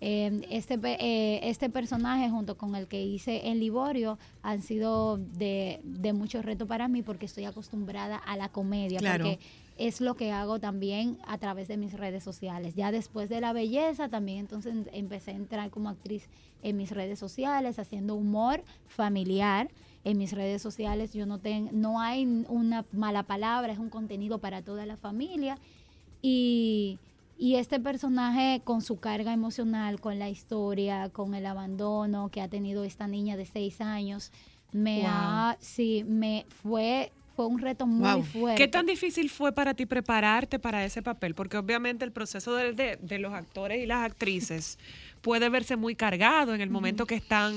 Eh, 0.00 0.40
este, 0.50 0.78
eh, 0.84 1.40
este 1.48 1.70
personaje 1.70 2.28
junto 2.28 2.56
con 2.58 2.74
el 2.74 2.88
que 2.88 3.02
hice 3.02 3.48
en 3.48 3.60
Liborio 3.60 4.18
han 4.42 4.62
sido 4.62 5.16
de, 5.18 5.80
de 5.84 6.12
mucho 6.12 6.42
reto 6.42 6.66
para 6.66 6.88
mí 6.88 7.02
porque 7.02 7.26
estoy 7.26 7.44
acostumbrada 7.44 8.16
a 8.16 8.36
la 8.36 8.48
comedia, 8.48 8.98
Claro. 8.98 9.26
porque 9.26 9.38
es 9.76 10.00
lo 10.00 10.14
que 10.16 10.32
hago 10.32 10.58
también 10.58 11.18
a 11.24 11.38
través 11.38 11.68
de 11.68 11.76
mis 11.76 11.92
redes 11.92 12.24
sociales. 12.24 12.74
Ya 12.74 12.90
después 12.90 13.28
de 13.28 13.40
la 13.40 13.52
belleza, 13.52 14.08
también 14.08 14.38
entonces 14.40 14.74
em- 14.74 14.86
empecé 14.92 15.30
a 15.30 15.34
entrar 15.34 15.70
como 15.70 15.88
actriz 15.88 16.28
en 16.64 16.76
mis 16.76 16.90
redes 16.90 17.20
sociales, 17.20 17.78
haciendo 17.78 18.16
humor 18.16 18.64
familiar. 18.88 19.68
En 20.08 20.16
mis 20.18 20.32
redes 20.32 20.62
sociales 20.62 21.12
yo 21.12 21.26
no 21.26 21.38
tengo, 21.38 21.70
no 21.72 22.00
hay 22.00 22.24
una 22.48 22.86
mala 22.92 23.24
palabra, 23.24 23.72
es 23.72 23.78
un 23.78 23.90
contenido 23.90 24.38
para 24.38 24.62
toda 24.62 24.86
la 24.86 24.96
familia. 24.96 25.58
Y, 26.22 26.98
y 27.36 27.56
este 27.56 27.78
personaje 27.78 28.62
con 28.64 28.80
su 28.82 28.98
carga 28.98 29.32
emocional, 29.32 30.00
con 30.00 30.18
la 30.18 30.28
historia, 30.28 31.10
con 31.10 31.34
el 31.34 31.46
abandono 31.46 32.30
que 32.30 32.40
ha 32.40 32.48
tenido 32.48 32.84
esta 32.84 33.06
niña 33.06 33.36
de 33.36 33.46
seis 33.46 33.80
años, 33.80 34.32
me 34.72 35.02
Wow. 35.02 35.06
ha, 35.08 35.56
sí, 35.60 36.04
me 36.06 36.46
fue, 36.48 37.12
fue 37.36 37.46
un 37.46 37.58
reto 37.58 37.86
muy 37.86 38.10
Wow. 38.10 38.22
fuerte. 38.24 38.62
¿Qué 38.64 38.68
tan 38.68 38.86
difícil 38.86 39.30
fue 39.30 39.52
para 39.52 39.74
ti 39.74 39.86
prepararte 39.86 40.58
para 40.58 40.84
ese 40.84 41.02
papel? 41.02 41.34
Porque 41.34 41.56
obviamente 41.56 42.04
el 42.04 42.12
proceso 42.12 42.54
de, 42.56 42.72
de- 42.72 42.96
de 42.96 43.18
los 43.18 43.32
actores 43.32 43.82
y 43.82 43.86
las 43.86 44.04
actrices 44.04 44.78
puede 45.20 45.48
verse 45.48 45.76
muy 45.76 45.94
cargado 45.94 46.54
en 46.54 46.60
el 46.60 46.70
momento 46.70 47.06
que 47.06 47.14
están 47.14 47.54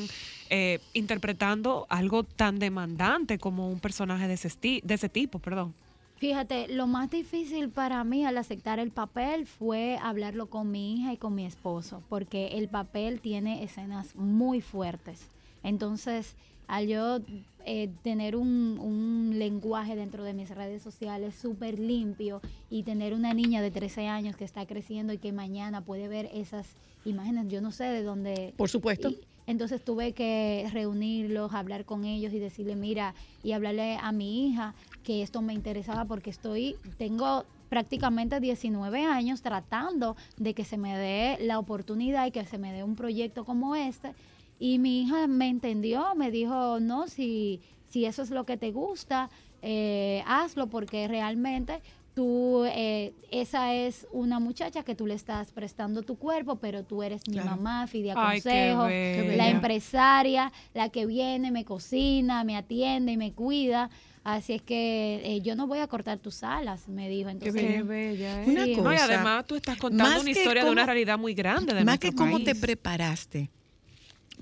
eh, 0.49 0.79
interpretando 0.93 1.87
algo 1.89 2.23
tan 2.23 2.59
demandante 2.59 3.37
como 3.37 3.69
un 3.69 3.79
personaje 3.79 4.27
de 4.27 4.33
ese, 4.33 4.49
de 4.83 4.93
ese 4.93 5.09
tipo, 5.09 5.39
perdón. 5.39 5.73
Fíjate, 6.17 6.67
lo 6.67 6.85
más 6.85 7.09
difícil 7.09 7.69
para 7.69 8.03
mí 8.03 8.25
al 8.25 8.37
aceptar 8.37 8.77
el 8.77 8.91
papel 8.91 9.47
fue 9.47 9.97
hablarlo 10.03 10.51
con 10.51 10.69
mi 10.69 10.93
hija 10.93 11.13
y 11.13 11.17
con 11.17 11.33
mi 11.33 11.45
esposo, 11.47 12.03
porque 12.09 12.59
el 12.59 12.67
papel 12.67 13.21
tiene 13.21 13.63
escenas 13.63 14.15
muy 14.15 14.61
fuertes. 14.61 15.29
Entonces, 15.63 16.35
al 16.67 16.87
yo 16.87 17.19
eh, 17.65 17.89
tener 18.03 18.35
un, 18.35 18.77
un 18.79 19.39
lenguaje 19.39 19.95
dentro 19.95 20.23
de 20.23 20.33
mis 20.33 20.49
redes 20.49 20.83
sociales 20.83 21.33
súper 21.33 21.79
limpio 21.79 22.39
y 22.69 22.83
tener 22.83 23.13
una 23.13 23.33
niña 23.33 23.61
de 23.61 23.71
13 23.71 24.07
años 24.07 24.35
que 24.35 24.45
está 24.45 24.65
creciendo 24.65 25.13
y 25.13 25.17
que 25.17 25.31
mañana 25.31 25.81
puede 25.81 26.07
ver 26.07 26.29
esas 26.33 26.67
imágenes, 27.03 27.47
yo 27.47 27.61
no 27.61 27.71
sé 27.71 27.85
de 27.85 28.03
dónde... 28.03 28.53
Por 28.57 28.69
supuesto. 28.69 29.09
Y- 29.09 29.19
entonces 29.47 29.83
tuve 29.83 30.13
que 30.13 30.67
reunirlos, 30.71 31.53
hablar 31.53 31.83
con 31.83 32.05
ellos 32.05 32.31
y 32.31 32.39
decirle, 32.39 32.75
mira, 32.75 33.15
y 33.43 33.51
hablarle 33.51 33.97
a 34.01 34.11
mi 34.11 34.47
hija 34.47 34.75
que 35.03 35.23
esto 35.23 35.41
me 35.41 35.53
interesaba 35.53 36.05
porque 36.05 36.29
estoy, 36.29 36.77
tengo 36.97 37.45
prácticamente 37.67 38.39
19 38.39 39.03
años 39.05 39.41
tratando 39.41 40.15
de 40.37 40.53
que 40.53 40.63
se 40.63 40.77
me 40.77 40.95
dé 40.97 41.37
la 41.41 41.57
oportunidad 41.57 42.27
y 42.27 42.31
que 42.31 42.45
se 42.45 42.57
me 42.59 42.71
dé 42.71 42.83
un 42.83 42.95
proyecto 42.95 43.43
como 43.43 43.75
este. 43.75 44.13
Y 44.59 44.77
mi 44.77 45.01
hija 45.01 45.27
me 45.27 45.49
entendió, 45.49 46.13
me 46.15 46.29
dijo, 46.31 46.79
no, 46.79 47.07
si, 47.07 47.61
si 47.89 48.05
eso 48.05 48.21
es 48.21 48.29
lo 48.29 48.45
que 48.45 48.57
te 48.57 48.71
gusta, 48.71 49.29
eh, 49.63 50.23
hazlo 50.27 50.67
porque 50.67 51.07
realmente 51.07 51.81
tú, 52.13 52.65
eh, 52.65 53.13
esa 53.31 53.73
es 53.73 54.07
una 54.11 54.39
muchacha 54.39 54.83
que 54.83 54.95
tú 54.95 55.07
le 55.07 55.13
estás 55.13 55.51
prestando 55.51 56.03
tu 56.03 56.17
cuerpo, 56.17 56.57
pero 56.59 56.83
tú 56.83 57.03
eres 57.03 57.27
mi 57.27 57.33
Claro. 57.35 57.51
mamá, 57.51 57.87
Fidia 57.87 58.15
Consejo, 58.15 58.87
la 58.87 59.49
empresaria, 59.49 60.51
la 60.73 60.89
que 60.89 61.05
viene, 61.05 61.51
me 61.51 61.65
cocina, 61.65 62.43
me 62.43 62.57
atiende 62.57 63.13
y 63.13 63.17
me 63.17 63.33
cuida. 63.33 63.89
Así 64.23 64.53
es 64.53 64.61
que 64.61 65.21
eh, 65.23 65.41
yo 65.41 65.55
no 65.55 65.65
voy 65.65 65.79
a 65.79 65.87
cortar 65.87 66.19
tus 66.19 66.43
alas, 66.43 66.87
me 66.87 67.09
dijo. 67.09 67.29
Entonces, 67.29 67.59
Qué 67.59 67.83
bella, 67.83 68.43
Una 68.45 68.65
Sí. 68.65 68.73
cosa, 68.75 68.83
No, 68.83 68.93
y 68.93 68.97
además 68.97 69.47
tú 69.47 69.55
estás 69.55 69.77
contando 69.77 70.21
una 70.21 70.29
historia 70.29 70.63
de 70.63 70.71
una 70.71 70.85
realidad 70.85 71.17
muy 71.17 71.33
grande 71.33 71.73
de 71.73 71.83
Más 71.83 71.97
que 71.99 72.13
cómo 72.13 72.39
te 72.39 72.53
preparaste 72.53 73.49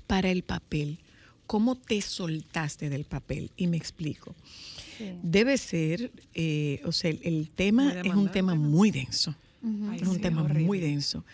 para 0.06 0.30
el 0.30 0.42
papel, 0.42 0.98
cómo 1.46 1.76
te 1.76 2.00
soltaste 2.02 2.90
del 2.90 3.04
papel. 3.04 3.52
Y 3.56 3.68
me 3.68 3.76
explico. 3.76 4.34
Sí. 5.00 5.12
Debe 5.22 5.56
ser, 5.58 6.12
eh, 6.34 6.80
o 6.84 6.92
sea, 6.92 7.10
el, 7.10 7.20
el 7.24 7.50
tema 7.50 7.92
es 8.00 8.14
un 8.14 8.30
tema 8.30 8.54
muy 8.54 8.90
denso. 8.90 9.34
Ay, 9.62 9.98
es 10.00 10.08
un 10.08 10.14
sí, 10.16 10.20
tema 10.20 10.42
horrible. 10.42 10.64
muy 10.64 10.78
denso. 10.80 11.24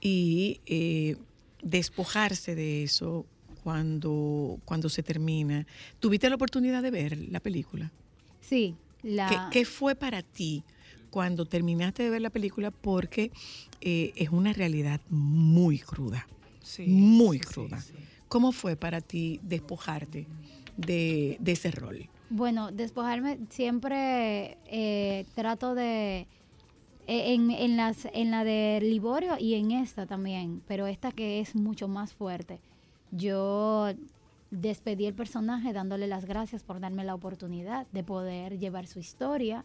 Y 0.00 0.60
eh, 0.66 1.16
despojarse 1.62 2.54
de 2.54 2.82
eso 2.82 3.26
cuando, 3.62 4.58
cuando 4.64 4.88
se 4.88 5.02
termina. 5.02 5.66
¿Tuviste 6.00 6.28
la 6.28 6.34
oportunidad 6.36 6.82
de 6.82 6.90
ver 6.90 7.16
la 7.30 7.40
película? 7.40 7.90
Sí, 8.40 8.74
la... 9.02 9.28
¿Qué, 9.50 9.60
qué 9.60 9.64
fue 9.64 9.94
para 9.94 10.22
ti 10.22 10.62
cuando 11.10 11.46
terminaste 11.46 12.02
de 12.02 12.10
ver 12.10 12.20
la 12.22 12.30
película? 12.30 12.70
Porque 12.70 13.30
eh, 13.80 14.12
es 14.16 14.28
una 14.30 14.52
realidad 14.52 15.00
muy 15.08 15.78
cruda, 15.78 16.26
Sí, 16.62 16.84
muy 16.86 17.38
sí, 17.38 17.44
sí, 17.46 17.52
cruda. 17.54 17.80
sí. 17.80 17.92
¿Cómo 18.28 18.52
fue 18.52 18.76
para 18.76 19.00
ti 19.00 19.40
despojarte 19.42 20.26
de, 20.76 21.36
de 21.40 21.52
ese 21.52 21.70
rol? 21.70 22.08
Bueno, 22.36 22.72
despojarme 22.72 23.38
siempre 23.48 24.58
eh, 24.66 25.24
trato 25.36 25.76
de 25.76 26.26
eh, 27.06 27.32
en, 27.32 27.52
en 27.52 27.76
las 27.76 28.08
en 28.12 28.32
la 28.32 28.42
de 28.42 28.80
Liborio 28.82 29.38
y 29.38 29.54
en 29.54 29.70
esta 29.70 30.04
también, 30.04 30.60
pero 30.66 30.88
esta 30.88 31.12
que 31.12 31.38
es 31.38 31.54
mucho 31.54 31.86
más 31.86 32.12
fuerte. 32.12 32.58
Yo 33.12 33.86
despedí 34.50 35.06
el 35.06 35.14
personaje 35.14 35.72
dándole 35.72 36.08
las 36.08 36.24
gracias 36.24 36.64
por 36.64 36.80
darme 36.80 37.04
la 37.04 37.14
oportunidad 37.14 37.86
de 37.92 38.02
poder 38.02 38.58
llevar 38.58 38.88
su 38.88 38.98
historia, 38.98 39.64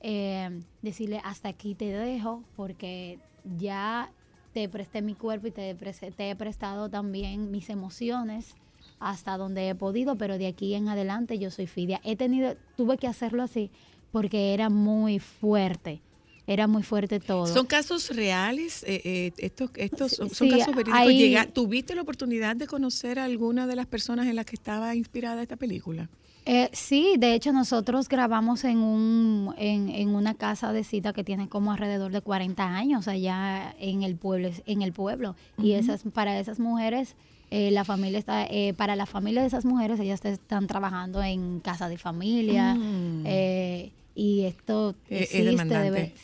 eh, 0.00 0.60
decirle 0.82 1.20
hasta 1.22 1.48
aquí 1.48 1.76
te 1.76 1.92
dejo 1.92 2.42
porque 2.56 3.20
ya 3.44 4.10
te 4.54 4.68
presté 4.68 5.02
mi 5.02 5.14
cuerpo 5.14 5.46
y 5.46 5.50
te, 5.52 5.72
te 5.72 6.30
he 6.30 6.34
prestado 6.34 6.88
también 6.88 7.52
mis 7.52 7.70
emociones 7.70 8.56
hasta 9.00 9.36
donde 9.36 9.68
he 9.68 9.74
podido, 9.74 10.16
pero 10.16 10.38
de 10.38 10.46
aquí 10.46 10.74
en 10.74 10.88
adelante 10.88 11.38
yo 11.38 11.50
soy 11.50 11.66
Fidia. 11.66 12.00
He 12.04 12.16
tenido, 12.16 12.56
tuve 12.76 12.96
que 12.98 13.06
hacerlo 13.06 13.42
así 13.42 13.70
porque 14.12 14.54
era 14.54 14.70
muy 14.70 15.18
fuerte, 15.18 16.00
era 16.46 16.66
muy 16.66 16.82
fuerte 16.82 17.20
todo. 17.20 17.46
¿Son 17.46 17.66
casos 17.66 18.14
reales? 18.14 18.82
Eh, 18.84 19.00
eh, 19.04 19.32
estos 19.38 19.70
estos 19.76 20.12
son, 20.12 20.28
casos 20.50 20.74
verídicos. 20.74 21.06
Llega- 21.12 21.46
¿Tuviste 21.46 21.94
la 21.94 22.02
oportunidad 22.02 22.56
de 22.56 22.66
conocer 22.66 23.18
a 23.18 23.24
alguna 23.24 23.66
de 23.66 23.76
las 23.76 23.86
personas 23.86 24.26
en 24.26 24.36
las 24.36 24.46
que 24.46 24.56
estaba 24.56 24.94
inspirada 24.94 25.42
esta 25.42 25.56
película? 25.56 26.08
Eh, 26.46 26.70
sí, 26.72 27.16
de 27.18 27.34
hecho 27.34 27.52
nosotros 27.52 28.08
grabamos 28.08 28.64
en, 28.64 28.78
un, 28.78 29.54
en, 29.58 29.90
en 29.90 30.08
una 30.14 30.32
casa 30.32 30.72
de 30.72 30.82
cita 30.82 31.12
que 31.12 31.22
tiene 31.22 31.50
como 31.50 31.72
alrededor 31.72 32.10
de 32.10 32.22
40 32.22 32.64
años 32.74 33.06
allá 33.06 33.74
en 33.78 34.02
el 34.02 34.16
pueblo. 34.16 34.48
En 34.64 34.80
el 34.80 34.94
pueblo. 34.94 35.36
Y 35.62 35.72
esas, 35.72 36.04
para 36.14 36.40
esas 36.40 36.58
mujeres, 36.58 37.16
eh, 37.50 37.70
la 37.70 37.84
familia 37.84 38.18
está, 38.18 38.44
eh, 38.46 38.74
para 38.76 38.94
la 38.96 39.06
familia 39.06 39.40
de 39.42 39.48
esas 39.48 39.64
mujeres, 39.64 39.98
ellas 40.00 40.24
están 40.24 40.66
trabajando 40.66 41.22
en 41.22 41.60
casa 41.60 41.88
de 41.88 41.96
familia. 41.98 42.74
Mm. 42.74 43.22
eh, 43.26 43.92
y 44.14 44.42
esto 44.42 44.94
Eh, 45.08 45.18
es 45.18 45.20
existe, 45.22 45.38
es 45.38 45.44
demandante, 45.46 46.14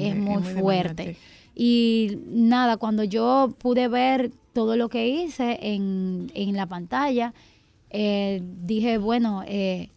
es 0.00 0.12
es 0.12 0.16
muy 0.16 0.42
fuerte. 0.42 1.02
demandante. 1.02 1.16
Y 1.54 2.18
nada, 2.28 2.76
cuando 2.78 3.04
yo 3.04 3.54
pude 3.58 3.88
ver 3.88 4.30
todo 4.52 4.76
lo 4.76 4.88
que 4.88 5.08
hice 5.08 5.58
en, 5.60 6.30
en 6.34 6.54
la 6.56 6.66
pantalla, 6.66 7.32
eh, 7.90 8.42
dije, 8.64 8.98
bueno, 8.98 9.42
eh, 9.46 9.90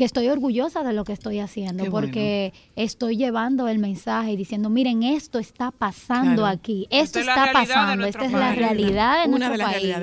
que 0.00 0.06
estoy 0.06 0.28
orgullosa 0.30 0.82
de 0.82 0.94
lo 0.94 1.04
que 1.04 1.12
estoy 1.12 1.40
haciendo, 1.40 1.84
Qué 1.84 1.90
porque 1.90 2.54
estoy 2.74 3.18
llevando 3.18 3.68
el 3.68 3.78
mensaje 3.78 4.32
y 4.32 4.36
diciendo, 4.36 4.70
miren, 4.70 5.02
esto 5.02 5.38
está 5.38 5.72
pasando 5.72 6.36
Claro. 6.40 6.46
aquí, 6.46 6.86
esto 6.88 7.18
está 7.18 7.50
pasando, 7.52 8.06
esta 8.06 8.24
es 8.24 8.32
la 8.32 8.54
realidad 8.54 9.24
de 9.24 9.28
nuestro 9.28 9.58
país. 9.58 9.94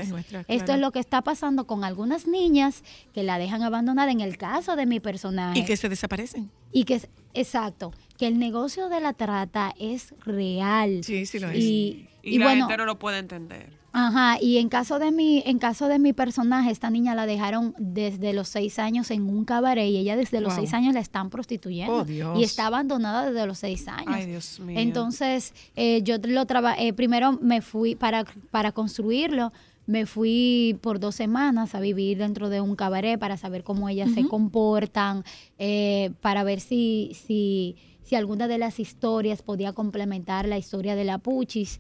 Esto 0.48 0.74
es 0.74 0.80
lo 0.80 0.92
que 0.92 1.00
está 1.00 1.24
pasando 1.24 1.66
con 1.66 1.84
algunas 1.84 2.28
niñas 2.28 2.84
que 3.12 3.24
la 3.24 3.40
dejan 3.40 3.64
abandonada 3.64 4.12
en 4.12 4.22
el 4.22 4.38
caso 4.38 4.76
de 4.76 4.86
mi 4.86 5.00
personaje. 5.00 5.58
Y 5.58 5.66
que 5.66 5.76
se 5.76 5.90
desaparecen. 5.90 6.52
Y 6.72 6.84
que 6.84 7.02
exacto, 7.34 7.92
que 8.20 8.28
el 8.28 8.38
negocio 8.38 8.90
de 8.90 9.02
la 9.02 9.14
trata 9.14 9.74
es 9.80 10.14
real. 10.24 11.04
Sí, 11.04 11.26
sí 11.26 11.40
lo 11.40 11.50
es. 11.50 11.58
Y, 11.58 12.08
Y, 12.22 12.36
y 12.36 12.38
la 12.38 12.46
bueno, 12.46 12.68
gente 12.68 12.78
no 12.78 12.86
lo 12.86 13.00
puede 13.00 13.18
entender. 13.18 13.77
Ajá, 13.92 14.38
y 14.42 14.58
en 14.58 14.70
caso 14.70 15.00
de 15.00 15.12
mi, 15.12 15.42
en 15.46 15.60
caso 15.60 15.88
de 15.88 15.98
mi 16.00 16.14
personaje, 16.14 16.70
esta 16.72 16.90
niña 16.90 17.16
la 17.16 17.26
dejaron 17.26 17.74
desde 17.80 18.34
los 18.34 18.48
seis 18.48 18.78
años 18.80 19.10
en 19.12 19.24
un 19.30 19.44
cabaret 19.46 19.90
y 19.90 19.98
ella 19.98 20.16
desde 20.16 20.40
los 20.42 20.54
Wow. 20.54 20.62
seis 20.64 20.74
años 20.74 20.94
la 20.94 21.00
están 21.00 21.30
prostituyendo. 21.30 21.96
Oh, 21.98 22.04
Dios. 22.06 22.38
Y 22.40 22.44
está 22.44 22.68
abandonada 22.68 23.30
desde 23.32 23.46
los 23.48 23.58
seis 23.58 23.88
años. 23.88 24.08
Ay, 24.08 24.26
Dios 24.28 24.60
mío. 24.60 24.80
Entonces, 24.80 25.54
eh, 25.76 26.02
yo 26.04 26.18
lo 26.24 26.46
trabajé, 26.46 26.94
primero 26.94 27.34
me 27.42 27.62
fui 27.62 27.96
para, 27.96 28.26
para 28.52 28.72
construirlo, 28.72 29.52
me 29.88 30.06
fui 30.06 30.78
por 30.82 31.00
dos 31.00 31.16
semanas 31.16 31.74
a 31.74 31.80
vivir 31.80 32.18
dentro 32.18 32.50
de 32.50 32.60
un 32.60 32.76
cabaret 32.76 33.18
para 33.18 33.38
saber 33.38 33.64
cómo 33.64 33.88
ellas 33.88 34.12
se 34.12 34.28
comportan, 34.28 35.24
eh, 35.60 36.12
para 36.22 36.44
ver 36.44 36.60
si, 36.60 37.12
si, 37.26 37.78
si 38.04 38.16
alguna 38.16 38.50
de 38.50 38.58
las 38.58 38.80
historias 38.82 39.42
podía 39.42 39.72
complementar 39.72 40.46
la 40.46 40.58
historia 40.58 40.96
de 40.96 41.06
la 41.06 41.20
Puchis 41.20 41.80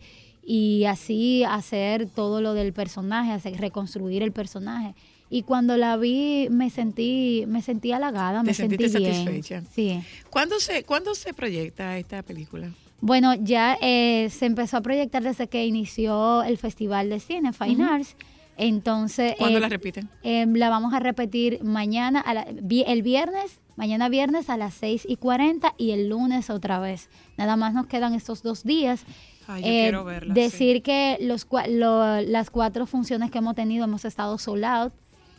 y 0.50 0.86
así 0.86 1.44
hacer 1.44 2.08
todo 2.08 2.40
lo 2.40 2.54
del 2.54 2.72
personaje, 2.72 3.34
hacer, 3.34 3.60
reconstruir 3.60 4.24
el 4.24 4.32
personaje. 4.32 4.96
Y 5.30 5.42
cuando 5.44 5.76
la 5.76 5.98
vi 5.98 6.48
me 6.50 6.70
sentí, 6.70 7.44
me 7.48 7.62
sentí 7.62 7.92
halagada, 7.92 8.40
¿Te 8.40 8.48
me 8.48 8.54
sentí 8.54 8.78
bien. 8.78 8.90
satisfecha? 8.90 9.62
Sí. 9.74 10.00
¿Cuándo 10.30 10.58
se, 10.62 10.84
¿Cuándo 10.86 11.16
se 11.16 11.34
proyecta 11.34 11.98
esta 11.98 12.24
película? 12.24 12.72
Bueno, 13.02 13.34
ya 13.36 13.78
eh, 13.82 14.30
se 14.32 14.46
empezó 14.46 14.78
a 14.78 14.82
proyectar 14.82 15.22
desde 15.22 15.48
que 15.50 15.66
inició 15.66 16.44
el 16.44 16.58
Festival 16.58 17.10
de 17.10 17.20
Cine, 17.20 17.52
Fine 17.52 17.84
Arts. 17.84 18.16
Entonces, 18.56 19.36
¿Cuándo 19.38 19.58
eh, 19.58 19.62
la 19.62 19.70
repiten? 19.70 20.10
eh, 20.24 20.46
la 20.48 20.70
vamos 20.70 20.94
a 20.94 21.00
repetir 21.00 21.62
mañana, 21.64 22.22
a 22.22 22.34
la- 22.34 22.48
vi- 22.64 22.86
el 22.88 23.04
viernes, 23.04 23.60
mañana 23.76 24.08
viernes 24.10 24.50
a 24.50 24.56
las 24.58 24.74
6 24.76 25.06
y 25.08 25.18
40 25.18 25.74
y 25.78 25.92
el 25.92 26.08
lunes 26.10 26.50
otra 26.50 26.80
vez. 26.80 27.10
Nada 27.38 27.56
más 27.58 27.74
nos 27.74 27.86
quedan 27.86 28.14
estos 28.16 28.42
dos 28.42 28.64
días. 28.64 29.04
Ay, 29.48 29.62
yo 29.64 29.68
Eh, 29.70 29.82
quiero 29.84 30.04
verla. 30.04 30.34
decir 30.34 30.82
que 30.84 31.18
los, 31.22 31.48
lo- 31.70 32.22
las 32.22 32.50
cuatro 32.50 32.86
funciones 32.86 33.32
que 33.32 33.38
hemos 33.38 33.56
tenido 33.56 33.86
hemos 33.86 34.06
estado 34.06 34.38
sold 34.38 34.64
out. 34.66 34.94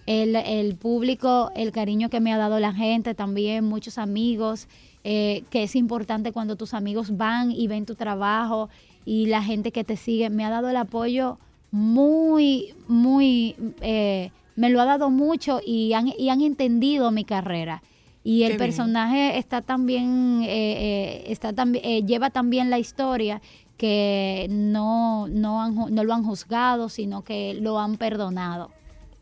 El, 0.07 0.35
el 0.37 0.75
público, 0.77 1.51
el 1.55 1.71
cariño 1.71 2.09
que 2.09 2.21
me 2.21 2.33
ha 2.33 2.39
dado 2.39 2.59
la 2.61 2.73
gente, 2.73 3.15
también 3.15 3.65
muchos 3.67 3.99
amigos, 3.99 4.67
eh, 5.05 5.45
que 5.51 5.63
es 5.65 5.77
importante 5.77 6.33
cuando 6.33 6.57
tus 6.57 6.73
amigos 6.73 7.15
van 7.19 7.53
y 7.53 7.67
ven 7.69 7.85
tu 7.85 7.95
trabajo 7.95 8.71
y 9.05 9.27
la 9.27 9.43
gente 9.43 9.71
que 9.71 9.85
te 9.85 9.97
sigue, 9.99 10.31
me 10.31 10.47
ha 10.47 10.51
dado 10.51 10.71
el 10.71 10.77
apoyo 10.77 11.39
muy, 11.71 12.75
muy, 12.89 13.55
eh, 13.83 14.31
me 14.57 14.71
lo 14.71 14.81
ha 14.81 14.87
dado 14.87 15.11
mucho 15.11 15.61
y 15.65 15.93
han, 15.93 16.11
y 16.19 16.31
han 16.31 16.41
entendido 16.41 17.11
mi 17.11 17.25
carrera. 17.25 17.83
Y 18.25 18.39
Qué 18.41 18.45
el 18.47 18.51
bien. 18.53 18.59
personaje 18.59 19.39
está 19.39 19.61
también, 19.63 20.43
eh, 20.43 20.49
eh, 20.49 21.25
está 21.29 21.53
también, 21.53 22.07
lleva 22.07 22.31
también 22.31 22.69
la 22.71 22.79
historia 22.79 23.41
que 23.79 24.47
no, 24.51 25.27
no, 25.29 25.63
han 25.63 25.75
no 25.95 26.05
lo 26.05 26.13
han 26.13 26.25
juzgado, 26.25 26.89
sino 26.89 27.23
que 27.25 27.55
lo 27.55 27.79
han 27.79 27.97
perdonado. 27.97 28.71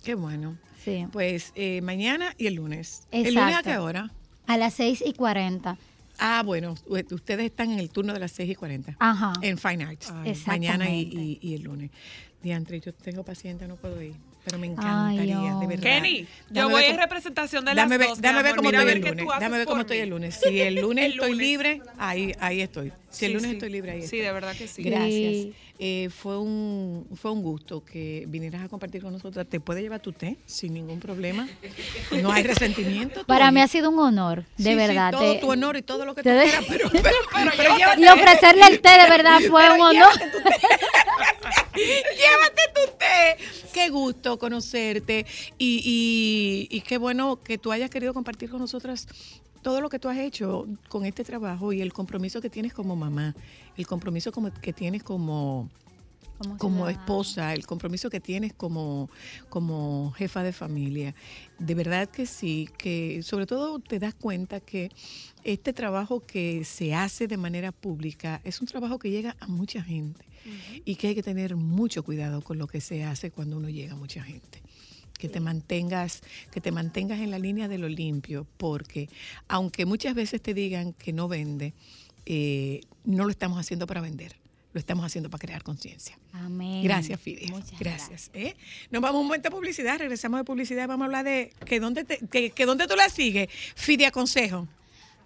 Qué 0.02 0.14
bueno. 0.14 0.56
Sí. 0.84 1.06
Pues 1.12 1.52
eh, 1.54 1.80
mañana 1.82 2.34
y 2.38 2.46
el 2.46 2.54
lunes. 2.54 3.06
¿El 3.12 3.34
lunes 3.34 3.56
a 3.56 3.62
qué 3.62 3.76
hora? 3.78 4.10
A 4.46 4.56
las 4.56 4.74
6 4.74 5.02
y 5.06 5.12
40. 5.12 5.76
Ah, 6.18 6.42
bueno, 6.44 6.74
ustedes 7.10 7.44
están 7.46 7.70
en 7.72 7.78
el 7.78 7.90
turno 7.90 8.12
de 8.14 8.20
las 8.20 8.32
6 8.32 8.50
y 8.50 8.54
40. 8.54 8.96
Ajá. 8.98 9.32
En 9.42 9.58
Fine 9.58 9.84
Arts. 9.84 10.10
Ay. 10.14 10.34
Mañana 10.46 10.88
y, 10.88 11.00
y- 11.02 11.38
y 11.42 11.54
el 11.54 11.62
lunes. 11.62 11.90
Diantre, 12.42 12.80
yo 12.80 12.94
tengo 12.94 13.22
paciente, 13.24 13.66
no 13.68 13.76
puedo 13.76 14.00
ir. 14.00 14.14
Pero 14.44 14.58
me 14.58 14.68
Ay, 14.68 14.72
encantaría, 14.74 15.54
de 15.58 15.66
verdad. 15.66 15.82
Kenny, 15.82 16.26
yo 16.50 16.70
voy 16.70 16.84
en 16.84 16.96
representación 16.96 17.64
de 17.64 17.74
las 17.74 17.88
Dame 17.90 18.06
dos, 18.06 18.20
dame 18.20 18.42
ver 18.44 18.54
cómo 18.54 18.70
estoy 18.70 18.88
el 18.92 19.00
lunes. 19.00 19.26
Dame 19.40 19.58
ver 19.58 19.66
cómo 19.66 19.80
estoy 19.80 19.98
el 19.98 20.08
lunes. 20.10 20.40
Si 20.40 20.60
el 20.60 20.76
lunes 20.80 21.06
El 21.06 21.12
estoy 21.14 21.30
lunes. 21.32 21.46
libre, 21.46 21.82
ahí, 21.98 22.32
ahí 22.38 22.60
estoy. 22.60 22.92
Si 23.16 23.24
el 23.26 23.32
lunes 23.32 23.50
sí. 23.50 23.56
estoy 23.56 23.70
libre, 23.70 23.92
ahí 23.92 24.06
Sí, 24.06 24.18
de 24.18 24.32
verdad 24.32 24.54
que 24.56 24.68
sí. 24.68 24.82
Gracias. 24.82 25.54
Eh, 25.78 26.08
fue, 26.10 26.38
un, 26.38 27.06
fue 27.14 27.30
un 27.30 27.42
gusto 27.42 27.84
que 27.84 28.24
vinieras 28.28 28.64
a 28.64 28.68
compartir 28.68 29.02
con 29.02 29.12
nosotros. 29.12 29.46
Te 29.48 29.60
puedes 29.60 29.82
llevar 29.82 30.00
tu 30.00 30.12
té 30.12 30.36
sin 30.46 30.72
ningún 30.74 31.00
problema. 31.00 31.48
No 32.22 32.32
hay 32.32 32.42
resentimiento. 32.44 33.24
Para 33.26 33.50
mí 33.50 33.60
ha 33.60 33.68
sido 33.68 33.90
un 33.90 33.98
honor, 33.98 34.44
de 34.56 34.64
Sí, 34.64 34.70
sí, 34.70 34.74
verdad. 34.74 35.12
todo 35.12 35.32
te- 35.34 35.38
tu 35.40 35.50
honor 35.50 35.76
y 35.76 35.82
todo 35.82 36.04
lo 36.04 36.14
que 36.14 36.22
tú 36.22 36.28
te- 36.30 36.42
quieras, 36.42 36.64
pero, 36.68 36.88
pero, 36.90 37.02
pero 37.32 37.52
llévate, 37.76 38.00
y 38.00 38.08
ofrecerle 38.08 38.66
el 38.70 38.80
té 38.80 38.88
de 38.90 39.08
verdad 39.10 39.40
fue 39.48 39.62
pero 39.62 39.74
un 39.74 39.80
honor. 39.82 40.12
llévate 40.18 40.30
tu 40.30 40.42
té. 40.42 40.56
Llévate 41.76 42.62
tu 42.74 42.96
té. 42.98 43.36
Qué 43.72 43.88
gusto 43.90 44.38
conocerte 44.38 45.26
y, 45.58 46.68
y- 46.70 46.76
y 46.76 46.80
qué 46.80 46.96
bueno 46.96 47.42
que 47.42 47.58
tú 47.58 47.70
hayas 47.72 47.90
querido 47.90 48.14
compartir 48.14 48.48
con 48.48 48.60
nosotras 48.60 49.06
todo 49.66 49.80
lo 49.80 49.88
que 49.88 49.98
tú 49.98 50.08
has 50.08 50.18
hecho 50.18 50.68
con 50.88 51.04
este 51.04 51.24
trabajo 51.24 51.72
y 51.72 51.80
el 51.80 51.92
compromiso 51.92 52.40
que 52.40 52.48
tienes 52.48 52.72
como 52.72 52.94
mamá, 52.94 53.34
el 53.76 53.84
compromiso 53.84 54.30
como, 54.30 54.54
que 54.54 54.72
tienes 54.72 55.02
como, 55.02 55.68
Como 56.58 56.88
esposa, 56.88 57.52
el 57.52 57.66
compromiso 57.66 58.08
que 58.08 58.20
tienes 58.20 58.52
como, 58.52 59.10
como 59.48 60.12
jefa 60.12 60.44
de 60.44 60.52
familia. 60.52 61.16
De 61.58 61.74
verdad 61.74 62.08
que 62.08 62.26
sí, 62.26 62.68
que 62.78 63.24
sobre 63.24 63.46
todo 63.46 63.80
te 63.80 63.98
das 63.98 64.14
cuenta 64.14 64.60
que 64.60 64.92
este 65.42 65.72
trabajo 65.72 66.20
que 66.24 66.62
se 66.64 66.94
hace 66.94 67.26
de 67.26 67.36
manera 67.36 67.72
pública 67.72 68.40
es 68.44 68.60
un 68.60 68.68
trabajo 68.68 69.00
que 69.00 69.10
llega 69.10 69.34
a 69.40 69.48
mucha 69.48 69.82
gente 69.82 70.24
y 70.84 70.94
que 70.94 71.08
hay 71.08 71.16
que 71.16 71.24
tener 71.24 71.56
mucho 71.56 72.04
cuidado 72.04 72.40
con 72.40 72.56
lo 72.56 72.68
que 72.68 72.80
se 72.80 73.02
hace 73.02 73.32
cuando 73.32 73.56
uno 73.56 73.68
llega 73.68 73.94
a 73.94 73.96
mucha 73.96 74.22
gente. 74.22 74.62
Que 75.18 75.28
te 75.28 75.40
mantengas, 75.40 76.20
que 76.52 76.60
te 76.60 76.70
mantengas 76.72 77.20
en 77.20 77.30
la 77.30 77.38
línea 77.38 77.68
de 77.68 77.78
lo 77.78 77.88
limpio, 77.88 78.46
porque 78.56 79.08
aunque 79.48 79.86
muchas 79.86 80.14
veces 80.14 80.40
te 80.42 80.52
digan 80.54 80.92
que 80.92 81.12
no 81.12 81.28
vende, 81.28 81.72
eh, 82.26 82.80
no 83.04 83.24
lo 83.24 83.30
estamos 83.30 83.58
haciendo 83.58 83.86
para 83.86 84.00
vender. 84.00 84.36
lo 84.72 84.80
estamos 84.80 85.06
haciendo 85.06 85.30
para 85.30 85.40
crear 85.40 85.62
conciencia. 85.62 86.18
Amén. 86.34 86.82
Gracias, 86.84 87.18
Fide. 87.18 87.46
Muchas 87.50 87.78
Gracias. 87.78 88.30
¿eh? 88.34 88.54
Nos 88.90 89.00
vamos 89.00 89.22
un 89.22 89.26
momento 89.28 89.48
de 89.48 89.54
publicidad, 89.56 89.98
regresamos 89.98 90.38
de 90.40 90.44
publicidad 90.44 90.86
vamos 90.86 91.04
a 91.04 91.06
hablar 91.06 91.24
de 91.24 91.50
que 91.64 91.80
dónde, 91.80 92.04
te- 92.04 92.18
que, 92.30 92.50
que 92.50 92.66
dónde 92.66 92.86
tú 92.86 92.94
la 92.94 93.08
sigues. 93.08 93.48
Fide 93.74 94.04
Aconsejo. 94.04 94.68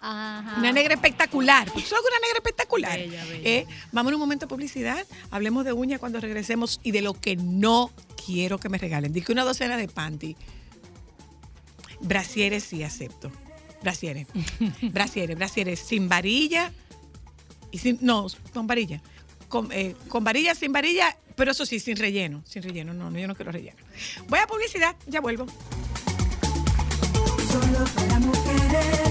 Ajá. 0.01 0.55
Una 0.57 0.71
negra 0.71 0.95
espectacular. 0.95 1.65
¿Tú 1.69 1.79
sabes 1.79 2.03
una 2.05 2.19
negra 2.19 2.37
espectacular? 2.37 2.97
Bella, 2.97 3.23
bella. 3.25 3.49
Eh, 3.49 3.67
vamos 3.91 4.11
a 4.11 4.15
un 4.15 4.19
momento 4.19 4.47
de 4.47 4.49
publicidad. 4.49 5.05
Hablemos 5.29 5.63
de 5.63 5.73
uñas 5.73 5.99
cuando 5.99 6.19
regresemos 6.19 6.79
y 6.83 6.91
de 6.91 7.01
lo 7.01 7.13
que 7.13 7.35
no 7.35 7.91
quiero 8.25 8.57
que 8.59 8.67
me 8.69 8.77
regalen. 8.79 9.13
Dije 9.13 9.31
una 9.31 9.43
docena 9.43 9.77
de 9.77 9.87
panty. 9.87 10.35
Brasieres 12.01 12.63
sí 12.63 12.83
acepto. 12.83 13.31
Brasieres. 13.81 14.27
brasieres, 14.81 15.37
brasieres. 15.37 15.79
Sin 15.79 16.09
varilla. 16.09 16.71
Y 17.71 17.77
sin, 17.77 17.99
no, 18.01 18.27
con 18.53 18.67
varilla. 18.67 19.01
Con, 19.47 19.71
eh, 19.71 19.95
con 20.07 20.23
varilla, 20.23 20.55
sin 20.55 20.71
varilla, 20.71 21.17
pero 21.35 21.51
eso 21.51 21.65
sí, 21.65 21.79
sin 21.79 21.97
relleno. 21.97 22.43
Sin 22.45 22.63
relleno, 22.63 22.93
no, 22.93 23.09
no, 23.09 23.19
yo 23.19 23.27
no 23.27 23.35
quiero 23.35 23.51
relleno. 23.51 23.77
Voy 24.27 24.39
a 24.39 24.47
publicidad, 24.47 24.95
ya 25.07 25.21
vuelvo. 25.21 25.45
Solo 27.51 27.85
para 27.95 28.19
mujeres, 28.19 29.10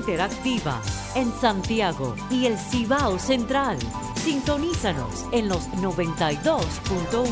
interactiva 0.00 0.80
en 1.14 1.30
Santiago 1.30 2.14
y 2.30 2.46
el 2.46 2.56
Cibao 2.56 3.18
Central. 3.18 3.78
Sintonízanos 4.16 5.26
en 5.30 5.48
los 5.50 5.68
92.1. 5.72 7.28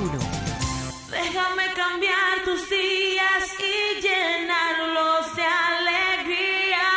Déjame 1.10 1.72
cambiar 1.74 2.44
tus 2.44 2.68
días 2.68 3.54
y 3.58 4.02
llenarlos 4.02 5.34
de 5.34 5.44
alegría. 5.44 6.88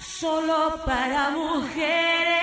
Solo 0.00 0.80
para 0.86 1.30
mujeres. 1.30 2.41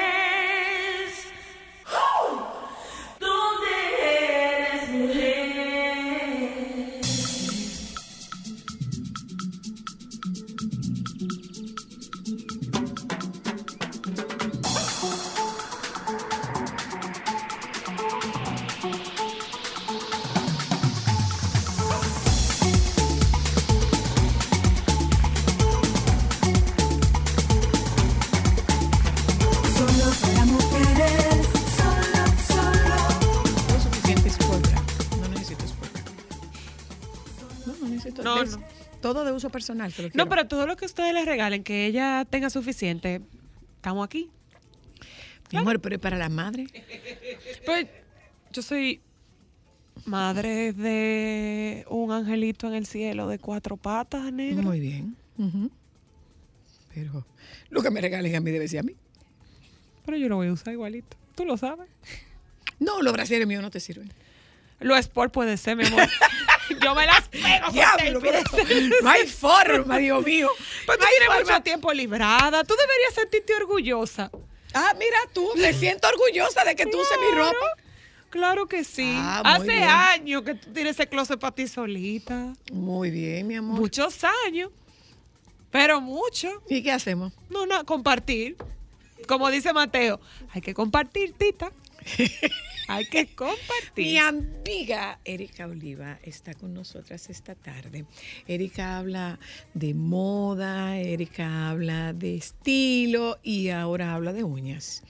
No, 37.70 37.76
no 37.82 37.89
necesito. 37.89 38.24
No. 38.24 38.36
Todo 39.01 39.24
de 39.24 39.32
uso 39.32 39.49
personal. 39.49 39.93
te 39.93 40.03
lo 40.03 40.09
No, 40.13 40.28
pero 40.28 40.47
todo 40.47 40.65
lo 40.67 40.76
que 40.76 40.86
ustedes 40.86 41.13
les 41.13 41.26
regalen, 41.26 41.63
que 41.63 41.86
ella 41.86 42.26
tenga 42.30 42.49
suficiente, 42.49 43.22
estamos 43.76 44.05
aquí. 44.05 44.30
Mi 45.51 45.59
amor, 45.59 45.80
pero 45.80 45.95
es 45.95 46.01
para 46.01 46.17
la 46.17 46.30
madre. 46.30 46.67
Pues 47.65 47.88
yo 48.51 48.61
soy 48.61 49.01
madre 50.05 50.74
de 50.74 51.86
un 51.89 52.11
angelito 52.11 52.67
en 52.67 52.74
el 52.74 52.86
cielo 52.86 53.28
de 53.28 53.39
cuatro 53.39 53.78
patas, 53.78 54.32
negro. 54.32 54.63
Muy 54.63 54.80
bien. 54.80 55.15
Pero 56.93 57.26
lo 57.70 57.82
que 57.82 57.89
me 57.89 58.01
regalen 58.01 58.36
a 58.36 58.39
mí 58.39 58.51
debe 58.51 58.67
ser 58.67 58.80
a 58.80 58.84
mí. 58.84 58.95
Pero 60.05 60.17
yo 60.17 60.28
lo 60.28 60.36
voy 60.36 60.47
a 60.47 60.53
usar 60.53 60.74
igualito. 60.74 61.17
Tú 61.36 61.45
lo 61.45 61.57
sabes. 61.57 61.88
No, 62.80 63.01
los 63.01 63.13
brasieres 63.13 63.47
míos 63.47 63.61
no 63.61 63.72
te 63.72 63.80
sirven. 63.80 64.11
Lo 64.80 64.95
sport 64.95 65.34
puede 65.34 65.57
ser, 65.57 65.78
mi 65.78 65.86
amor. 65.86 66.01
yo 66.84 66.95
me 66.95 67.05
las 67.05 67.28
pego. 67.30 67.72
Diablo, 67.72 68.22
no 69.01 69.09
hay 69.09 69.28
forma, 69.28 69.97
Dios 69.97 70.24
mío. 70.26 70.49
Pero 70.86 70.97
tú 70.97 71.03
No 71.03 71.07
hay 71.07 71.13
tienes 71.17 71.28
forma. 71.38 71.51
mucho 71.53 71.63
tiempo 71.63 71.93
librada. 71.93 72.63
Tú 72.63 72.74
deberías 72.76 73.13
sentirte 73.15 73.53
orgullosa. 73.55 74.32
Ah, 74.74 74.93
mira 74.99 75.17
tú, 75.34 75.49
me 75.57 75.74
siento 75.80 76.07
orgullosa 76.07 76.63
de 76.63 76.76
que 76.76 76.86
tú 76.86 76.99
uses 76.99 77.17
mi 77.20 77.38
ropa. 77.38 77.65
Claro 78.30 78.67
que 78.67 78.84
sí. 78.84 79.11
Ah, 79.17 79.41
Hace 79.43 79.63
bien. 79.65 79.84
años 79.84 80.43
que 80.43 80.53
tú 80.55 80.72
tienes 80.72 80.95
ese 80.99 81.07
closet 81.07 81.39
para 81.39 81.55
ti 81.55 81.67
solita. 81.67 82.53
Muy 82.72 83.09
bien, 83.09 83.47
mi 83.47 83.55
amor. 83.55 83.80
Muchos 83.80 84.24
años. 84.47 84.70
Pero 85.72 85.99
mucho. 86.01 86.61
¿Y 86.70 86.84
qué 86.84 86.91
hacemos? 86.91 87.34
No, 87.49 87.65
no, 87.65 87.84
compartir. 87.86 88.55
Como 89.28 89.49
dice 89.51 89.74
Mateo, 89.74 90.20
hay 90.53 90.61
que 90.61 90.74
compartir, 90.74 91.34
tita. 91.38 91.72
Hay 92.89 93.05
que 93.05 93.21
Mi 93.21 93.27
compartir. 93.27 94.19
amiga 94.19 95.19
Erika 95.23 95.67
Oliva 95.67 96.19
está 96.23 96.53
con 96.53 96.73
nosotras 96.73 97.29
esta 97.29 97.55
tarde. 97.55 98.05
Erika 98.47 98.97
habla 98.97 99.39
de 99.73 99.93
moda, 99.93 100.97
Erika 100.97 101.69
habla 101.69 102.13
de 102.13 102.35
estilo 102.35 103.37
y 103.43 103.69
ahora 103.69 104.13
habla 104.15 104.33
de 104.33 104.43
uñas. 104.43 105.03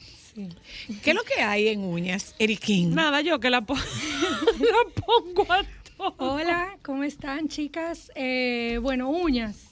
¿Qué 1.03 1.09
es 1.09 1.15
lo 1.15 1.23
que 1.23 1.41
hay 1.41 1.69
en 1.69 1.81
uñas, 1.83 2.35
Eriquín? 2.37 2.93
Nada, 2.93 3.21
yo 3.21 3.39
que 3.39 3.49
la 3.49 3.61
pongo 3.61 3.85
a 5.51 5.63
todo. 5.97 6.15
Hola, 6.17 6.77
¿cómo 6.83 7.03
están 7.03 7.47
chicas? 7.47 8.11
Eh, 8.15 8.79
bueno, 8.81 9.09
uñas. 9.09 9.65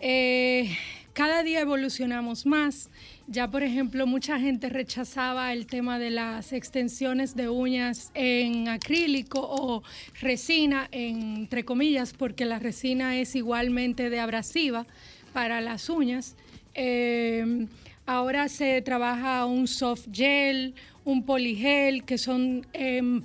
Eh, 0.00 0.76
cada 1.12 1.42
día 1.42 1.60
evolucionamos 1.60 2.46
más. 2.46 2.90
Ya, 3.26 3.50
por 3.50 3.62
ejemplo, 3.62 4.06
mucha 4.06 4.38
gente 4.38 4.68
rechazaba 4.68 5.54
el 5.54 5.66
tema 5.66 5.98
de 5.98 6.10
las 6.10 6.52
extensiones 6.52 7.34
de 7.34 7.48
uñas 7.48 8.10
en 8.12 8.68
acrílico 8.68 9.40
o 9.40 9.82
resina, 10.20 10.88
entre 10.92 11.64
comillas, 11.64 12.12
porque 12.12 12.44
la 12.44 12.58
resina 12.58 13.16
es 13.16 13.34
igualmente 13.34 14.10
de 14.10 14.20
abrasiva 14.20 14.86
para 15.32 15.62
las 15.62 15.88
uñas. 15.88 16.36
Eh, 16.74 17.66
ahora 18.04 18.50
se 18.50 18.82
trabaja 18.82 19.46
un 19.46 19.68
soft 19.68 20.08
gel, 20.12 20.74
un 21.06 21.24
poligel, 21.24 22.04
que 22.04 22.18
son 22.18 22.66
em, 22.74 23.22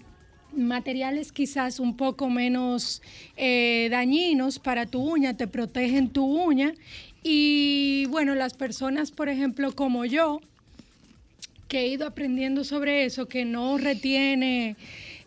materiales 0.56 1.32
quizás 1.32 1.80
un 1.80 1.96
poco 1.96 2.30
menos 2.30 3.02
eh, 3.38 3.88
dañinos 3.92 4.60
para 4.60 4.86
tu 4.86 5.02
uña, 5.02 5.36
te 5.36 5.48
protegen 5.48 6.10
tu 6.10 6.26
uña. 6.26 6.74
Y 7.24 8.06
bueno, 8.10 8.36
las 8.36 8.54
personas, 8.54 9.12
por 9.12 9.30
ejemplo, 9.30 9.74
como 9.74 10.06
yo, 10.06 10.42
que 11.68 11.82
he 11.82 11.88
ido 11.88 12.08
aprendiendo 12.08 12.64
sobre 12.64 13.06
eso, 13.06 13.28
que 13.28 13.46
no 13.46 13.78
retiene 13.78 14.76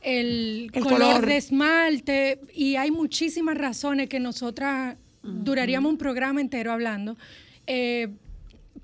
el, 0.03 0.71
El 0.73 0.83
color, 0.83 0.99
color. 1.01 1.27
de 1.27 1.37
esmalte, 1.37 2.41
y 2.55 2.77
hay 2.77 2.91
muchísimas 2.91 3.57
razones 3.57 4.09
que 4.09 4.19
nosotras 4.21 4.97
duraríamos 5.23 5.93
un 5.93 5.99
programa 5.99 6.41
entero 6.41 6.73
hablando. 6.73 7.17
eh, 7.67 8.09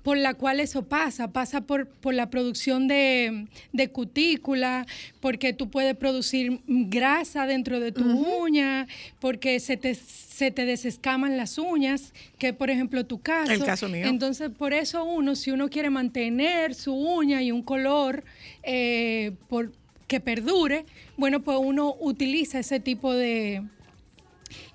por 0.09 0.17
la 0.17 0.33
cual 0.33 0.59
eso 0.59 0.81
pasa. 0.81 1.27
Pasa 1.27 1.61
por, 1.61 1.85
por 1.87 2.15
la 2.15 2.31
producción 2.31 2.87
de, 2.87 3.45
de 3.73 3.91
cutícula, 3.91 4.87
porque 5.19 5.53
tú 5.53 5.69
puedes 5.69 5.95
producir 5.95 6.61
grasa 6.65 7.45
dentro 7.45 7.79
de 7.79 7.91
tu 7.91 8.03
uña, 8.03 8.87
porque 9.19 9.59
se 9.59 9.77
te, 9.77 9.93
se 9.93 10.49
te 10.49 10.65
desescaman 10.65 11.37
las 11.37 11.59
uñas, 11.59 12.11
que 12.39 12.53
por 12.53 12.71
ejemplo 12.71 13.05
tu 13.05 13.21
caso. 13.21 13.51
El 13.51 13.63
caso 13.63 13.87
mío. 13.87 14.07
Entonces, 14.07 14.49
por 14.49 14.73
eso 14.73 15.03
uno, 15.03 15.35
si 15.35 15.51
uno 15.51 15.69
quiere 15.69 15.91
mantener 15.91 16.73
su 16.73 16.95
uña 16.95 17.43
y 17.43 17.51
un 17.51 17.61
color 17.61 18.23
eh, 18.63 19.33
por, 19.47 19.71
que 20.07 20.19
perdure, 20.19 20.85
bueno, 21.17 21.41
pues 21.41 21.59
uno 21.61 21.95
utiliza 21.99 22.57
ese 22.57 22.79
tipo 22.79 23.13
de, 23.13 23.61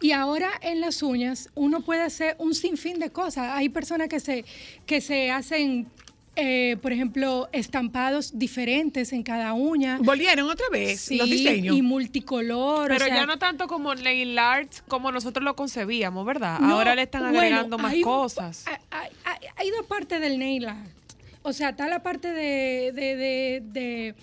y 0.00 0.12
ahora 0.12 0.50
en 0.60 0.80
las 0.80 1.02
uñas 1.02 1.50
uno 1.54 1.80
puede 1.80 2.02
hacer 2.02 2.36
un 2.38 2.54
sinfín 2.54 2.98
de 2.98 3.10
cosas. 3.10 3.50
Hay 3.52 3.68
personas 3.68 4.08
que 4.08 4.20
se, 4.20 4.44
que 4.86 5.00
se 5.00 5.30
hacen, 5.30 5.86
eh, 6.36 6.76
por 6.82 6.92
ejemplo, 6.92 7.48
estampados 7.52 8.38
diferentes 8.38 9.12
en 9.12 9.22
cada 9.22 9.52
uña. 9.52 9.98
Volvieron 10.02 10.50
otra 10.50 10.66
vez 10.72 11.00
Sí, 11.00 11.16
los 11.16 11.28
diseños. 11.30 11.76
y 11.76 11.82
multicolor. 11.82 12.86
o 12.86 12.88
Pero 12.88 13.04
sea, 13.06 13.14
ya 13.14 13.26
no 13.26 13.38
tanto 13.38 13.66
como 13.68 13.94
nail 13.94 14.38
art 14.38 14.70
como 14.88 15.12
nosotros 15.12 15.44
lo 15.44 15.54
concebíamos, 15.56 16.24
¿verdad? 16.26 16.58
No, 16.60 16.74
Ahora 16.74 16.94
le 16.94 17.02
están 17.02 17.22
bueno, 17.22 17.38
agregando 17.38 17.78
más 17.78 17.92
hay 17.92 18.00
cosas. 18.02 18.64
Hay, 18.66 18.76
hay- 18.90 19.10
hay- 19.24 19.48
hay 19.56 19.70
dos 19.70 19.86
partes 19.86 20.20
del 20.20 20.38
nail 20.38 20.66
art. 20.68 20.90
O 21.42 21.52
sea, 21.52 21.68
está 21.70 21.88
la 21.88 22.02
parte 22.02 22.28
de, 22.32 22.90
de, 22.92 23.16
de- 23.16 23.62
de- 23.66 24.14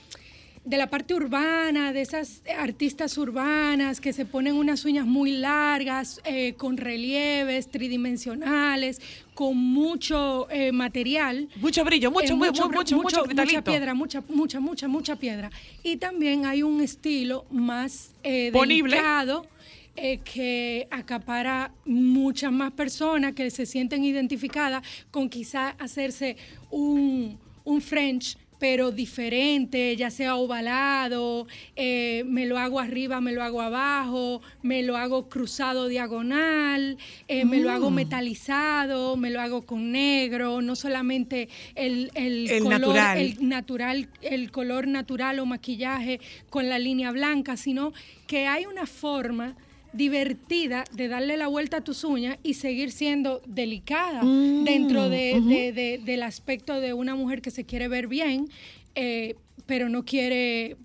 de 0.64 0.78
la 0.78 0.88
parte 0.88 1.16
urbana, 1.16 1.92
de 1.92 2.02
esas 2.02 2.44
artistas 2.58 3.18
urbanas 3.18 4.00
que 4.00 4.14
se 4.14 4.26
ponen 4.26 4.54
unas 4.56 4.86
uñas 4.86 5.08
muy 5.08 5.32
largas, 5.32 6.22
eh, 6.24 6.54
con 6.54 6.78
relieves 6.78 7.70
tridimensionales, 7.72 9.02
con 9.34 9.58
mucho 9.58 10.48
eh, 10.52 10.72
material. 10.72 11.50
Mucho 11.56 11.84
brillo, 11.84 12.12
mucho, 12.12 12.34
Eh, 12.34 12.36
mu- 12.36 12.46
mu- 12.46 12.46
mucho, 12.52 12.70
mucho, 12.96 13.26
mucha 13.26 13.64
piedra, 13.64 13.94
mucha, 13.96 14.24
mucha, 14.30 14.60
mucha, 14.60 14.88
mucha 14.88 15.16
piedra. 15.16 15.50
Y 15.84 15.98
también 15.98 16.46
hay 16.46 16.62
un 16.62 16.82
estilo 16.82 17.46
más 17.50 18.14
delicado 18.24 19.48
eh, 19.96 20.20
que 20.20 20.88
acapara 20.92 21.72
muchas 21.86 22.52
más 22.52 22.72
personas 22.72 23.34
que 23.34 23.50
se 23.50 23.66
sienten 23.66 24.04
identificadas 24.06 24.84
con 25.10 25.28
quizá 25.28 25.70
hacerse 25.80 26.38
un, 26.70 27.38
un 27.66 27.82
French 27.82 28.38
pero 28.62 28.92
diferente, 28.92 29.96
ya 29.96 30.12
sea 30.12 30.36
ovalado, 30.36 31.48
eh, 31.76 32.24
me 32.28 32.46
lo 32.46 32.60
hago 32.60 32.80
arriba, 32.80 33.20
me 33.20 33.32
lo 33.32 33.42
hago 33.42 33.60
abajo, 33.60 34.40
me 34.62 34.84
lo 34.84 34.98
hago 34.98 35.30
cruzado 35.30 35.88
diagonal, 35.88 36.96
eh, 37.28 37.44
me 37.44 37.60
lo 37.60 37.72
hago 37.72 37.90
Mm. 37.90 37.96
metalizado, 37.96 39.18
me 39.18 39.32
lo 39.32 39.42
hago 39.42 39.64
con 39.66 39.92
negro, 39.92 40.62
no 40.62 40.76
solamente 40.76 41.50
el, 41.74 42.12
el, 42.14 42.52
El 42.52 42.62
color, 42.62 42.80
natural. 42.82 43.18
el 43.18 43.50
natural, 43.50 44.10
el 44.22 44.52
color 44.52 44.88
natural 44.88 45.40
o 45.40 45.48
maquillaje 45.48 46.20
con 46.52 46.70
la 46.70 46.78
línea 46.78 47.12
blanca, 47.12 47.58
sino 47.58 47.94
que 48.28 48.46
hay 48.46 48.68
una 48.68 48.86
forma 48.86 49.56
divertida 49.94 50.86
de 50.94 51.08
darle 51.08 51.38
la 51.38 51.48
vuelta 51.48 51.78
a 51.78 51.82
tus 51.82 52.04
uñas 52.04 52.38
y 52.44 52.54
seguir 52.56 52.92
siendo 52.92 53.42
delicada 53.46 54.24
Mm, 54.24 54.64
dentro 54.64 55.10
de- 55.10 55.36
ujú. 55.40 55.50
de- 55.50 55.72
de- 55.74 55.98
del 56.04 56.24
aspecto 56.24 56.80
de 56.80 56.94
una 56.94 57.16
mujer 57.16 57.42
que 57.42 57.52
se 57.52 57.66
quiere 57.66 57.88
ver 57.88 58.08
bien, 58.08 58.50
eh, 58.96 59.36
pero 59.66 59.90
no 59.90 60.04
quiere... 60.06 60.78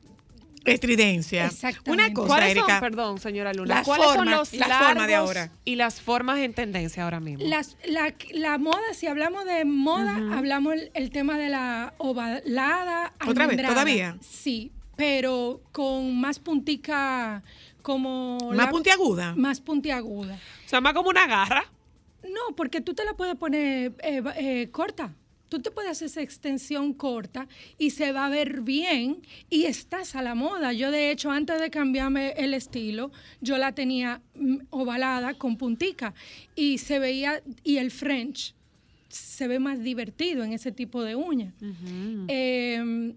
Estridencia. 0.65 1.47
Exactamente. 1.47 1.91
Una 2.07 2.13
cosa, 2.13 2.27
¿Cuáles 2.27 2.51
Erika. 2.51 2.67
son, 2.67 2.81
perdón, 2.81 3.19
señora 3.21 3.53
Luna, 3.55 3.77
Las 3.77 3.87
cuáles 3.87 4.07
son 4.13 4.29
los 4.29 4.53
las 4.53 4.69
largos 4.69 4.89
formas 4.89 5.07
de 5.07 5.15
ahora. 5.15 5.53
y 5.65 5.77
las 5.77 6.01
formas 6.01 6.39
en 6.41 6.55
tendencia 6.55 7.05
ahora 7.05 7.21
mismo? 7.21 7.45
Las- 7.47 7.77
la, 7.87 8.13
la 8.33 8.59
moda, 8.59 8.81
si 8.93 9.07
hablamos 9.07 9.45
de 9.45 9.65
moda, 9.65 10.17
hablamos 10.37 10.75
el, 10.75 10.91
el 10.95 11.11
tema 11.11 11.39
de 11.39 11.51
la 11.51 11.95
ovalada. 11.99 13.13
¿Otra 13.25 13.47
vez? 13.47 13.63
¿Todavía? 13.65 14.17
Sí, 14.21 14.73
pero 14.97 15.61
con 15.71 16.17
más 16.21 16.41
puntica, 16.41 17.45
como... 17.87 18.37
Más 18.53 18.69
puntiaguda. 18.69 19.33
Más 19.37 19.61
puntiaguda. 19.61 20.35
O 20.35 20.69
sea, 20.69 20.81
más 20.81 20.93
como 20.93 21.09
una 21.09 21.29
garra. 21.29 21.71
No, 22.25 22.57
porque 22.57 22.81
tú 22.81 22.95
te 22.95 23.05
la 23.05 23.15
puedes 23.15 23.37
poner 23.37 23.93
eh, 24.03 24.23
eh, 24.35 24.69
corta. 24.73 25.15
Tú 25.49 25.63
te 25.63 25.71
puedes 25.71 25.93
hacer 25.93 26.07
esa 26.07 26.21
extensión 26.21 26.95
corta 26.95 27.47
y 27.79 27.91
se 27.91 28.11
va 28.11 28.27
a 28.27 28.29
ver 28.29 28.63
bien 28.63 29.23
y 29.49 29.67
estás 29.67 30.17
a 30.17 30.23
la 30.23 30.35
moda. 30.35 30.73
Yo, 30.73 30.91
de 30.91 31.13
hecho, 31.13 31.31
antes 31.31 31.61
de 31.61 31.71
cambiarme 31.71 32.31
el 32.37 32.55
estilo, 32.55 33.13
yo 33.41 33.57
la 33.57 33.71
tenía 33.71 34.21
mm, 34.35 34.57
ovalada 34.71 35.35
con 35.35 35.57
puntica 35.57 36.13
y 36.57 36.79
se 36.79 36.99
veía, 36.99 37.41
y 37.63 37.77
el 37.77 37.93
French 37.93 38.57
se 39.09 39.47
ve 39.47 39.61
más 39.61 39.81
divertido 39.81 40.43
en 40.43 40.53
ese 40.53 40.73
tipo 40.73 41.05
de 41.05 41.15
uña. 41.15 41.55
Eh, 42.27 43.15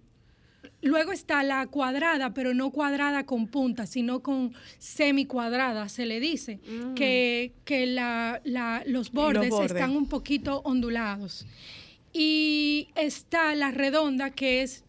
Luego 0.81 1.11
está 1.11 1.43
la 1.43 1.67
cuadrada, 1.67 2.33
pero 2.33 2.53
no 2.53 2.71
cuadrada 2.71 3.25
con 3.25 3.47
punta, 3.47 3.85
sino 3.85 4.21
con 4.21 4.53
semicuadrada, 4.77 5.89
se 5.89 6.05
le 6.05 6.19
dice, 6.19 6.59
que, 6.95 7.53
que 7.65 7.85
la- 7.85 8.41
la- 8.45 8.83
los, 8.85 9.11
bordes 9.11 9.49
bordes. 9.49 9.71
están 9.71 9.95
un 9.95 10.07
poquito 10.07 10.61
ondulados. 10.63 11.45
Y 12.13 12.87
está 12.95 13.53
la 13.55 13.71
redonda, 13.71 14.31
que 14.31 14.61
es 14.63 14.83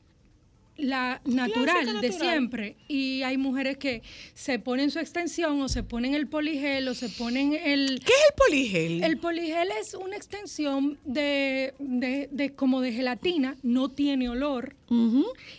la 0.81 1.20
natural 1.24 2.01
de 2.01 2.09
siempre. 2.12 2.76
Y 2.89 3.22
hay 3.22 3.37
mujeres 3.37 3.76
que 3.78 4.03
se 4.35 4.59
ponen 4.59 4.91
su 4.91 4.99
extensión 4.99 5.61
o 5.62 5.68
se 5.68 5.83
ponen 5.83 6.14
el 6.14 6.26
poligel 6.26 6.89
o 6.89 6.95
se 6.95 7.09
ponen 7.09 7.53
el... 7.55 8.01
¿Qué 8.05 8.12
es 8.12 8.24
el 8.31 8.35
poligel? 8.37 9.03
El 9.05 9.18
poligel 9.18 9.68
es 9.81 9.95
una 9.95 10.16
extensión 10.16 10.99
de, 11.05 11.74
de- 11.78 12.28
de- 12.33 12.51
como 12.55 12.81
de 12.81 12.93
gelatina, 12.93 13.57
no 13.62 13.89
tiene 13.91 14.28
olor 14.28 14.74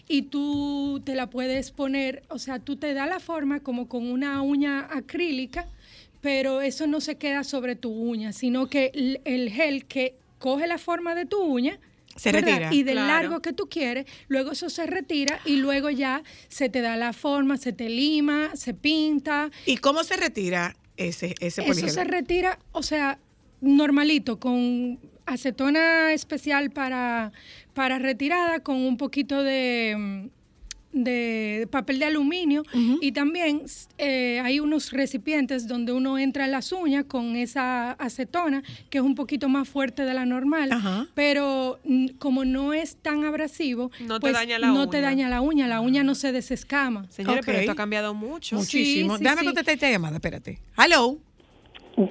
y 0.10 0.24
tú 0.24 1.02
te 1.06 1.16
la 1.16 1.30
puedes 1.30 1.72
poner, 1.72 2.22
o 2.28 2.38
sea, 2.38 2.60
tú 2.60 2.76
te 2.76 2.94
da 2.94 3.06
la 3.06 3.22
forma 3.22 3.62
como 3.62 3.88
con 3.88 4.12
una 4.12 4.42
uña 4.42 4.88
acrílica, 4.92 5.68
pero 6.20 6.62
eso 6.62 6.86
no 6.86 7.00
se 7.00 7.16
queda 7.16 7.46
sobre 7.46 7.78
tu 7.78 7.92
uña, 7.92 8.34
sino 8.34 8.68
que 8.68 8.92
el, 8.94 9.22
el 9.24 9.50
gel 9.50 9.86
que 9.86 10.16
coge 10.38 10.68
la 10.68 10.78
forma 10.78 11.16
de 11.16 11.26
tu 11.26 11.42
uña 11.42 11.80
Se 12.16 12.32
¿verdad? 12.32 12.48
retira. 12.50 12.74
Y 12.74 12.84
del 12.84 12.96
Claro. 12.96 13.08
largo 13.30 13.42
que 13.42 13.54
tú 13.54 13.68
quieres, 13.70 14.06
luego 14.28 14.52
eso 14.52 14.70
se 14.70 14.86
retira 14.86 15.40
y 15.46 15.58
luego 15.58 15.90
ya 15.90 16.24
se 16.50 16.70
te 16.70 16.82
da 16.82 16.96
la 16.98 17.14
forma, 17.14 17.58
se 17.58 17.74
te 17.74 17.90
lima, 17.90 18.56
se 18.56 18.74
pinta. 18.74 19.50
¿Y 19.66 19.78
cómo 19.78 20.04
se 20.04 20.18
retira 20.18 20.76
ese, 20.98 21.36
ese 21.40 21.62
Eso 21.62 21.88
se 21.90 22.04
retira, 22.04 22.60
o 22.72 22.84
sea, 22.84 23.18
normalito, 23.62 24.40
con 24.40 25.00
acetona 25.26 26.14
especial 26.14 26.72
para, 26.72 27.32
para 27.74 28.00
retirada, 28.00 28.60
con 28.62 28.76
un 28.78 28.98
poquito 28.98 29.44
de, 29.44 29.96
mm, 29.98 30.28
de 30.94 31.68
papel 31.72 32.00
de 32.00 32.06
aluminio 32.06 32.64
y 33.02 33.12
también 33.14 33.62
eh, 33.98 34.40
hay 34.44 34.60
unos 34.60 34.92
recipientes 34.92 35.68
donde 35.68 35.92
uno 35.94 36.18
entra 36.18 36.48
las 36.48 36.72
uñas 36.72 37.06
con 37.06 37.36
esa 37.36 37.92
acetona 37.94 38.62
que 38.90 38.98
es 38.98 39.04
un 39.04 39.16
poquito 39.16 39.48
más 39.50 39.70
fuerte 39.70 40.04
de 40.04 40.14
la 40.14 40.26
normal, 40.26 40.72
Ajá. 40.72 41.08
pero 41.14 41.80
mm, 41.86 42.08
como 42.20 42.44
no 42.46 42.74
es 42.74 42.98
tan 42.98 43.24
abrasivo, 43.24 43.92
No 44.02 44.16
te 44.20 44.22
pues 44.22 44.34
daña 44.34 44.60
la 44.60 44.68
no 44.68 44.90
te 44.90 44.98
uña. 44.98 45.08
daña 45.08 45.30
la 45.30 45.42
uña, 45.42 45.68
la 45.68 45.80
uña 45.82 46.04
no 46.04 46.14
se 46.16 46.32
desescama. 46.32 47.06
Señores, 47.10 47.44
pero 47.46 47.58
esto 47.60 47.72
ha 47.72 47.76
cambiado 47.76 48.14
mucho. 48.14 48.56
Muchísimo. 48.58 49.14
Sí, 49.14 49.18
sí, 49.20 49.24
Déjame 49.24 49.42
sí. 49.42 49.46
contestar 49.48 49.74
esta 49.76 49.90
llamada, 49.90 50.16
espérate. 50.16 50.60
Hello. 50.78 51.18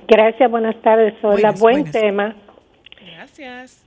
Gracias, 0.09 0.51
buenas 0.51 0.81
tardes. 0.83 1.14
Hola, 1.22 1.33
Buenas, 1.35 1.61
buen 1.61 1.74
buenas. 1.83 1.93
tema. 1.93 2.37
Gracias. 3.16 3.80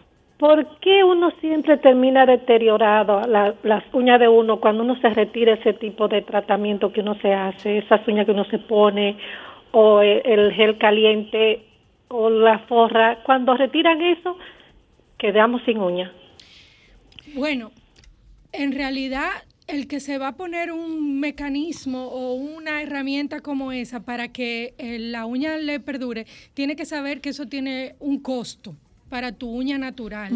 ¿Por 0.44 0.78
qué 0.82 1.06
uno 1.06 1.32
siempre 1.39 1.78
termina 1.78 2.26
deteriorado 2.26 3.22
la- 3.28 3.56
las 3.64 3.82
uñas 3.94 4.20
de 4.20 4.28
uno 4.28 4.60
cuando 4.60 4.84
uno 4.84 5.00
se 5.00 5.08
retira 5.08 5.54
ese 5.54 5.72
tipo 5.72 6.10
de 6.10 6.22
tratamiento 6.22 6.91
que 6.91 7.00
uno 7.00 7.16
se 7.22 7.34
hace, 7.34 7.78
esas 7.78 8.06
uñas 8.10 8.26
que 8.26 8.34
uno 8.34 8.44
se 8.50 8.60
pone, 8.60 9.16
o 9.72 10.02
el, 10.02 10.22
el 10.26 10.52
gel 10.52 10.78
caliente, 10.78 11.64
o 12.10 12.30
la 12.30 12.60
forra? 12.68 13.24
Cuando 13.24 13.56
retiran 13.56 14.02
eso, 14.02 14.38
quedamos 15.18 15.62
sin 15.64 15.78
uñas. 15.78 16.12
Bueno, 17.36 17.72
en 18.52 18.74
realidad 18.74 19.30
el 19.68 19.88
que 19.88 20.02
se 20.02 20.18
va 20.18 20.28
a 20.28 20.36
poner 20.36 20.74
un 20.74 21.22
mecanismo 21.22 22.08
o 22.08 22.34
una 22.34 22.82
herramienta 22.82 23.39
como 23.39 23.72
esa 23.72 24.04
para 24.04 24.34
que 24.34 24.74
eh, 24.78 25.00
la 25.00 25.26
uña 25.26 25.56
le 25.56 25.80
perdure, 25.80 26.26
tiene 26.54 26.76
que 26.76 26.84
saber 26.84 27.22
que 27.22 27.30
eso 27.30 27.48
tiene 27.48 27.96
un 28.02 28.22
costo 28.22 28.76
para 29.14 29.32
tu 29.32 29.47
uña 29.47 29.78
natural. 29.78 30.32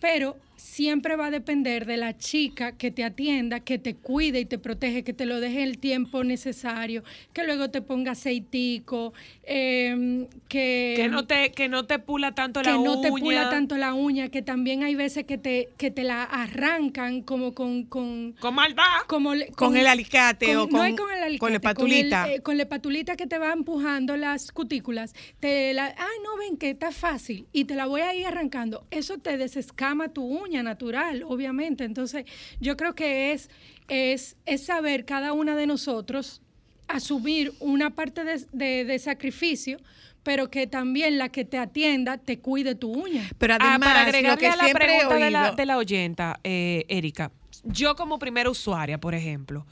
Pero 0.00 0.36
siempre 0.76 1.16
va 1.16 1.26
a 1.28 1.30
depender 1.30 1.86
de 1.86 1.96
la 1.96 2.18
chica 2.18 2.72
que 2.72 2.90
te 2.90 3.02
atienda, 3.02 3.60
que 3.60 3.78
te 3.78 3.94
cuide 3.94 4.40
y 4.40 4.44
te 4.44 4.58
protege, 4.58 5.04
que 5.04 5.14
te 5.14 5.24
lo 5.24 5.40
deje 5.40 5.62
el 5.62 5.78
tiempo 5.78 6.22
necesario, 6.22 7.02
que 7.32 7.44
luego 7.44 7.70
te 7.70 7.80
ponga 7.80 8.12
aceitico, 8.12 9.14
eh, 9.44 10.26
que, 10.48 10.92
Que 10.96 11.08
no 11.08 11.26
te, 11.26 11.50
que 11.52 11.68
no 11.70 11.86
te 11.86 11.98
pula 11.98 12.34
tanto 12.34 12.60
que 12.60 12.68
la 12.68 12.74
no 12.76 12.92
uña. 12.98 13.00
te 13.02 13.08
pula 13.08 13.48
tanto 13.48 13.78
la 13.78 13.94
uña, 13.94 14.28
que 14.28 14.42
también 14.42 14.82
hay 14.82 14.94
veces 14.94 15.24
que 15.24 15.38
te, 15.38 15.70
que 15.78 15.90
te 15.90 16.02
la 16.02 16.24
arrancan 16.24 17.22
como 17.22 17.54
con... 17.54 17.84
Con, 17.84 18.34
con 18.38 18.54
maldad. 18.54 18.84
Como 19.06 19.34
le- 19.34 19.46
Con 19.52 19.78
el 19.78 19.86
alicate 19.86 20.56
o 20.58 20.66
No 20.66 20.84
es 20.84 20.94
con- 20.94 21.06
con 21.06 21.16
el 21.16 21.22
alicate. 21.22 21.38
con 21.38 21.50
la 21.52 21.56
espatulita. 21.56 22.22
Con, 22.22 22.30
el, 22.30 22.36
eh, 22.36 22.42
con 22.42 22.56
la 22.58 22.62
espatulita 22.64 23.16
que 23.16 23.26
te 23.26 23.38
va 23.38 23.52
empujando 23.54 24.16
las 24.18 24.52
cutículas. 24.52 25.14
Te 25.40 25.72
la, 25.72 25.86
ay, 25.86 26.16
no, 26.22 26.36
ven 26.36 26.58
que 26.58 26.68
está 26.68 26.92
fácil. 26.92 27.46
Y 27.52 27.64
te 27.64 27.74
la 27.76 27.86
voy 27.86 28.02
a 28.02 28.14
ir 28.14 28.26
arrancando. 28.26 28.86
Eso 28.90 29.16
te 29.16 29.38
desescama 29.38 30.08
tu 30.10 30.22
uña 30.24 30.62
natural, 30.66 31.22
obviamente. 31.26 31.84
Entonces, 31.84 32.26
yo 32.60 32.76
creo 32.76 32.94
que 32.94 33.32
es, 33.32 33.48
es, 33.88 34.36
es 34.44 34.66
saber 34.66 35.06
cada 35.06 35.32
una 35.32 35.56
de 35.56 35.66
nosotros 35.66 36.42
asumir 36.88 37.52
una 37.60 37.94
parte 37.94 38.22
de, 38.24 38.44
de- 38.52 38.84
de 38.84 38.98
sacrificio, 38.98 39.78
pero 40.22 40.50
que 40.50 40.66
también 40.66 41.18
la 41.18 41.30
que 41.30 41.44
te 41.44 41.56
atienda 41.58 42.18
te 42.18 42.38
cuide 42.40 42.74
tu 42.74 42.92
uña. 42.92 43.22
Pero 43.38 43.54
Ah, 43.54 43.58
además, 43.60 43.88
para 43.88 44.02
lo 44.02 44.08
agregarle 44.08 44.40
que 44.40 44.46
a 44.48 44.56
la 44.56 44.72
pregunta 44.72 45.14
de 45.16 45.30
la, 45.30 45.52
de 45.52 45.66
la 45.66 45.76
oyenta, 45.78 46.38
eh, 46.44 46.84
Erika, 46.88 47.30
yo 47.64 47.96
como 47.96 48.18
primera 48.18 48.50
usuaria, 48.50 48.98
por 48.98 49.14
ejemplo, 49.14 49.66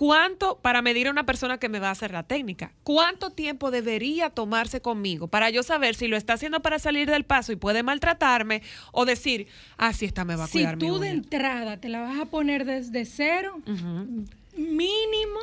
¿cuánto, 0.00 0.56
para 0.62 0.80
medir 0.80 1.08
a 1.08 1.10
una 1.10 1.26
persona 1.26 1.58
que 1.58 1.68
me 1.68 1.78
va 1.78 1.88
a 1.88 1.90
hacer 1.90 2.10
la 2.10 2.22
técnica, 2.22 2.72
cuánto 2.84 3.28
tiempo 3.32 3.70
debería 3.70 4.30
tomarse 4.30 4.80
conmigo 4.80 5.28
para 5.28 5.50
yo 5.50 5.62
saber 5.62 5.94
si 5.94 6.08
lo 6.08 6.16
está 6.16 6.32
haciendo 6.32 6.60
para 6.60 6.78
salir 6.78 7.10
del 7.10 7.24
paso 7.24 7.52
y 7.52 7.56
puede 7.56 7.82
maltratarme 7.82 8.62
o 8.92 9.04
decir, 9.04 9.46
ah, 9.76 9.92
sí, 9.92 10.06
esta 10.06 10.24
me 10.24 10.36
va 10.36 10.44
a 10.44 10.46
Si 10.46 10.52
cuidar 10.60 10.78
mi 10.78 10.86
tú 10.88 10.98
de 11.00 11.10
entrada 11.10 11.76
te 11.76 11.90
la 11.90 12.00
vas 12.00 12.18
a 12.18 12.24
poner 12.24 12.64
desde 12.64 13.04
cero, 13.04 13.58
Ujú, 13.66 14.24
mínimo 14.56 15.38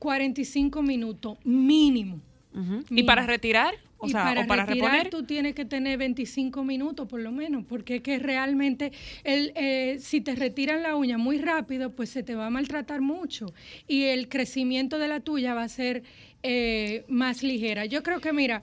45 0.00 0.82
minutos, 0.82 1.38
mínimo. 1.42 2.20
¿Y 2.52 2.58
Mínimo. 2.90 3.06
para 3.06 3.24
retirar? 3.26 3.74
O 4.04 4.06
y 4.06 4.10
sea, 4.10 4.24
para, 4.24 4.40
o 4.42 4.46
para 4.46 4.64
retirar, 4.66 4.90
reponer. 4.92 5.10
tú 5.10 5.24
tienes 5.24 5.54
que 5.54 5.64
tener 5.64 5.98
25 5.98 6.64
minutos 6.64 7.08
por 7.08 7.20
lo 7.20 7.32
menos, 7.32 7.64
porque 7.66 7.96
es 7.96 8.02
que 8.02 8.18
realmente 8.18 8.92
el, 9.24 9.52
eh, 9.56 9.98
si 10.00 10.20
te 10.20 10.34
retiran 10.34 10.82
la 10.82 10.96
uña 10.96 11.18
muy 11.18 11.38
rápido, 11.38 11.90
pues 11.94 12.10
se 12.10 12.22
te 12.22 12.34
va 12.34 12.46
a 12.46 12.50
maltratar 12.50 13.00
mucho 13.00 13.46
y 13.88 14.04
el 14.04 14.28
crecimiento 14.28 14.98
de 14.98 15.08
la 15.08 15.20
tuya 15.20 15.54
va 15.54 15.62
a 15.64 15.68
ser 15.68 16.02
eh, 16.42 17.04
más 17.08 17.42
ligera. 17.42 17.84
Yo 17.86 18.02
creo 18.02 18.20
que, 18.20 18.32
mira, 18.32 18.62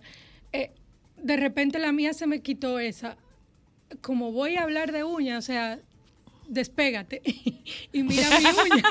eh, 0.53 0.71
de 1.21 1.37
repente 1.37 1.79
la 1.79 1.91
mía 1.91 2.13
se 2.13 2.27
me 2.27 2.41
quitó 2.41 2.79
esa. 2.79 3.17
Como 4.01 4.31
voy 4.31 4.55
a 4.55 4.63
hablar 4.63 4.91
de 4.91 5.03
uña, 5.03 5.37
o 5.37 5.41
sea, 5.41 5.79
despégate 6.47 7.21
y 7.93 8.03
mira 8.03 8.27
mi 8.39 8.45
uña. 8.45 8.83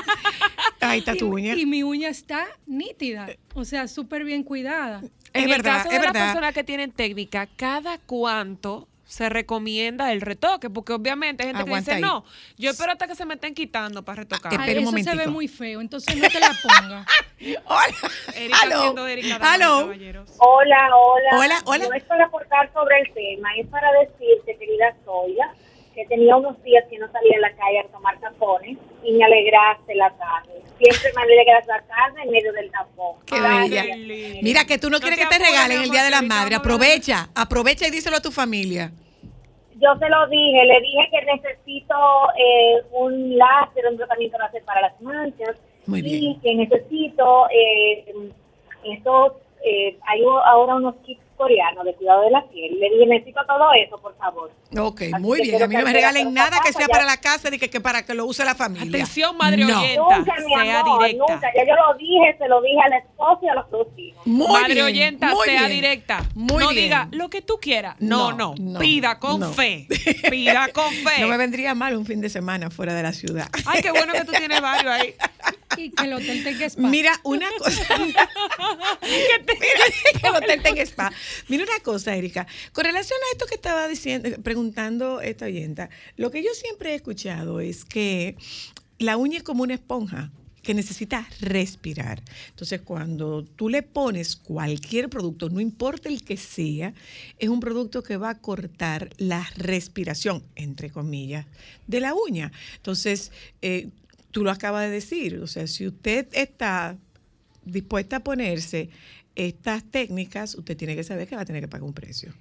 Ahí 0.79 0.99
está 0.99 1.15
tu 1.15 1.25
Y- 1.27 1.29
uña. 1.31 1.55
Y 1.55 1.65
mi 1.65 1.83
uña 1.83 2.09
está 2.09 2.45
nítida, 2.65 3.29
o 3.53 3.65
sea, 3.65 3.87
súper 3.87 4.23
bien 4.23 4.43
cuidada. 4.43 5.01
Es 5.33 5.43
en 5.43 5.49
verdad, 5.49 5.77
el 5.77 5.77
caso 5.83 5.89
es 5.89 5.99
de 5.99 6.03
las 6.05 6.13
verdad. 6.13 6.27
personas 6.27 6.53
que 6.53 6.63
tienen 6.63 6.91
técnica, 6.91 7.47
¿cada 7.55 7.97
cuánto 7.99 8.87
se 9.05 9.27
recomienda 9.29 10.11
el 10.11 10.21
retoque? 10.21 10.69
Porque 10.69 10.93
obviamente 10.93 11.43
hay 11.43 11.49
gente 11.49 11.61
Aguanta 11.63 11.91
que 11.91 11.95
ahí. 11.97 12.01
dice, 12.01 12.07
no, 12.13 12.23
yo 12.57 12.71
espero 12.71 12.91
hasta 12.93 13.07
que 13.07 13.15
se 13.15 13.25
me 13.25 13.33
estén 13.35 13.53
quitando 13.53 14.03
para 14.03 14.17
retocar. 14.23 14.51
Espera 14.53 14.79
Ay, 14.79 14.85
un 14.85 14.97
eso 14.97 15.09
se 15.11 15.15
ve 15.17 15.27
muy 15.27 15.47
feo, 15.47 15.81
entonces 15.81 16.15
no 16.17 16.27
te 16.29 16.39
la 16.39 16.51
pongas. 16.63 17.07
Erika 18.35 18.57
Aló. 18.61 18.81
siendo 18.81 19.07
Erika, 19.07 19.27
y 19.27 19.31
Aló. 19.41 19.79
caballeros. 19.81 20.29
Hola, 20.37 20.89
hola. 20.95 21.29
Hola, 21.37 21.61
hola. 21.65 21.85
No 21.87 21.93
es 21.93 22.03
para 22.03 22.25
aportar 22.25 22.71
sobre 22.73 22.99
el 23.01 23.13
tema, 23.13 23.49
es 23.57 23.67
para 23.67 23.87
decirte, 23.99 24.57
querida 24.57 24.95
Zoila, 25.05 25.53
que 25.93 26.05
tenía 26.05 26.35
unos 26.37 26.61
días 26.63 26.83
que 26.89 26.97
no 26.99 27.11
salía 27.11 27.37
a 27.37 27.41
la 27.41 27.51
calle 27.55 27.79
a 27.79 27.87
tomar 27.91 28.19
tapones 28.19 28.77
y 29.03 29.11
me 29.13 29.23
alegraste 29.25 29.93
la 29.95 30.09
tarde. 30.11 30.61
Siempre 30.77 31.11
me 31.15 31.21
alegras 31.23 31.67
la 31.67 31.81
tarde 31.81 32.21
en 32.23 32.31
medio 32.31 32.53
del 32.53 32.71
tapón. 32.71 33.15
Qué 33.25 33.39
bella. 33.39 33.83
Mira 34.41 34.65
que 34.65 34.77
tú 34.77 34.89
no, 34.89 34.97
No 34.97 35.01
quieres 35.01 35.19
que 35.19 35.25
te 35.25 35.37
regalen 35.43 35.81
el 35.81 35.89
Día 35.91 36.03
de 36.03 36.07
amor, 36.07 36.11
las 36.11 36.19
que 36.21 36.25
ahorita 36.25 36.35
Madres. 36.35 36.35
vamos 36.35 36.35
a 36.35 36.41
hablar 36.41 36.49
de- 36.49 36.55
Aprovecha, 36.55 37.29
aprovecha 37.35 37.87
y 37.87 37.91
díselo 37.91 38.17
a 38.17 38.21
tu 38.21 38.31
familia. 38.31 38.91
Yo 39.75 39.89
se 39.99 40.09
lo 40.09 40.27
dije, 40.27 40.63
le 40.65 40.79
dije 40.81 41.09
que 41.11 41.25
necesito 41.25 41.95
eh, 42.37 42.83
un 42.91 43.37
láser, 43.37 43.85
un 43.89 43.97
tratamiento 43.97 44.37
láser 44.37 44.63
para 44.63 44.81
las 44.81 45.01
manchas 45.01 45.55
Muy 45.87 45.99
y 45.99 46.03
bien. 46.03 46.39
que 46.41 46.55
necesito 46.55 47.47
eh, 47.49 48.05
estos, 48.83 49.33
eh, 49.65 49.97
hay 50.07 50.21
ahora 50.45 50.75
unos 50.75 50.95
kits 51.05 51.21
coreanos 51.41 51.83
de 51.85 51.95
cuidado 51.95 52.21
de 52.21 52.29
la 52.31 52.47
piel. 52.49 52.79
Le 52.79 52.89
dije, 52.91 53.05
necesito 53.07 53.39
todo 53.47 53.65
eso, 53.83 53.97
por 53.99 54.15
favor. 54.17 54.51
Ok, 54.77 55.01
Así 55.13 55.21
muy 55.23 55.41
bien. 55.41 55.61
A 55.63 55.67
mí 55.67 55.75
no 55.75 55.83
me 55.83 55.91
regalen 55.93 56.33
nada 56.33 56.59
que 56.63 56.71
sea 56.71 56.85
cosa, 56.85 56.87
para 56.89 57.03
ya- 57.03 57.09
la 57.11 57.17
casa 57.17 57.49
ni 57.49 57.57
que, 57.57 57.69
que 57.69 57.81
para 57.81 58.05
que 58.05 58.13
lo 58.13 58.25
use 58.25 58.45
la 58.45 58.53
familia. 58.55 58.87
Atención, 58.87 59.35
madre 59.37 59.65
No. 59.65 59.79
oyenta, 59.81 60.17
Nunca, 60.19 60.35
mi 60.45 60.53
sea 60.53 60.79
amor, 60.81 60.99
directa. 61.03 61.33
nunca. 61.33 61.51
Ya 61.55 61.63
yo 61.67 61.75
lo 61.75 61.97
dije, 61.97 62.35
se 62.37 62.47
lo 62.47 62.61
dije 62.61 62.77
al 62.85 62.93
esposo 62.93 63.39
y 63.41 63.47
a 63.49 63.55
los 63.55 63.69
dos 63.71 63.87
hijos. 63.97 64.27
Muy 64.27 64.47
madre 64.47 64.73
bien, 64.75 64.85
oyenta, 64.85 65.27
muy 65.33 65.45
sea 65.47 65.67
bien. 65.67 65.71
directa. 65.81 66.23
Muy 66.35 66.63
no 66.63 66.69
bien. 66.69 66.83
diga 66.83 67.07
lo 67.11 67.29
que 67.29 67.41
tú 67.41 67.57
quieras. 67.61 67.95
No, 67.99 68.31
No, 68.31 68.55
no. 68.55 68.55
no, 68.73 68.79
Pida 68.79 69.17
con 69.19 69.39
no. 69.39 69.51
fe. 69.51 69.87
Pida 70.29 70.67
con 70.73 70.89
fe. 70.93 71.21
No 71.21 71.27
me 71.27 71.37
vendría 71.37 71.73
mal 71.75 71.97
un 71.97 72.05
fin 72.05 72.21
de 72.21 72.29
semana 72.29 72.69
fuera 72.69 72.93
de 72.93 73.03
la 73.03 73.13
ciudad. 73.13 73.47
Ay, 73.65 73.81
qué 73.81 73.89
bueno 73.91 74.13
que 74.13 74.23
tú 74.25 74.31
tienes 74.31 74.61
varios 74.61 74.91
ahí. 74.93 75.15
Y 75.77 75.91
que 75.91 76.05
el 76.05 76.13
hotel 76.13 76.43
tenga 76.43 76.65
spa. 76.65 76.87
Mira, 76.87 77.19
una 77.23 77.49
cosa. 77.57 77.97
Mira, 77.97 78.29
que 80.21 80.27
el 80.27 80.35
hotel 80.35 80.61
tenga 80.61 80.81
spa. 80.83 81.11
Mira 81.47 81.63
una 81.63 81.79
cosa, 81.83 82.15
Erika. 82.15 82.47
Con 82.73 82.85
relación 82.85 83.19
a 83.19 83.31
esto 83.31 83.45
que 83.45 83.55
estaba 83.55 83.87
diciendo, 83.87 84.29
preguntando 84.43 85.21
esta 85.21 85.45
oyenta, 85.45 85.89
lo 86.17 86.31
que 86.31 86.43
yo 86.43 86.53
siempre 86.53 86.91
he 86.91 86.95
escuchado 86.95 87.59
es 87.59 87.85
que 87.85 88.35
la 88.99 89.17
uña 89.17 89.37
es 89.37 89.43
como 89.43 89.63
una 89.63 89.73
esponja 89.73 90.31
que 90.61 90.73
necesita 90.73 91.27
respirar. 91.39 92.21
Entonces, 92.49 92.81
cuando 92.81 93.43
tú 93.43 93.69
le 93.69 93.81
pones 93.81 94.35
cualquier 94.35 95.09
producto, 95.09 95.49
no 95.49 95.59
importa 95.59 96.09
el 96.09 96.23
que 96.23 96.37
sea, 96.37 96.93
es 97.39 97.49
un 97.49 97.59
producto 97.59 98.03
que 98.03 98.17
va 98.17 98.29
a 98.29 98.37
cortar 98.37 99.09
la 99.17 99.47
respiración, 99.55 100.43
entre 100.55 100.91
comillas, 100.91 101.45
de 101.87 101.99
la 101.99 102.13
uña. 102.13 102.51
Entonces, 102.75 103.31
eh, 103.61 103.89
tú 104.31 104.43
lo 104.43 104.51
acabas 104.51 104.83
de 104.85 104.89
decir, 104.91 105.37
o 105.39 105.47
sea, 105.47 105.67
si 105.67 105.87
usted 105.87 106.27
está 106.33 106.97
dispuesta 107.63 108.17
a 108.17 108.19
ponerse 108.23 108.89
estas 109.35 109.83
técnicas, 109.83 110.55
usted 110.55 110.75
tiene 110.75 110.95
que 110.95 111.03
saber 111.03 111.27
que 111.27 111.35
va 111.35 111.41
a 111.41 111.45
tener 111.45 111.61
que 111.61 111.67
pagar 111.67 111.83
un 111.83 111.93
precio. 111.93 112.33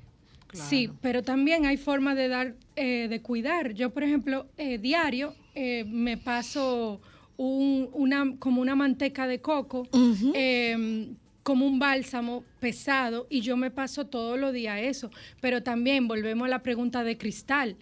Sí, 0.52 0.90
pero 1.00 1.22
también 1.22 1.64
hay 1.66 1.76
formas 1.76 2.16
de 2.16 2.26
dar, 2.28 2.54
eh, 2.74 3.06
de 3.08 3.20
cuidar. 3.20 3.72
Yo, 3.74 3.90
por 3.90 4.02
ejemplo, 4.02 4.46
eh, 4.56 4.78
diario 4.78 5.34
eh, 5.54 5.84
me 5.86 6.16
paso 6.16 7.00
un- 7.36 7.88
una, 7.92 8.34
como 8.38 8.60
una 8.60 8.74
manteca 8.74 9.26
de 9.28 9.40
coco, 9.40 9.88
eh, 10.34 11.08
como 11.42 11.66
un 11.66 11.78
bálsamo 11.78 12.44
pesado, 12.60 13.26
y 13.30 13.40
yo 13.40 13.56
me 13.56 13.70
paso 13.70 14.06
todos 14.06 14.38
los 14.38 14.52
días 14.52 14.80
eso. 14.82 15.10
Pero 15.40 15.62
también 15.62 16.06
volvemos 16.08 16.46
a 16.46 16.48
la 16.50 16.62
pregunta 16.62 17.02
de 17.04 17.16
cristal. 17.16 17.76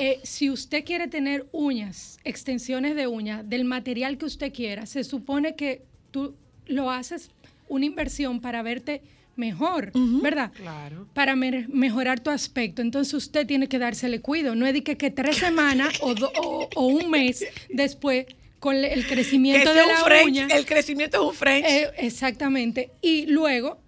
Eh, 0.00 0.20
si 0.22 0.48
usted 0.50 0.84
quiere 0.84 1.08
tener 1.08 1.46
uñas, 1.52 2.18
extensiones 2.24 2.96
de 2.96 3.06
uñas, 3.06 3.48
del 3.48 3.64
material 3.64 4.16
que 4.18 4.24
usted 4.24 4.52
quiera, 4.52 4.86
se 4.86 5.04
supone 5.04 5.54
que 5.56 5.82
tú 6.10 6.34
lo 6.66 6.90
haces 6.90 7.30
una 7.68 7.84
inversión 7.84 8.40
para 8.40 8.62
verte 8.62 9.02
mejor, 9.36 9.92
¿verdad? 10.22 10.52
Claro. 10.52 11.06
para 11.14 11.34
mejorar 11.36 12.20
tu 12.20 12.30
aspecto. 12.30 12.82
Entonces 12.82 13.14
usted 13.14 13.46
tiene 13.46 13.68
que 13.68 13.78
dársele 13.78 14.20
cuido. 14.20 14.54
No 14.54 14.66
es 14.66 14.72
de 14.74 14.82
que, 14.82 14.96
que 14.96 15.10
tres 15.10 15.36
semanas 15.46 15.98
o, 16.02 16.14
do- 16.14 16.32
o- 16.42 16.68
o 16.74 16.86
un 16.86 17.10
mes 17.10 17.44
después 17.70 18.26
con 18.58 18.76
el 18.76 19.02
Que 19.06 19.14
crecimiento 19.14 19.72
sea 19.72 19.82
de 19.82 19.88
un 19.88 19.94
la 19.94 20.04
French, 20.04 20.26
uña. 20.26 20.46
el 20.54 20.66
crecimiento 20.66 21.16
es 21.22 21.28
un 21.28 21.34
French. 21.34 21.64
Eh, 21.66 21.88
exactamente. 21.98 22.90
Y 23.00 23.26
luego, 23.26 23.80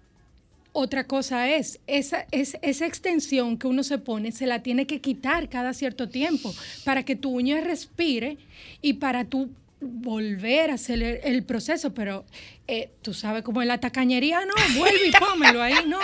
otra 0.73 1.05
cosa 1.05 1.49
es, 1.49 1.79
esa, 1.87 2.25
es, 2.31 2.57
esa 2.61 2.85
extensión 2.85 3.57
que 3.57 3.67
uno 3.67 3.83
se 3.83 3.99
pone, 3.99 4.31
se 4.31 4.47
la 4.47 4.63
tiene 4.63 4.87
que 4.87 4.99
quitar 4.99 5.47
cada 5.47 5.73
cierto 5.73 6.09
tiempo 6.09 6.53
para 6.83 7.03
que 7.03 7.15
tu 7.15 7.29
uña 7.29 7.61
respire 7.61 8.37
y 8.81 8.93
para 8.93 9.25
tú 9.25 9.51
volver 9.79 10.71
a 10.71 10.75
hacer 10.75 11.21
el 11.23 11.43
proceso, 11.43 11.93
pero 11.93 12.25
eh, 12.67 12.91
tú 13.01 13.13
sabes 13.13 13.43
cómo 13.43 13.61
es 13.61 13.67
la 13.67 13.79
tacañería, 13.79 14.39
no, 14.45 14.53
vuelve 14.79 15.07
y 15.07 15.11
pómelo 15.19 15.61
ahí, 15.61 15.75
no. 15.85 15.99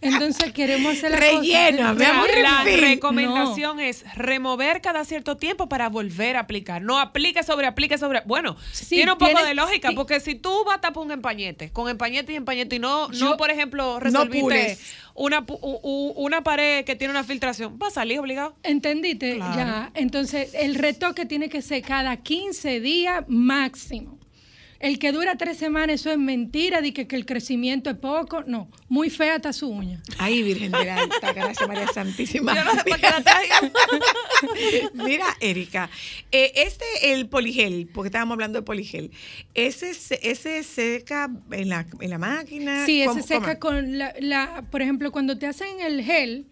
Entonces 0.00 0.52
queremos 0.52 0.92
hacer 0.96 1.10
la 1.10 1.16
Rellena, 1.18 1.92
cosa. 1.94 2.10
amor, 2.10 2.28
La 2.40 2.62
recomendación 2.64 3.80
es 3.80 4.04
remover 4.14 4.80
cada 4.80 5.04
cierto 5.04 5.36
tiempo 5.36 5.68
para 5.68 5.88
volver 5.88 6.36
a 6.36 6.40
aplicar. 6.40 6.82
No 6.82 6.98
aplique 7.00 7.42
sobre, 7.42 7.66
aplique 7.66 7.98
sobre. 7.98 8.22
Bueno, 8.26 8.56
Sí, 8.72 8.96
tiene 8.96 9.12
un 9.12 9.18
poco 9.18 9.32
tienes- 9.32 9.46
de 9.46 9.54
lógica, 9.54 9.88
sí. 9.88 9.94
porque 9.96 10.20
si 10.20 10.36
tú 10.36 10.52
vas 10.64 10.76
a 10.76 10.80
tapar 10.80 11.02
un 11.04 11.10
empañete, 11.10 11.70
con 11.72 11.88
empañete 11.88 12.32
y 12.32 12.36
empañete, 12.36 12.76
y 12.76 12.78
no, 12.78 13.08
no 13.08 13.36
por 13.36 13.50
ejemplo, 13.50 13.98
resolviste 13.98 14.40
pules. 14.40 14.94
una, 15.14 15.44
pu- 15.44 15.58
u- 15.60 15.80
u- 15.82 16.12
una 16.16 16.42
pared 16.44 16.84
que 16.84 16.94
tiene 16.94 17.10
una 17.10 17.24
filtración, 17.24 17.76
va 17.82 17.88
a 17.88 17.90
salir 17.90 18.20
obligado. 18.20 18.54
¿Entendiste? 18.62 19.36
Claro. 19.36 19.54
Ya. 19.56 19.90
Entonces, 19.94 20.54
el 20.54 20.76
retoque 20.76 21.26
tiene 21.26 21.48
que 21.48 21.60
ser 21.60 21.82
cada 21.82 22.16
15 22.18 22.78
días 22.80 23.24
máximo. 23.26 24.18
El 24.80 24.98
que 24.98 25.12
dura 25.12 25.36
tres 25.36 25.56
semanas, 25.56 25.94
eso 26.00 26.10
es 26.10 26.18
mentira, 26.18 26.82
de 26.82 26.92
que, 26.92 27.06
que 27.06 27.16
el 27.16 27.24
crecimiento 27.24 27.90
es 27.90 27.96
poco. 27.96 28.42
No, 28.46 28.68
muy 28.88 29.08
fea 29.10 29.36
está 29.36 29.52
su 29.52 29.68
uña. 29.68 30.02
Ay, 30.18 30.42
Virgen 30.42 30.72
de 30.72 30.84
la 30.84 30.96
Alta, 30.96 31.32
gracias 31.32 31.66
María 31.68 31.86
Santísima. 31.88 32.54
Yo 32.54 32.64
no 32.64 32.72
sé 32.72 32.84
por 32.84 32.96
qué 33.00 33.06
la 33.10 33.22
traigan. 33.22 33.72
Mira, 34.94 35.26
Erika, 35.40 35.88
eh, 36.32 36.52
este, 36.56 36.84
el 37.12 37.28
poligel, 37.28 37.88
porque 37.92 38.08
estábamos 38.08 38.34
hablando 38.34 38.58
de 38.58 38.62
poligel, 38.64 39.10
¿ese, 39.54 39.94
se- 39.94 40.20
ese 40.22 40.62
seca 40.62 41.30
en 41.50 41.68
la, 41.68 41.86
en 42.00 42.10
la 42.10 42.18
máquina? 42.18 42.84
Sí, 42.86 43.02
¿Cómo- 43.06 43.18
ese 43.18 43.28
seca 43.28 43.58
cómo? 43.58 43.76
con 43.76 43.98
la, 43.98 44.14
la- 44.20 44.64
por 44.70 44.82
ejemplo, 44.82 45.12
cuando 45.12 45.38
te 45.38 45.46
hacen 45.46 45.80
el 45.80 46.02
gel 46.02 46.46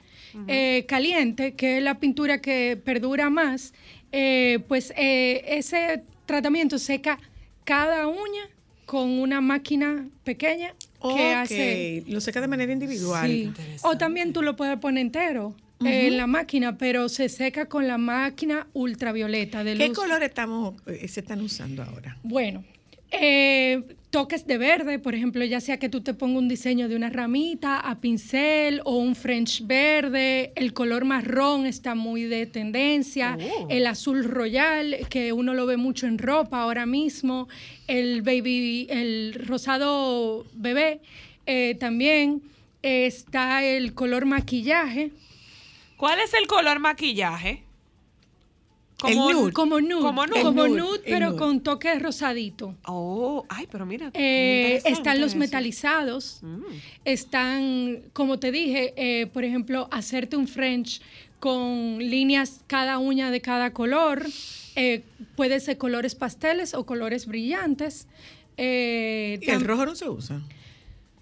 eh, 0.48 0.86
caliente, 0.88 1.54
que 1.54 1.78
es 1.78 1.82
la 1.82 1.98
pintura 2.00 2.40
que 2.40 2.80
perdura 2.82 3.28
más, 3.28 3.74
eh, 4.12 4.60
pues 4.68 4.92
eh, 4.96 5.44
ese 5.48 6.02
tratamiento 6.26 6.78
seca 6.78 7.18
cada 7.64 8.06
uña 8.06 8.48
con 8.86 9.10
una 9.10 9.40
máquina 9.40 10.08
pequeña 10.24 10.74
que 11.00 11.34
hace... 11.34 12.04
lo 12.06 12.20
seca 12.20 12.40
de 12.40 12.48
manera 12.48 12.72
individual. 12.72 13.26
Sí. 13.28 13.52
O 13.82 13.96
también 13.96 14.32
tú 14.32 14.42
lo 14.42 14.56
puedes 14.56 14.78
poner 14.78 15.02
entero 15.02 15.54
eh, 15.84 16.08
en 16.08 16.16
la 16.16 16.26
máquina, 16.26 16.78
pero 16.78 17.08
se 17.08 17.28
seca 17.28 17.66
con 17.66 17.88
la 17.88 17.98
máquina 17.98 18.66
ultravioleta 18.72 19.64
de 19.64 19.76
¿Qué 19.76 19.88
luz. 19.88 19.98
color 19.98 20.22
estamos, 20.22 20.74
eh, 20.86 21.08
se 21.08 21.20
están 21.20 21.40
usando 21.40 21.82
ahora? 21.82 22.16
Bueno, 22.22 22.64
eh, 23.10 23.82
toques 24.12 24.46
de 24.46 24.58
verde, 24.58 24.98
por 24.98 25.14
ejemplo, 25.14 25.42
ya 25.44 25.60
sea 25.60 25.78
que 25.78 25.88
tú 25.88 26.02
te 26.02 26.12
pongas 26.12 26.38
un 26.42 26.48
diseño 26.48 26.86
de 26.86 26.96
una 26.96 27.08
ramita 27.08 27.80
a 27.80 27.98
pincel 27.98 28.82
o 28.84 28.96
un 28.98 29.16
French 29.16 29.66
verde, 29.66 30.52
el 30.54 30.74
color 30.74 31.06
marrón 31.06 31.64
está 31.64 31.94
muy 31.94 32.24
de 32.24 32.44
tendencia, 32.44 33.38
Oh. 33.40 33.66
el 33.70 33.86
azul 33.86 34.24
royal, 34.24 34.98
que 35.08 35.32
uno 35.32 35.54
lo 35.54 35.64
ve 35.64 35.78
mucho 35.78 36.06
en 36.06 36.18
ropa 36.18 36.60
ahora 36.60 36.84
mismo, 36.84 37.48
el 37.88 38.20
baby, 38.20 38.86
el 38.90 39.32
rosado 39.46 40.44
bebé, 40.52 41.00
eh, 41.46 41.74
también 41.80 42.42
está 42.82 43.64
el 43.64 43.94
color 43.94 44.26
maquillaje. 44.26 45.10
¿Cuál 45.96 46.20
es 46.20 46.34
el 46.34 46.46
color 46.46 46.80
maquillaje? 46.80 47.61
El 49.10 49.16
nude. 49.16 49.52
Como 49.52 49.80
nude, 49.80 50.00
Como 50.02 50.26
nude. 50.26 50.42
como 50.42 50.64
El 50.64 50.70
nude, 50.72 50.80
nude, 50.80 50.96
el 50.96 51.02
pero 51.04 51.36
con 51.36 51.60
toques 51.60 52.00
rosadito. 52.02 52.74
Oh, 52.86 53.44
ay, 53.48 53.66
pero 53.70 53.84
mira. 53.86 54.10
Eh, 54.14 54.80
están 54.84 55.20
los 55.20 55.30
eso. 55.30 55.38
metalizados, 55.38 56.38
Mm. 56.42 56.62
están, 57.04 58.02
como 58.12 58.38
te 58.38 58.50
dije, 58.52 58.94
eh, 58.96 59.26
por 59.26 59.44
ejemplo, 59.44 59.88
hacerte 59.90 60.36
un 60.36 60.48
French 60.48 61.00
con 61.40 61.98
líneas 61.98 62.60
cada 62.66 62.98
uña 62.98 63.30
de 63.30 63.40
cada 63.40 63.72
color, 63.72 64.24
eh, 64.76 65.02
puede 65.36 65.58
ser 65.60 65.76
colores 65.78 66.14
pasteles 66.14 66.72
o 66.74 66.86
colores 66.86 67.26
brillantes. 67.26 68.06
¿Y 68.56 69.50
el 69.50 69.60
rojo 69.64 69.86
no 69.86 69.94
se 69.94 70.08
usa? 70.08 70.40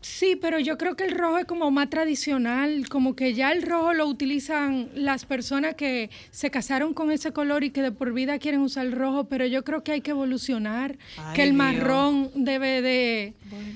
Sí, 0.03 0.35
pero 0.35 0.59
yo 0.59 0.79
creo 0.79 0.97
que 0.97 1.05
el 1.05 1.11
rojo 1.17 1.37
es 1.39 1.45
como 1.45 1.71
más 1.71 1.91
tradicional, 1.91 2.89
como 2.89 3.15
que 3.15 3.35
ya 3.35 3.53
el 3.53 3.61
rojo 3.63 3.93
lo 3.93 4.07
utilizan 4.07 4.89
las 4.95 5.27
personas 5.27 5.75
que 5.75 6.09
se 6.31 6.51
casaron 6.51 6.95
con 6.95 7.11
ese 7.13 7.33
color 7.33 7.65
y 7.65 7.71
que 7.71 7.83
de 7.83 7.93
por 7.93 8.13
vida 8.15 8.39
quieren 8.39 8.61
usar 8.63 8.87
el 8.87 8.93
rojo, 8.93 9.25
pero 9.25 9.45
yo 9.45 9.63
creo 9.63 9.85
que 9.85 9.93
hay 9.93 10.01
que 10.01 10.13
evolucionar, 10.13 10.97
Ay, 11.19 11.35
que 11.37 11.43
el 11.43 11.49
Dios. 11.51 11.59
marrón 11.59 12.31
debe 12.35 12.81
de, 12.81 13.35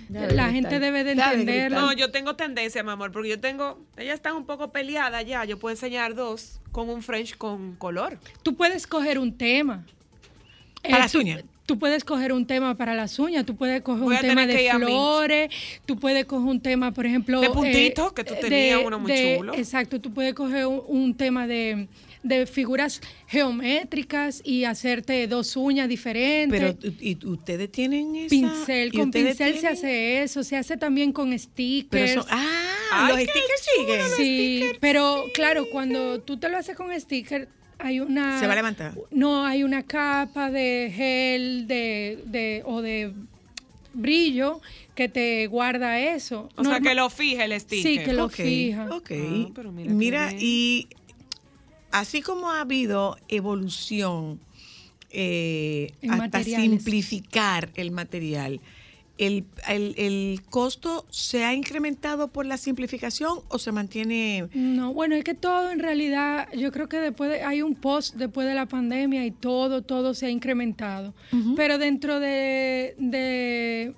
Debe 0.08 0.34
la 0.34 0.50
gente 0.50 0.80
debe 0.80 1.04
de 1.04 1.12
entenderlo. 1.12 1.78
No, 1.80 1.92
yo 1.92 2.10
tengo 2.10 2.36
tendencia, 2.36 2.82
mi 2.82 2.90
amor, 2.90 3.12
porque 3.12 3.28
yo 3.28 3.38
tengo. 3.40 3.84
Ella 3.98 4.14
está 4.14 4.32
un 4.32 4.46
poco 4.46 4.72
peleada 4.72 5.20
ya. 5.22 5.44
Yo 5.44 5.58
puedo 5.58 5.74
enseñar 5.74 6.14
dos 6.14 6.58
con 6.72 6.88
un 6.88 7.02
French 7.02 7.36
con 7.36 7.76
color. 7.76 8.18
Tú 8.42 8.54
puedes 8.56 8.86
coger 8.86 9.18
un 9.18 9.36
tema. 9.36 9.84
Para 10.82 10.96
Eh, 10.96 11.00
las 11.00 11.12
tú- 11.12 11.18
uñas. 11.18 11.44
Tú 11.66 11.78
puedes 11.78 12.04
coger 12.04 12.32
un 12.34 12.46
tema 12.46 12.76
para 12.76 12.94
las 12.94 13.18
uñas, 13.18 13.46
tú 13.46 13.56
puedes 13.56 13.80
coger 13.80 14.02
Voy 14.04 14.14
un 14.16 14.20
tema 14.20 14.46
de 14.46 14.70
flores, 14.76 15.50
tú 15.86 15.98
puedes 15.98 16.26
coger 16.26 16.46
un 16.46 16.60
tema, 16.60 16.92
por 16.92 17.06
ejemplo... 17.06 17.40
De 17.40 17.48
puntitos, 17.48 18.12
que 18.12 18.22
tú 18.22 18.34
tenías 18.38 18.80
uno 18.84 18.98
muy 18.98 19.12
chulo. 19.36 19.54
Exacto, 19.54 19.98
tú 19.98 20.12
puedes 20.12 20.34
coger 20.34 20.66
un, 20.66 20.82
un 20.86 21.14
tema 21.16 21.46
de, 21.46 21.88
de 22.22 22.46
figuras 22.46 23.00
geométricas 23.28 24.42
y 24.44 24.64
hacerte 24.64 25.26
dos 25.26 25.56
uñas 25.56 25.88
diferentes. 25.88 26.76
Pero, 26.78 26.94
¿y 27.00 27.16
ustedes 27.26 27.70
tienen 27.72 28.14
esa? 28.16 28.28
pincel, 28.28 28.88
¿y 28.92 28.98
con 28.98 29.10
pincel 29.10 29.58
se 29.58 29.66
hace 29.68 30.22
eso, 30.22 30.42
se 30.42 30.56
hace 30.56 30.76
también 30.76 31.12
con 31.12 31.30
Pero 31.30 31.38
stickers. 31.42 32.12
son- 32.12 32.26
ah, 32.30 32.70
Ay, 32.92 33.08
los 33.12 33.20
stickers 33.22 33.62
siguen. 33.76 34.00
Sí, 34.16 34.64
pero 34.80 35.24
claro, 35.32 35.66
cuando 35.70 36.20
tú 36.20 36.36
te 36.36 36.48
lo 36.48 36.58
haces 36.58 36.76
con 36.76 36.92
sticker, 37.00 37.48
hay 37.84 38.00
una... 38.00 38.40
Se 38.40 38.46
va 38.46 38.54
a 38.54 38.56
levantar. 38.56 38.94
No, 39.10 39.44
hay 39.44 39.62
una 39.62 39.82
capa 39.82 40.50
de 40.50 40.90
gel 40.94 41.66
de, 41.66 42.18
de, 42.24 42.62
o 42.64 42.80
de 42.80 43.12
brillo 43.92 44.62
que 44.94 45.10
te 45.10 45.46
guarda 45.48 46.00
eso. 46.00 46.48
O 46.56 46.64
sea, 46.64 46.80
que 46.80 46.94
lo 46.94 47.10
fije 47.10 47.44
el 47.44 47.60
sticker. 47.60 47.92
Sí, 47.92 47.98
que 48.02 48.14
lo 48.14 48.30
fija. 48.30 48.88
Ok. 48.90 49.10
Ah, 49.10 49.50
pero 49.54 49.70
mira 49.70 50.32
y 50.32 50.88
así 51.90 52.22
como 52.22 52.50
ha 52.50 52.62
habido 52.62 53.18
evolución 53.28 54.40
eh, 55.10 55.92
hasta 56.04 56.16
materiales. 56.16 56.70
simplificar 56.70 57.68
el 57.74 57.90
material, 57.90 58.60
el, 59.16 59.44
el- 59.68 59.94
el 59.96 60.40
costo 60.50 61.06
se 61.10 61.44
ha 61.44 61.54
incrementado 61.54 62.28
por 62.28 62.46
la 62.46 62.56
simplificación 62.56 63.38
o 63.48 63.58
se 63.58 63.70
mantiene? 63.70 64.48
No, 64.54 64.92
bueno, 64.92 65.14
es 65.14 65.22
que 65.24 65.34
todo 65.34 65.70
en 65.70 65.78
realidad, 65.78 66.48
yo 66.52 66.72
creo 66.72 66.88
que 66.88 66.98
después 66.98 67.30
de- 67.30 67.42
hay 67.42 67.62
un 67.62 67.74
post 67.76 68.16
después 68.16 68.46
de 68.48 68.54
la 68.54 68.66
pandemia 68.66 69.24
y 69.24 69.30
todo, 69.30 69.82
todo 69.82 70.14
se 70.14 70.26
ha 70.26 70.30
incrementado. 70.30 71.14
Pero 71.56 71.78
dentro 71.78 72.18
de, 72.20 72.94
de- 72.98 73.94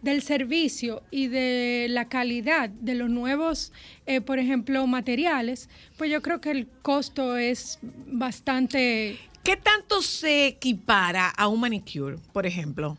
del 0.00 0.22
servicio 0.22 1.02
y 1.10 1.28
de 1.28 1.86
la 1.90 2.08
calidad 2.08 2.68
de 2.68 2.94
los 2.94 3.08
nuevos, 3.10 3.72
eh, 4.06 4.20
por 4.20 4.38
ejemplo, 4.38 4.86
materiales, 4.86 5.68
pues 5.96 6.10
yo 6.10 6.20
creo 6.22 6.40
que 6.40 6.50
el 6.50 6.66
costo 6.82 7.36
es 7.36 7.78
bastante... 8.06 9.18
¿Qué 9.42 9.56
tanto 9.56 10.00
se 10.02 10.46
equipara 10.46 11.28
a 11.28 11.48
un 11.48 11.60
manicure, 11.60 12.16
por 12.32 12.46
ejemplo? 12.46 12.96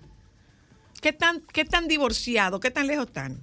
¿Qué 1.05 1.13
tan, 1.13 1.39
qué 1.53 1.65
tan 1.65 1.87
divorciado, 1.87 2.59
qué 2.59 2.71
tan 2.71 2.87
lejos 2.87 3.05
están? 3.05 3.37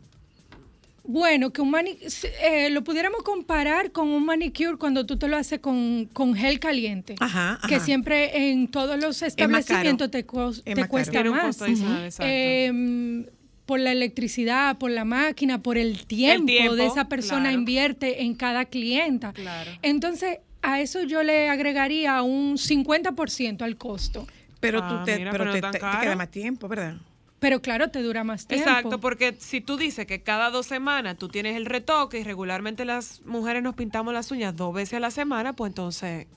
Bueno, 1.04 1.52
que 1.52 1.60
un 1.60 1.70
mani 1.70 1.96
eh, 2.42 2.70
lo 2.70 2.82
pudiéramos 2.82 3.22
comparar 3.22 3.92
con 3.92 4.08
un 4.08 4.26
manicure 4.26 4.76
cuando 4.76 5.06
tú 5.06 5.16
te 5.16 5.28
lo 5.28 5.36
haces 5.36 5.60
con, 5.60 6.06
con 6.12 6.34
gel 6.34 6.58
caliente. 6.58 7.14
Ajá, 7.20 7.60
Que 7.68 7.78
siempre 7.78 8.50
en 8.50 8.66
todos 8.66 8.96
los 8.98 9.22
más 9.22 9.32
caro. 9.36 9.60
establecimientos 9.60 10.10
te, 10.10 10.18
Es 10.18 10.24
te 10.64 10.74
más 10.74 10.88
caro. 10.88 10.88
cuesta 10.88 11.22
más. 11.68 12.18
Eh, 12.18 13.26
por 13.64 13.78
la 13.78 13.92
electricidad, 13.92 14.76
por 14.78 14.90
la 14.90 15.04
máquina, 15.04 15.62
por 15.62 15.78
el 15.78 16.04
tiempo, 16.04 16.46
tiempo, 16.46 16.74
de 16.74 16.86
esa 16.86 17.04
persona 17.08 17.42
claro. 17.42 17.58
invierte 17.58 18.22
en 18.24 18.34
cada 18.34 18.64
clienta. 18.64 19.32
Claro. 19.34 19.70
Entonces, 19.82 20.38
a 20.62 20.80
eso 20.80 21.04
yo 21.04 21.22
le 21.22 21.48
agregaría 21.48 22.22
un 22.22 22.58
50% 22.58 23.62
al 23.62 23.76
costo. 23.76 24.26
Pero 24.58 24.80
Ah, 24.82 24.88
tú 24.98 25.04
te, 25.04 25.18
mira, 25.18 25.30
pero 25.30 25.44
pero 25.44 25.52
te, 25.52 25.60
no 25.60 25.62
tan 25.62 25.72
te- 25.72 25.78
te 25.78 25.80
caro. 25.80 26.00
queda 26.00 26.16
más 26.16 26.30
tiempo, 26.32 26.66
¿verdad? 26.66 26.96
Pero 27.42 27.60
claro, 27.60 27.88
te 27.90 28.00
dura 28.02 28.22
más 28.24 28.46
tiempo. 28.46 28.66
Exacto, 28.66 29.00
porque 29.00 29.34
si 29.38 29.60
tú 29.60 29.76
dices 29.76 30.06
que 30.06 30.22
cada 30.22 30.48
dos 30.50 30.64
semanas 30.64 31.18
tú 31.18 31.28
tienes 31.28 31.56
el 31.56 31.66
retoque 31.66 32.20
y 32.20 32.24
regularmente 32.24 32.84
las 32.84 33.20
mujeres 33.26 33.62
nos 33.64 33.74
pintamos 33.74 34.14
las 34.14 34.30
uñas 34.30 34.56
dos 34.56 34.72
veces 34.72 34.94
a 34.94 35.00
la 35.00 35.10
semana, 35.10 35.52
pues 35.52 35.70
entonces 35.70 36.28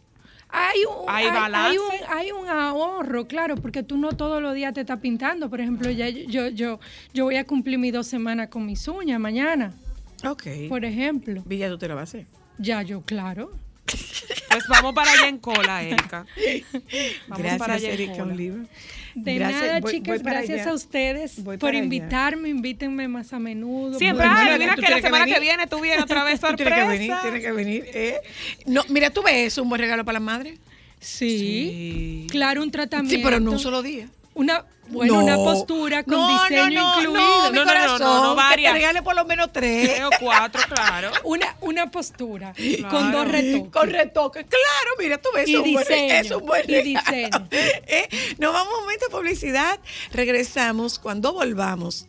Hay 0.49 0.79
un, 0.85 1.05
¿Hay 1.07 1.25
hay, 1.27 1.31
balance? 1.31 1.69
hay 1.69 1.77
un, 1.77 2.09
hay 2.17 2.31
un 2.31 2.47
ahorro, 2.49 3.27
claro, 3.27 3.55
porque 3.55 3.83
tú 3.83 3.97
no 3.97 4.13
todos 4.13 4.41
los 4.41 4.53
días 4.55 4.73
te 4.73 4.81
estás 4.81 4.99
pintando. 4.99 5.49
Por 5.49 5.61
ejemplo, 5.61 5.91
ya 5.91 6.09
yo, 6.09 6.47
yo, 6.49 6.79
yo 7.13 7.23
voy 7.25 7.35
a 7.35 7.45
cumplir 7.45 7.77
mis 7.77 7.93
dos 7.93 8.07
semanas 8.07 8.47
con 8.49 8.65
mis 8.65 8.87
uñas 8.87 9.19
mañana, 9.19 9.73
Ok. 10.27 10.43
por 10.69 10.85
ejemplo. 10.85 11.43
Villa, 11.45 11.69
tú 11.69 11.77
te 11.77 11.87
lo 11.87 11.95
vas 11.95 12.01
a 12.01 12.17
hacer. 12.17 12.27
Ya 12.57 12.81
yo, 12.81 13.01
claro. 13.01 13.51
Pues 14.49 14.63
vamos 14.69 14.93
para 14.93 15.11
allá 15.11 15.27
en 15.27 15.37
cola, 15.37 15.83
Erika. 15.83 16.25
Vamos 17.27 17.39
Gracias, 17.39 17.57
para 17.59 17.73
allá 17.75 17.87
en 17.89 17.93
Erika 17.93 18.13
cola. 18.13 18.33
Oliva. 18.33 18.55
De 19.15 19.35
Gracias, 19.35 19.61
nada, 19.61 19.79
voy- 19.79 19.91
chicas, 19.93 20.21
voy 20.23 20.31
gracias 20.31 20.61
allá. 20.61 20.71
a 20.71 20.73
ustedes 20.73 21.35
por 21.59 21.69
allá. 21.69 21.77
invitarme. 21.79 22.49
Invítenme 22.49 23.07
más 23.07 23.31
a 23.31 23.39
menudo. 23.39 23.97
Siempre 23.97 24.27
mira 24.27 24.75
que 24.75 24.81
la 24.81 24.95
que 24.97 25.01
semana 25.01 25.25
que 25.25 25.39
viene 25.39 25.67
tú 25.67 25.79
vienes 25.79 26.03
otra 26.03 26.23
vez 26.23 26.39
sorpresa. 26.41 26.55
tienes 26.75 26.83
que 26.83 26.87
venir, 26.97 27.13
tienes 27.21 27.41
que 27.41 27.51
venir. 27.51 27.85
¿eh? 27.93 28.15
No, 28.65 28.83
mira, 28.89 29.09
tú 29.11 29.23
ves 29.23 29.47
eso, 29.53 29.63
un 29.63 29.69
buen 29.69 29.79
regalo 29.79 30.03
para 30.03 30.19
las 30.19 30.21
madres. 30.23 30.59
Sí, 30.99 31.37
Sí. 31.37 32.27
claro, 32.29 32.61
un 32.63 32.71
tratamiento. 32.71 33.15
Sí, 33.15 33.21
pero 33.23 33.39
no 33.39 33.51
un 33.51 33.59
solo 33.59 33.81
día. 33.83 34.07
Una, 34.35 34.65
bueno, 34.89 35.13
No. 35.15 35.23
una 35.23 35.35
postura 35.37 36.03
con 36.03 36.13
no, 36.13 36.43
diseño 36.43 36.69
no, 36.69 36.99
incluido. 36.99 37.13
No, 37.13 37.51
mi 37.51 37.55
No, 37.57 37.65
no, 37.65 37.65
no, 37.65 37.65
corazón, 37.65 37.99
no, 38.01 38.23
no, 38.23 38.29
que 38.31 38.35
varias. 38.35 38.73
te 38.73 38.77
regale 38.79 39.01
por 39.01 39.15
lo 39.15 39.25
menos 39.25 39.51
tres. 39.51 39.89
Tres 39.89 40.03
o 40.03 40.09
cuatro, 40.19 40.61
claro. 40.67 41.11
Una, 41.23 41.55
una 41.61 41.89
postura 41.89 42.53
Claro. 42.53 42.89
con 42.89 43.11
dos 43.11 43.27
retoques. 43.29 43.71
Con 43.71 43.89
retoque. 43.89 44.45
Claro, 44.45 44.91
mira, 44.99 45.17
tú 45.17 45.29
ves, 45.33 45.47
Y 45.47 45.53
es 45.53 45.59
un 45.59 45.73
buen, 45.73 45.77
diseño, 45.87 46.13
es 46.13 46.31
un 46.31 46.45
buen 46.45 46.69
y 46.69 46.81
diseño. 46.83 47.47
Eh, 47.51 48.09
Nos 48.37 48.53
vamos 48.53 48.73
a 48.73 48.77
un 48.77 48.81
momento 48.83 49.05
de 49.05 49.11
publicidad. 49.11 49.79
Regresamos 50.11 50.99
cuando 50.99 51.33
volvamos. 51.33 52.05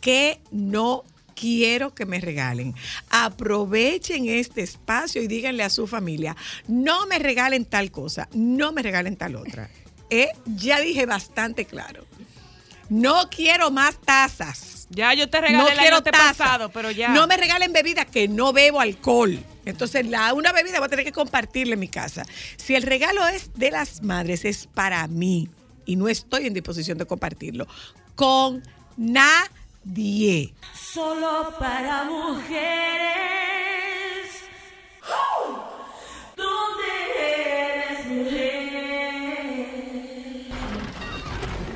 Que 0.00 0.40
no 0.50 1.04
quiero 1.34 1.94
que 1.94 2.06
me 2.06 2.20
regalen. 2.20 2.74
Aprovechen 3.10 4.28
este 4.28 4.62
espacio 4.62 5.20
y 5.22 5.26
díganle 5.26 5.62
a 5.64 5.68
su 5.70 5.86
familia, 5.86 6.34
no 6.68 7.06
me 7.06 7.18
regalen 7.18 7.64
tal 7.66 7.90
cosa, 7.90 8.28
no 8.32 8.72
me 8.72 8.82
regalen 8.82 9.16
tal 9.16 9.36
otra. 9.36 9.68
Eh, 10.10 10.28
ya 10.46 10.80
dije 10.80 11.06
bastante 11.06 11.64
claro. 11.64 12.04
No 12.88 13.28
quiero 13.30 13.70
más 13.70 13.96
tazas. 14.00 14.86
Ya 14.88 15.12
yo 15.14 15.28
te 15.28 15.40
regalé 15.40 15.58
no 15.58 15.68
el 15.68 15.78
quiero 15.78 15.96
año 15.96 16.04
taza. 16.04 16.28
pasado, 16.44 16.68
pero 16.70 16.90
ya. 16.92 17.08
No 17.08 17.26
me 17.26 17.36
regalen 17.36 17.72
bebida 17.72 18.04
que 18.04 18.28
no 18.28 18.52
bebo 18.52 18.80
alcohol. 18.80 19.38
Entonces, 19.64 20.06
la, 20.06 20.32
una 20.32 20.52
bebida 20.52 20.78
voy 20.78 20.86
a 20.86 20.90
tener 20.90 21.04
que 21.04 21.10
compartirla 21.12 21.74
en 21.74 21.80
mi 21.80 21.88
casa. 21.88 22.24
Si 22.56 22.76
el 22.76 22.82
regalo 22.84 23.26
es 23.26 23.52
de 23.54 23.72
las 23.72 24.02
madres, 24.04 24.44
es 24.44 24.68
para 24.68 25.06
mí. 25.08 25.48
Y 25.86 25.96
no 25.96 26.08
estoy 26.08 26.46
en 26.46 26.54
disposición 26.54 26.98
de 26.98 27.06
compartirlo. 27.06 27.66
Con 28.14 28.62
nadie. 28.96 30.54
Solo 30.72 31.52
para 31.58 32.04
mujeres. 32.04 33.55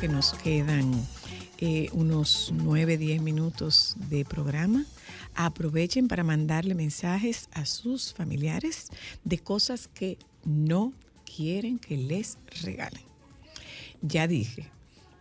Que 0.00 0.08
nos 0.08 0.32
quedan 0.34 0.92
eh, 1.58 1.88
unos 1.92 2.52
9, 2.54 2.98
10 2.98 3.20
minutos 3.20 3.96
de 4.08 4.24
programa. 4.24 4.84
Aprovechen 5.34 6.06
para 6.06 6.22
mandarle 6.22 6.76
mensajes 6.76 7.48
a 7.52 7.66
sus 7.66 8.14
familiares 8.14 8.90
de 9.24 9.38
cosas 9.38 9.88
que 9.88 10.16
no 10.44 10.92
quieren 11.24 11.80
que 11.80 11.96
les 11.96 12.38
regalen. 12.62 13.02
Ya 14.00 14.28
dije, 14.28 14.70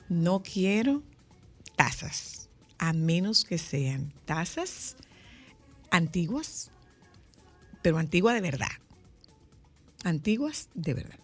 no 0.10 0.44
quiero 0.44 1.02
tazas, 1.76 2.50
a 2.78 2.94
menos 2.94 3.46
que 3.46 3.58
sean 3.58 4.14
tazas 4.26 4.96
antiguas, 5.90 6.70
pero 7.82 7.98
antiguas 7.98 8.36
de 8.36 8.42
verdad. 8.42 8.72
Antiguas 10.04 10.70
de 10.76 10.94
verdad. 10.94 11.20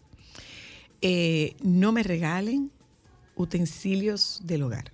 Eh, 1.02 1.56
no 1.62 1.92
me 1.92 2.02
regalen 2.02 2.72
utensilios 3.36 4.42
del 4.44 4.64
hogar. 4.64 4.92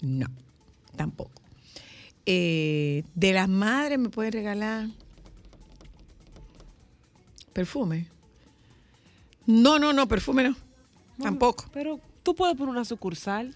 No, 0.00 0.26
tampoco. 0.96 1.42
Eh, 2.26 3.04
de 3.14 3.32
las 3.32 3.48
madres 3.48 3.98
me 3.98 4.08
pueden 4.08 4.32
regalar 4.32 4.86
perfume. 7.52 8.06
No, 9.46 9.78
no, 9.78 9.92
no, 9.92 10.06
perfume 10.08 10.42
no. 10.42 10.56
Tampoco. 11.22 11.64
Pero 11.72 11.98
tú 12.22 12.34
puedes 12.34 12.56
poner 12.56 12.70
una 12.70 12.84
sucursal. 12.84 13.46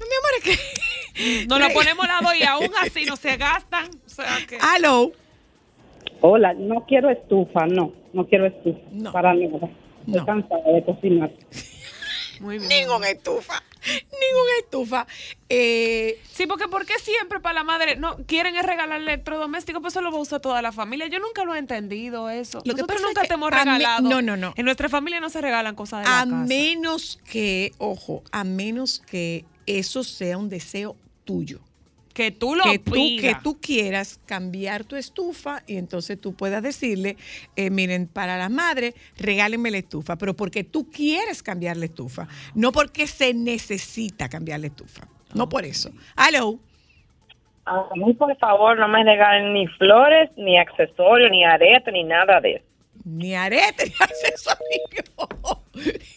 No, 0.00 0.06
mi 0.06 0.14
amor, 0.18 0.30
es 0.38 0.44
que. 0.44 1.46
Nos 1.46 1.60
lo 1.60 1.68
ponemos 1.74 2.06
lado 2.06 2.34
y 2.34 2.42
aún 2.42 2.70
así 2.82 3.04
no 3.04 3.16
se 3.16 3.36
gastan. 3.36 3.90
O 4.06 4.08
sea 4.08 4.38
que. 4.48 4.58
Aló. 4.60 5.12
Hola, 6.20 6.54
no 6.54 6.86
quiero 6.86 7.10
estufa, 7.10 7.66
no, 7.66 7.92
no 8.12 8.26
quiero 8.26 8.46
estufa. 8.46 9.12
Para 9.12 9.34
nada. 9.34 9.68
Estoy 10.06 10.24
cansada 10.24 10.72
de 10.72 10.84
cocinar. 10.84 11.32
Muy 12.42 12.58
bien. 12.58 12.68
Ninguna 12.68 13.08
estufa. 13.08 13.62
Ninguna 13.86 14.52
estufa. 14.60 15.06
Eh, 15.48 16.20
Sí, 16.32 16.46
porque 16.46 16.68
¿por 16.68 16.84
qué 16.86 16.98
siempre 16.98 17.40
para 17.40 17.54
la 17.54 17.64
madre 17.64 17.96
no 17.96 18.16
quieren 18.26 18.56
es 18.56 18.64
regalar 18.66 19.00
electrodomésticos? 19.00 19.80
Pues 19.80 19.94
eso 19.94 20.00
lo 20.02 20.10
va 20.10 20.18
a 20.18 20.20
usar 20.20 20.40
toda 20.40 20.60
la 20.60 20.72
familia. 20.72 21.06
Yo 21.06 21.18
nunca 21.20 21.44
lo 21.44 21.54
he 21.54 21.58
entendido 21.58 22.28
eso. 22.30 22.60
Lo 22.64 22.72
Nosotros 22.74 23.00
nunca 23.00 23.20
es 23.22 23.24
que 23.24 23.28
te 23.28 23.34
hemos 23.34 23.50
regalado. 23.50 24.08
no, 24.08 24.20
no, 24.22 24.36
no. 24.36 24.52
En 24.56 24.64
nuestra 24.64 24.88
familia 24.88 25.20
no 25.20 25.30
se 25.30 25.40
regalan 25.40 25.74
cosas 25.74 26.00
de 26.00 26.08
la 26.10 26.20
a 26.20 26.24
casa. 26.24 26.36
menos 26.36 27.18
que, 27.30 27.72
ojo, 27.78 28.22
a 28.32 28.44
menos 28.44 29.00
que 29.06 29.44
eso 29.66 30.02
sea 30.04 30.36
un 30.36 30.48
deseo 30.48 30.96
tuyo. 31.24 31.60
Que 32.12 32.30
tú 32.30 32.54
lo 32.54 32.64
que 32.64 32.78
tú, 32.78 32.92
pidas. 32.92 33.36
que 33.36 33.42
tú 33.42 33.60
quieras 33.60 34.20
cambiar 34.26 34.84
tu 34.84 34.96
estufa 34.96 35.62
y 35.66 35.76
entonces 35.76 36.20
tú 36.20 36.34
puedas 36.34 36.62
decirle, 36.62 37.16
eh, 37.56 37.70
miren, 37.70 38.06
para 38.06 38.36
la 38.36 38.48
madre, 38.48 38.94
regálenme 39.18 39.70
la 39.70 39.78
estufa, 39.78 40.16
pero 40.16 40.34
porque 40.34 40.64
tú 40.64 40.90
quieres 40.90 41.42
cambiar 41.42 41.76
la 41.76 41.86
estufa, 41.86 42.28
no 42.54 42.72
porque 42.72 43.06
se 43.06 43.34
necesita 43.34 44.28
cambiar 44.28 44.60
la 44.60 44.66
estufa, 44.66 45.06
no 45.34 45.48
por 45.48 45.64
eso. 45.64 45.90
Aló. 46.16 46.58
A 47.64 47.84
mí, 47.94 48.12
por 48.14 48.36
favor, 48.38 48.76
no 48.76 48.88
me 48.88 49.04
regalen 49.04 49.54
ni 49.54 49.68
flores, 49.68 50.30
ni 50.36 50.58
accesorios, 50.58 51.30
ni 51.30 51.44
aretes, 51.44 51.92
ni 51.92 52.02
nada 52.02 52.40
de 52.40 52.54
eso. 52.54 52.71
Ni 53.04 53.34
arete, 53.34 53.86
ni 53.88 53.94
accesorio. 53.98 55.62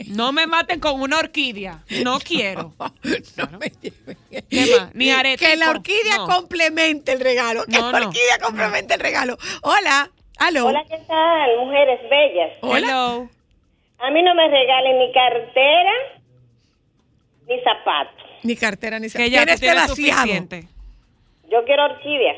No 0.07 0.31
me 0.31 0.45
maten 0.47 0.79
con 0.79 1.01
una 1.01 1.17
orquídea. 1.19 1.83
No 2.03 2.19
quiero. 2.23 2.73
No 2.77 3.59
me 3.59 3.71
lleven. 3.81 4.17
¿Qué 4.49 4.75
más? 4.79 4.93
Ni 4.93 5.09
arete. 5.11 5.45
Que 5.45 5.55
la 5.55 5.71
orquídea 5.71 6.17
No. 6.17 6.27
complemente 6.27 7.11
el 7.13 7.19
regalo. 7.21 7.65
Que 7.65 7.77
No, 7.79 7.91
la 7.91 7.99
no. 8.01 8.07
orquídea 8.07 8.37
complemente 8.39 8.93
el 8.93 8.99
regalo. 8.99 9.37
Hola. 9.63 10.11
Aló. 10.37 10.67
Hola, 10.67 10.83
¿qué 10.89 10.97
tal? 11.07 11.57
Mujeres 11.59 11.99
bellas. 12.09 12.51
Hola. 12.61 13.27
A 13.99 14.11
mí 14.11 14.21
no 14.21 14.35
me 14.35 14.47
regalen 14.49 14.99
ni 14.99 15.11
cartera 15.13 15.91
ni 17.47 17.59
zapatos. 17.61 18.25
Ni 18.43 18.55
cartera 18.55 18.99
ni 18.99 19.09
Que 19.09 19.29
ya 19.29 19.43
Tienes 19.43 19.59
tienes 19.61 19.87
suficiente. 19.87 20.67
Yo 21.49 21.63
quiero 21.65 21.85
orquídeas. 21.85 22.37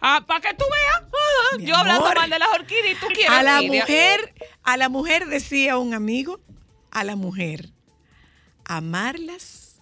Ah, 0.00 0.24
para 0.26 0.40
que 0.40 0.54
tú 0.54 0.64
veas. 0.70 1.10
Ah, 1.12 1.56
Mi 1.58 1.64
yo 1.66 1.76
hablando 1.76 2.12
mal 2.14 2.30
de 2.30 2.38
las 2.38 2.48
orquídeas 2.54 2.96
y 2.96 3.00
tú 3.00 3.06
quieres 3.12 3.30
A 3.30 3.42
la 3.42 3.56
orquídea. 3.56 3.82
mujer, 3.82 4.34
a 4.62 4.76
la 4.76 4.88
mujer 4.88 5.26
decía 5.26 5.76
un 5.78 5.92
amigo, 5.94 6.40
a 6.90 7.04
la 7.04 7.16
mujer, 7.16 7.70
amarlas 8.64 9.80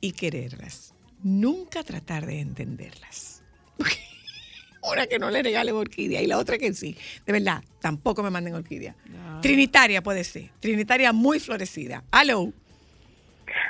y 0.00 0.12
quererlas. 0.12 0.94
Nunca 1.22 1.82
tratar 1.82 2.26
de 2.26 2.40
entenderlas. 2.40 3.42
Una 4.82 5.06
que 5.06 5.18
no 5.18 5.30
le 5.30 5.42
regale 5.42 5.72
orquídea 5.72 6.22
y 6.22 6.26
la 6.26 6.38
otra 6.38 6.56
que 6.56 6.72
sí. 6.72 6.96
De 7.26 7.32
verdad, 7.32 7.62
tampoco 7.80 8.22
me 8.22 8.30
manden 8.30 8.54
orquídea. 8.54 8.94
Trinitaria 9.42 10.02
puede 10.02 10.22
ser. 10.24 10.50
Trinitaria 10.60 11.12
muy 11.12 11.40
florecida. 11.40 12.04
Aló. 12.10 12.52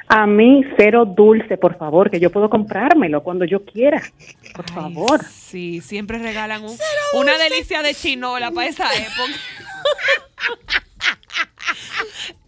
A 0.09 0.27
mí, 0.27 0.65
cero 0.77 1.05
dulce, 1.05 1.57
por 1.59 1.77
favor, 1.79 2.11
que 2.11 2.19
yo 2.21 2.31
puedo 2.31 2.49
comprármelo 2.49 3.23
cuando 3.23 3.45
yo 3.45 3.65
quiera. 3.65 4.03
Por 4.55 4.71
favor. 4.71 5.25
Sí, 5.25 5.81
siempre 5.81 6.19
regalan 6.19 6.65
un- 6.65 6.77
una 7.15 7.37
delicia 7.39 7.83
de 7.83 7.95
chinola 7.95 8.51
para 8.51 8.69
esa 8.69 8.85
época. 8.95 9.33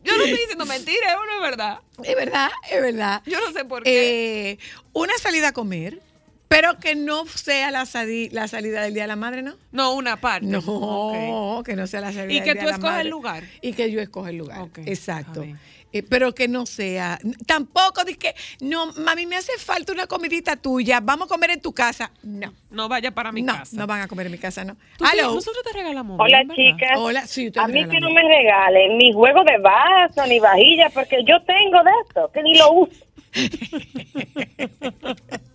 Yo 0.03 0.17
no 0.17 0.25
estoy 0.25 0.39
diciendo 0.41 0.65
mentira, 0.67 1.15
¿no 1.15 1.45
es 1.45 1.51
verdad? 1.51 1.79
Es 2.03 2.17
verdad, 2.17 2.49
es 2.71 2.81
verdad. 2.83 3.23
Yo 3.27 3.39
no 3.41 3.53
sé 3.53 3.65
por 3.65 3.83
qué. 3.83 4.51
Eh, 4.53 4.59
una 4.93 5.13
salida 5.19 5.49
a 5.49 5.53
comer, 5.53 6.01
pero 6.49 6.79
que 6.79 6.95
no 6.97 7.27
sea 7.27 7.71
la, 7.71 7.85
sali- 7.87 8.31
la 8.31 8.49
salida 8.49 8.83
del 8.83 8.95
Día 8.95 9.03
de 9.05 9.09
la 9.09 9.17
Madre, 9.17 9.43
¿no? 9.43 9.55
No, 9.73 9.93
una 9.95 10.17
parte. 10.17 10.47
No, 10.47 11.63
que 11.65 11.77
no 11.77 11.87
sea 11.87 12.01
la 12.01 12.13
salida 12.13 12.33
Y 12.33 12.37
del 12.37 12.45
que 12.45 12.53
Día 12.55 12.63
tú 12.63 12.67
de 12.67 12.73
la 12.73 12.77
escoges 12.77 12.91
el 12.93 12.97
Madre. 12.97 13.11
lugar. 13.11 13.45
Y 13.61 13.73
que 13.75 13.91
yo 13.91 14.01
escoja 14.01 14.31
el 14.31 14.37
lugar. 14.37 14.67
Exacto. 14.87 15.45
Eh, 15.93 16.03
pero 16.03 16.35
que 16.35 16.47
no 16.47 16.67
sea, 16.67 17.19
tampoco 17.47 18.05
de 18.05 18.17
que, 18.17 18.35
no, 18.61 18.93
mami, 18.93 19.27
me 19.27 19.37
hace 19.37 19.53
falta 19.59 19.93
una 19.93 20.07
comidita 20.07 20.57
tuya, 20.57 21.01
vamos 21.01 21.27
a 21.27 21.29
comer 21.29 21.51
en 21.51 21.61
tu 21.61 21.73
casa. 21.73 22.13
No. 22.23 22.53
No 22.71 22.89
vaya 22.89 23.11
para 23.11 23.33
mi 23.33 23.43
no, 23.43 23.55
casa. 23.55 23.77
No 23.77 23.87
van 23.87 24.03
a 24.03 24.09
comer 24.09 24.27
en 24.27 24.33
mi 24.33 24.39
casa, 24.39 24.65
no. 24.65 24.77
Aló. 25.01 25.35
nosotros 25.35 25.65
te 25.65 25.73
regalamos. 25.73 26.19
Hola, 26.21 26.43
bien, 26.45 26.77
chicas. 26.77 26.97
Hola, 26.97 27.27
sí, 27.27 27.51
A 27.57 27.67
mí 27.67 27.89
que 27.89 27.99
no 27.99 28.11
me 28.11 28.23
regalen 28.23 28.99
ni 28.99 29.13
juego 29.13 29.43
de 29.45 29.59
vaso, 29.59 30.27
ni 30.27 30.39
vajilla, 30.39 30.91
porque 30.91 31.25
yo 31.27 31.43
tengo 31.43 31.83
de 31.83 31.91
esto, 32.07 32.31
que 32.33 32.43
ni 32.43 32.57
lo 32.57 32.73
uso. 32.73 33.07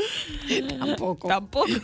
Tampoco. 0.78 1.28
Tampoco. 1.28 1.68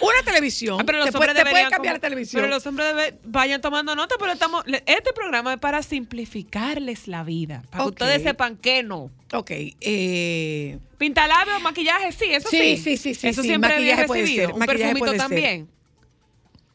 Una 0.00 0.22
televisión. 0.24 0.78
Ah, 0.80 0.84
pero 0.84 0.98
los 0.98 1.10
Te 1.10 1.16
hombres 1.16 1.32
puede- 1.32 1.38
te 1.38 1.40
puede 1.42 1.54
deberían 1.54 1.70
cambiar 1.70 1.94
como- 1.94 1.96
la 2.04 2.08
televisión. 2.08 2.42
Pero 2.42 2.54
los 2.54 2.66
hombres 2.66 2.88
debe- 2.94 3.18
vayan 3.24 3.60
tomando 3.60 3.94
nota, 3.96 4.14
pero 4.18 4.32
estamos, 4.32 4.64
este 4.86 5.12
programa 5.14 5.54
es 5.54 5.58
para 5.58 5.82
simplificarles 5.82 7.08
la 7.08 7.24
vida, 7.24 7.62
para 7.70 7.84
que 7.84 7.88
ustedes 7.90 8.22
sepan 8.22 8.56
que 8.56 8.82
no. 8.82 9.10
Ok, 9.32 9.50
eh, 9.80 10.78
Pintalabios, 10.98 11.60
maquillaje, 11.62 12.12
sí, 12.12 12.24
eso 12.30 12.48
sí. 12.48 12.58
Sí, 12.58 12.76
sí, 12.76 12.96
sí, 12.96 13.14
sí, 13.14 13.28
Eso 13.28 13.42
sí, 13.42 13.48
siempre 13.48 13.70
maquillaje 13.74 14.04
puede 14.06 14.26
ser, 14.26 14.52
Un 14.52 14.58
maquillaje 14.58 14.78
perfumito 14.94 15.04
puede 15.06 15.18
ser. 15.18 15.28
también. 15.28 15.68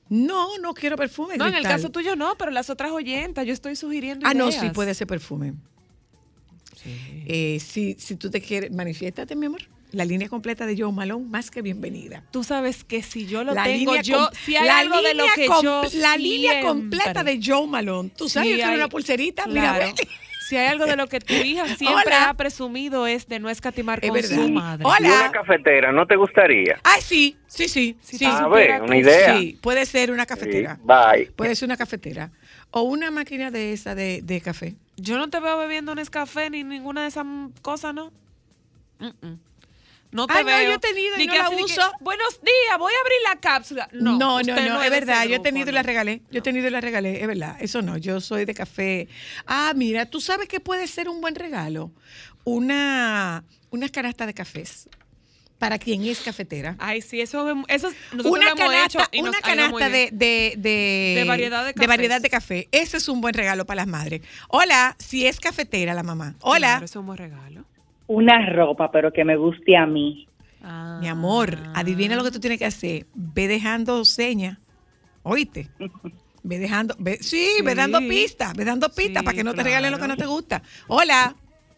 no, 0.09 0.57
no 0.59 0.73
quiero 0.75 0.95
perfume. 0.95 1.37
No, 1.37 1.47
en 1.47 1.55
el 1.55 1.63
caso 1.63 1.89
tuyo 1.89 2.15
no, 2.15 2.35
pero 2.37 2.51
las 2.51 2.69
otras 2.69 2.91
oyentas, 2.91 3.45
yo 3.47 3.53
estoy 3.53 3.75
sugiriendo 3.75 4.27
Ah, 4.27 4.33
no, 4.35 4.51
sí, 4.51 4.69
puede 4.69 4.93
ser 4.93 5.07
perfume. 5.07 5.53
Eh, 6.85 7.59
si, 7.59 7.95
si 7.97 8.15
tú 8.15 8.29
te 8.29 8.41
quieres, 8.41 8.69
manifiéstate, 8.71 9.35
mi 9.35 9.45
amor. 9.47 9.61
La 9.93 10.05
línea 10.05 10.27
completa 10.27 10.65
de 10.65 10.75
Joe 10.75 10.91
Malone, 10.91 11.25
más 11.29 11.51
que 11.51 11.61
bienvenida. 11.61 12.23
Tú 12.31 12.43
sabes 12.43 12.83
que 12.83 13.03
si 13.03 13.27
yo 13.27 13.43
lo 13.43 13.53
La 13.53 13.63
tengo, 13.63 13.95
yo, 14.01 14.27
si 14.43 14.55
hay 14.55 14.65
la 14.65 14.79
algo 14.79 14.95
de 15.03 15.13
lo 15.13 15.23
línea 15.25 15.35
que 15.35 15.47
yo 15.63 15.83
La 16.01 16.17
línea 16.17 16.61
completa 16.61 17.23
de 17.23 17.39
Joe 17.43 17.67
Malone. 17.67 18.09
Tú 18.17 18.27
sabes 18.27 18.49
Sí, 18.49 18.55
que 18.57 18.63
hay- 18.63 18.75
una 18.75 18.89
pulserita, 18.89 19.43
Claro. 19.43 19.85
mira. 19.85 19.95
Si 20.49 20.57
hay 20.57 20.65
algo 20.67 20.87
de 20.87 20.95
lo 20.95 21.05
que 21.07 21.19
tu 21.19 21.33
hija 21.45 21.67
siempre 21.77 22.07
Hola. 22.07 22.29
ha 22.29 22.33
presumido 22.33 23.05
es 23.05 23.27
de 23.27 23.39
no 23.39 23.49
escatimar 23.51 23.99
Es 24.01 24.09
con 24.09 24.15
verdad. 24.19 24.35
su 24.35 24.49
madre. 24.49 24.83
Hola. 24.83 25.07
Y 25.07 25.11
una 25.11 25.31
cafetera, 25.31 25.91
¿no 25.91 26.07
te 26.07 26.15
gustaría? 26.15 26.79
Ah, 26.83 26.97
sí, 26.99 27.37
sí, 27.45 27.67
sí. 27.69 27.95
sí, 28.01 28.25
A 28.25 28.37
sí. 28.39 28.43
ver, 28.51 28.81
una 28.81 28.97
idea. 28.97 29.37
Sí, 29.37 29.59
puede 29.61 29.85
ser 29.85 30.11
una 30.11 30.25
cafetera. 30.25 30.75
Sí, 30.75 30.81
bye. 30.85 31.31
Puede 31.35 31.55
ser 31.55 31.67
una 31.67 31.77
cafetera. 31.77 32.31
O 32.71 32.81
una 32.81 33.11
máquina 33.11 33.51
de 33.51 33.73
esa 33.73 33.93
de, 33.93 34.21
de 34.23 34.41
café. 34.41 34.75
Yo 34.97 35.17
no 35.19 35.29
te 35.29 35.39
veo 35.39 35.55
bebiendo 35.59 35.93
Nescafé 35.93 36.49
ni 36.49 36.63
ninguna 36.63 37.03
de 37.03 37.09
esas 37.09 37.25
cosas, 37.61 37.93
¿no? 37.93 38.11
Mm-mm. 38.99 39.37
No 40.13 40.27
te 40.27 40.33
Ah, 40.33 40.39
no, 40.41 40.45
veo. 40.45 40.69
yo 40.69 40.75
he 40.75 40.79
tenido 40.79 41.15
y 41.15 41.17
Ni 41.17 41.25
no 41.27 41.33
que 41.33 41.39
la 41.39 41.49
ni 41.49 41.55
que, 41.57 41.63
uso. 41.63 41.91
Buenos 41.99 42.39
días, 42.41 42.77
voy 42.79 42.93
a 42.93 42.99
abrir 43.01 43.17
la 43.33 43.39
cápsula. 43.41 43.89
No, 43.91 44.11
No, 44.17 44.41
no, 44.41 44.55
no, 44.55 44.69
no 44.75 44.83
es 44.83 44.89
verdad. 44.91 45.25
Yo 45.25 45.35
he 45.35 45.39
tenido 45.39 45.69
y 45.69 45.73
la 45.73 45.81
no. 45.81 45.87
regalé. 45.87 46.21
Yo 46.31 46.39
he 46.39 46.41
tenido 46.41 46.67
y 46.67 46.69
la 46.69 46.81
regalé, 46.81 47.19
es 47.21 47.27
verdad. 47.27 47.57
Eso 47.59 47.81
no, 47.81 47.97
yo 47.97 48.21
soy 48.21 48.45
de 48.45 48.53
café. 48.53 49.07
Ah, 49.47 49.73
mira, 49.75 50.05
tú 50.05 50.21
sabes 50.21 50.47
que 50.47 50.59
puede 50.59 50.87
ser 50.87 51.09
un 51.09 51.19
buen 51.19 51.35
regalo. 51.35 51.91
Una, 52.43 53.43
una 53.71 53.89
canasta 53.89 54.25
de 54.25 54.33
cafés 54.33 54.87
para 55.57 55.79
quien 55.79 56.03
es 56.05 56.19
cafetera. 56.19 56.75
Ay, 56.77 57.01
sí, 57.01 57.21
eso, 57.21 57.49
eso 57.69 57.89
nosotros 58.11 58.25
una 58.25 58.45
lo 58.47 58.51
hemos 58.51 58.59
canasta, 58.59 58.85
hecho 59.03 59.09
y 59.13 59.21
nos 59.21 59.29
una 59.29 59.39
canasta 59.41 59.89
de, 59.89 60.09
de, 60.11 60.53
de, 60.57 61.13
De 61.19 61.23
variedad 61.25 61.65
de 61.65 61.73
de 61.73 61.87
variedad 61.87 62.19
de 62.21 62.29
café. 62.29 62.67
Ese 62.71 62.97
es 62.97 63.07
un 63.07 63.21
buen 63.21 63.33
regalo 63.33 63.65
para 63.65 63.77
las 63.77 63.87
madres. 63.87 64.21
Hola, 64.49 64.95
si 64.99 65.25
es 65.25 65.39
cafetera 65.39 65.93
la 65.93 66.03
mamá. 66.03 66.35
Hola. 66.41 66.67
Claro, 66.67 66.85
eso 66.85 66.99
es 66.99 67.01
un 67.01 67.05
buen 67.05 67.17
regalo. 67.17 67.63
Una 68.07 68.49
ropa, 68.51 68.91
pero 68.91 69.11
que 69.11 69.23
me 69.23 69.35
guste 69.35 69.77
a 69.77 69.85
mí. 69.85 70.27
Mi 71.01 71.07
amor, 71.07 71.57
adivina 71.75 72.15
lo 72.15 72.23
que 72.23 72.31
tú 72.31 72.39
tienes 72.39 72.59
que 72.59 72.65
hacer. 72.65 73.05
Ve 73.13 73.47
dejando 73.47 74.05
señas. 74.05 74.57
¿Oíste? 75.23 75.67
Ve 76.45 76.59
dejando, 76.59 76.93
ve, 76.99 77.19
sí, 77.21 77.61
ve 77.63 77.73
dando 77.73 77.99
pistas, 77.99 78.53
ve 78.53 78.65
dando 78.65 78.89
pistas 78.89 79.23
para 79.23 79.33
que 79.33 79.45
no 79.45 79.53
te 79.53 79.63
regalen 79.63 79.93
lo 79.93 79.97
que 79.97 80.09
no 80.09 80.17
te 80.17 80.25
gusta. 80.25 80.61
Hola. 80.89 81.33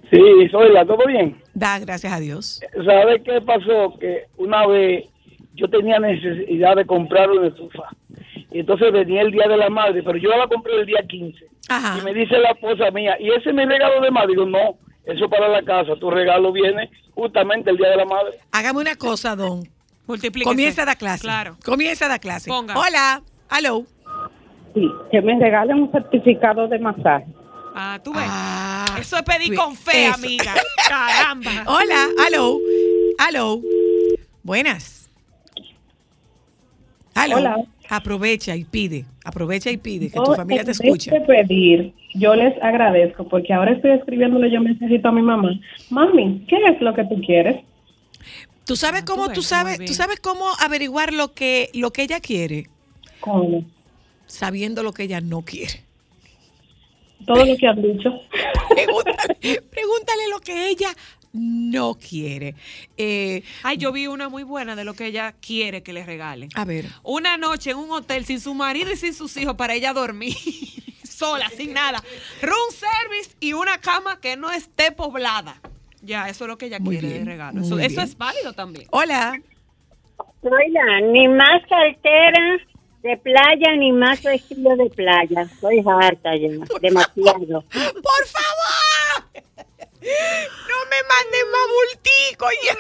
Sí, 0.10 0.18
soy 0.49 0.73
la, 0.73 0.84
¿todo 0.84 1.06
bien? 1.06 1.39
Da, 1.53 1.77
gracias 1.77 2.11
a 2.11 2.19
Dios. 2.19 2.61
¿Sabes 2.84 3.22
qué 3.23 3.41
pasó? 3.41 3.95
Que 3.99 4.23
una 4.38 4.65
vez 4.65 5.06
yo 5.53 5.69
tenía 5.69 5.99
necesidad 5.99 6.76
de 6.76 6.85
comprar 6.85 7.30
una 7.30 7.49
estufa. 7.49 7.89
Y 8.52 8.61
entonces 8.61 8.91
venía 8.91 9.22
el 9.22 9.31
Día 9.31 9.47
de 9.47 9.57
la 9.57 9.69
Madre, 9.69 10.02
pero 10.02 10.18
yo 10.18 10.30
la 10.30 10.47
compré 10.47 10.80
el 10.80 10.88
día 10.88 11.06
15. 11.07 11.45
Y 11.99 12.03
me 12.03 12.14
dice 12.14 12.38
la 12.38 12.52
esposa 12.52 12.89
mía, 12.91 13.18
¿y 13.19 13.30
ese 13.30 13.49
es 13.49 13.56
mi 13.56 13.65
regalo 13.65 14.02
de 14.02 14.11
madre? 14.11 14.30
Digo, 14.30 14.45
no, 14.45 14.77
eso 15.06 15.30
para 15.30 15.48
la 15.49 15.61
casa. 15.64 15.94
Tu 15.99 16.10
regalo 16.10 16.52
viene 16.52 16.90
justamente 17.14 17.69
el 17.72 17.77
Día 17.77 17.90
de 17.90 17.98
la 17.98 18.06
Madre. 18.06 18.40
Hágame 18.52 18.80
una 18.80 18.95
cosa, 18.95 19.36
don. 19.36 19.68
Multiplíquese. 20.07 20.49
Comienza 20.49 20.82
a 20.84 20.86
dar 20.86 20.98
clase. 20.98 21.22
Claro. 21.23 21.57
Comienza 21.65 22.06
a 22.06 22.10
dar 22.10 22.19
clase. 22.19 22.49
Ponga. 22.49 22.77
Hola. 22.77 23.22
Hello. 23.56 23.86
Sí, 24.73 24.91
que 25.11 25.22
me 25.22 25.40
regalen 25.40 25.84
un 25.84 25.91
certificado 25.91 26.68
de 26.68 26.77
masaje. 26.80 27.26
Ah, 27.73 27.99
tú 28.03 28.14
ves. 28.14 29.02
eso 29.02 29.18
es 29.18 29.23
pedir 29.23 29.56
con 29.56 29.76
fe, 29.76 30.06
Ah, 30.07 30.10
eso. 30.10 30.14
amiga. 30.26 30.53
Caramba. 30.88 31.52
Hola. 31.68 32.07
Hello. 32.26 32.60
Hello. 33.19 33.61
Buenas. 34.44 35.05
Hello. 37.16 37.38
Hola. 37.38 37.58
Aprovecha 37.90 38.56
y 38.56 38.64
pide. 38.66 39.06
Aprovecha 39.24 39.70
y 39.72 39.78
pide 39.78 40.08
que 40.10 40.16
tu 40.16 40.32
Oh, 40.32 40.36
familia 40.36 40.64
te 40.64 40.72
escuche. 40.72 41.12
de 41.12 41.22
pedir, 41.22 41.94
yo 42.16 42.36
les 42.36 42.54
agradezco 42.62 43.28
porque 43.28 43.54
ahora 43.54 43.74
estoy 43.74 43.92
escribiéndole 43.92 44.52
yo 44.52 44.60
mensajito 44.60 45.08
a 45.08 45.12
mi 45.12 45.22
mamá. 45.22 45.52
Mami, 45.90 46.46
¿qué 46.48 46.58
es 46.58 46.82
lo 46.82 46.94
que 46.94 47.04
tú 47.06 47.22
quieres? 47.26 47.64
¿Tú 48.66 48.76
sabes 48.76 49.04
Ah, 49.04 49.06
cómo, 49.06 49.30
tú 49.32 49.44
sabes, 49.44 49.78
tú 49.86 49.94
sabes 49.94 50.20
cómo 50.20 50.46
averiguar 50.60 51.14
lo 51.14 51.34
que, 51.34 51.70
lo 51.76 51.92
que 51.92 52.02
ella 52.04 52.20
quiere? 52.20 52.68
¿Cómo? 53.20 53.64
Sabiendo 54.26 54.82
lo 54.82 54.92
que 54.92 55.04
ella 55.04 55.22
no 55.22 55.44
quiere. 55.44 55.82
Todo 57.28 57.46
lo 57.46 57.56
que 57.56 57.68
han 57.68 57.82
dicho. 57.82 58.10
Pregúntale, 58.70 59.36
pregúntale 59.70 60.28
lo 60.32 60.40
que 60.40 60.70
ella 60.70 60.90
no 61.36 61.95
quiere. 61.95 62.56
Eh, 62.98 63.44
Ay, 63.64 63.78
yo 63.78 63.91
vi 63.91 64.07
una 64.07 64.30
muy 64.30 64.44
buena 64.44 64.76
de 64.76 64.86
lo 64.86 64.94
que 64.94 65.07
ella 65.07 65.34
quiere 65.41 65.84
que 65.84 65.94
le 65.94 66.06
regalen. 66.06 66.49
a 66.56 66.66
ver. 66.66 66.86
Una 67.03 67.38
noche 67.38 67.72
en 67.72 67.78
un 67.78 67.91
hotel 67.91 68.26
sin 68.26 68.40
su 68.40 68.53
marido 68.53 68.91
y 68.91 68.95
sin 68.95 69.14
sus 69.14 69.36
hijos 69.38 69.56
para 69.56 69.74
ella 69.74 69.94
dormir 69.94 70.36
sola, 71.03 71.49
sin 71.49 71.74
nada. 71.74 72.02
Room 72.41 72.72
service 72.72 73.36
y 73.40 73.53
una 73.53 73.78
cama 73.80 74.20
que 74.20 74.36
no 74.38 74.52
esté 74.52 74.91
poblada. 74.91 75.60
Ya, 76.02 76.30
eso 76.30 76.44
es 76.45 76.49
lo 76.49 76.57
que 76.57 76.68
ella 76.68 76.80
Muy 76.80 76.95
quiere 76.95 77.07
bien, 77.16 77.26
de 77.26 77.32
regalo. 77.32 77.62
Eso, 77.62 77.80
es 77.80 78.18
válido 78.18 78.53
también. 78.53 78.88
Hola. 78.91 79.40
Oiga, 80.41 81.02
ni 81.12 81.28
más 81.28 81.62
cartera 81.68 82.57
de 83.02 83.18
playa 83.18 83.76
ni 83.78 83.91
más 83.91 84.22
vestido 84.22 84.76
de 84.76 84.90
playa. 84.91 85.41
Estoy 85.41 85.84
harta 85.86 86.36
ya, 86.36 86.48
demasiado. 86.82 87.64
Por 87.72 88.26
favor. 88.28 89.44
No 90.06 90.77
me 90.90 90.98
manden 91.10 91.52
más 91.52 91.68
bultico 91.76 92.45
ya. 92.64 92.76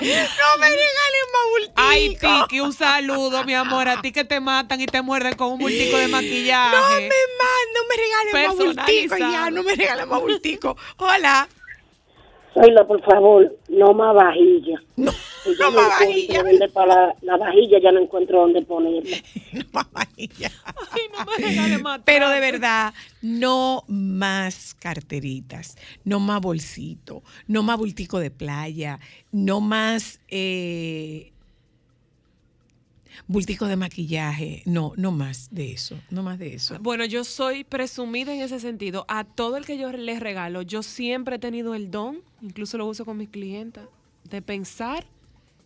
No 0.00 0.58
me 0.58 0.66
regalen 0.68 1.26
más 1.32 1.44
bultico. 1.50 1.72
Ay, 1.76 2.16
Tiki, 2.16 2.60
un 2.60 2.72
saludo, 2.72 3.44
mi 3.44 3.54
amor, 3.54 3.88
a 3.88 4.00
ti 4.00 4.12
que 4.12 4.24
te 4.24 4.38
matan 4.40 4.80
y 4.80 4.86
te 4.86 5.02
muerden 5.02 5.34
con 5.34 5.52
un 5.52 5.58
multico 5.58 5.98
de 5.98 6.08
maquillaje. 6.08 6.76
No 6.76 6.88
me 6.88 7.00
manden, 7.00 7.72
no 7.74 7.80
me 7.88 7.96
regalen 7.96 8.32
más 8.48 8.56
bultico 8.56 9.16
ya. 9.16 9.50
No 9.50 9.62
me 9.62 9.74
regalen 9.74 10.08
más 10.08 10.20
bultico. 10.20 10.76
Hola. 10.98 11.48
Oiga, 12.54 12.84
por 12.86 13.02
favor, 13.04 13.56
no 13.68 13.92
más 13.92 14.14
vajilla. 14.14 14.80
No, 14.96 15.12
Yo 15.44 15.52
no 15.58 15.70
no 15.70 15.88
más 15.88 16.00
encuentro 16.02 16.42
dónde 16.42 16.68
para 16.68 17.06
la, 17.06 17.16
la 17.22 17.36
vajilla, 17.36 17.78
ya 17.80 17.92
no 17.92 18.00
encuentro 18.00 18.40
dónde 18.40 18.62
ponerla. 18.62 19.16
Pero 22.04 22.30
de 22.30 22.40
verdad, 22.40 22.94
no 23.22 23.84
más 23.88 24.74
carteritas, 24.74 25.76
no 26.04 26.20
más 26.20 26.40
bolsito, 26.40 27.22
no 27.46 27.62
más 27.62 27.78
bultico 27.78 28.18
de 28.18 28.30
playa, 28.30 29.00
no 29.32 29.60
más 29.60 30.20
eh, 30.28 31.32
bultico 33.26 33.66
de 33.66 33.76
maquillaje, 33.76 34.62
no, 34.64 34.92
no 34.96 35.12
más 35.12 35.48
de 35.50 35.72
eso, 35.72 35.98
no 36.10 36.22
más 36.22 36.38
de 36.38 36.54
eso. 36.54 36.78
Bueno, 36.80 37.04
yo 37.04 37.24
soy 37.24 37.64
presumida 37.64 38.34
en 38.34 38.40
ese 38.40 38.60
sentido. 38.60 39.04
A 39.08 39.24
todo 39.24 39.56
el 39.56 39.66
que 39.66 39.78
yo 39.78 39.90
les 39.92 40.20
regalo, 40.20 40.62
yo 40.62 40.82
siempre 40.82 41.36
he 41.36 41.38
tenido 41.38 41.74
el 41.74 41.90
don, 41.90 42.22
incluso 42.42 42.78
lo 42.78 42.86
uso 42.86 43.04
con 43.04 43.16
mis 43.16 43.28
clientas, 43.28 43.86
de 44.24 44.42
pensar 44.42 45.06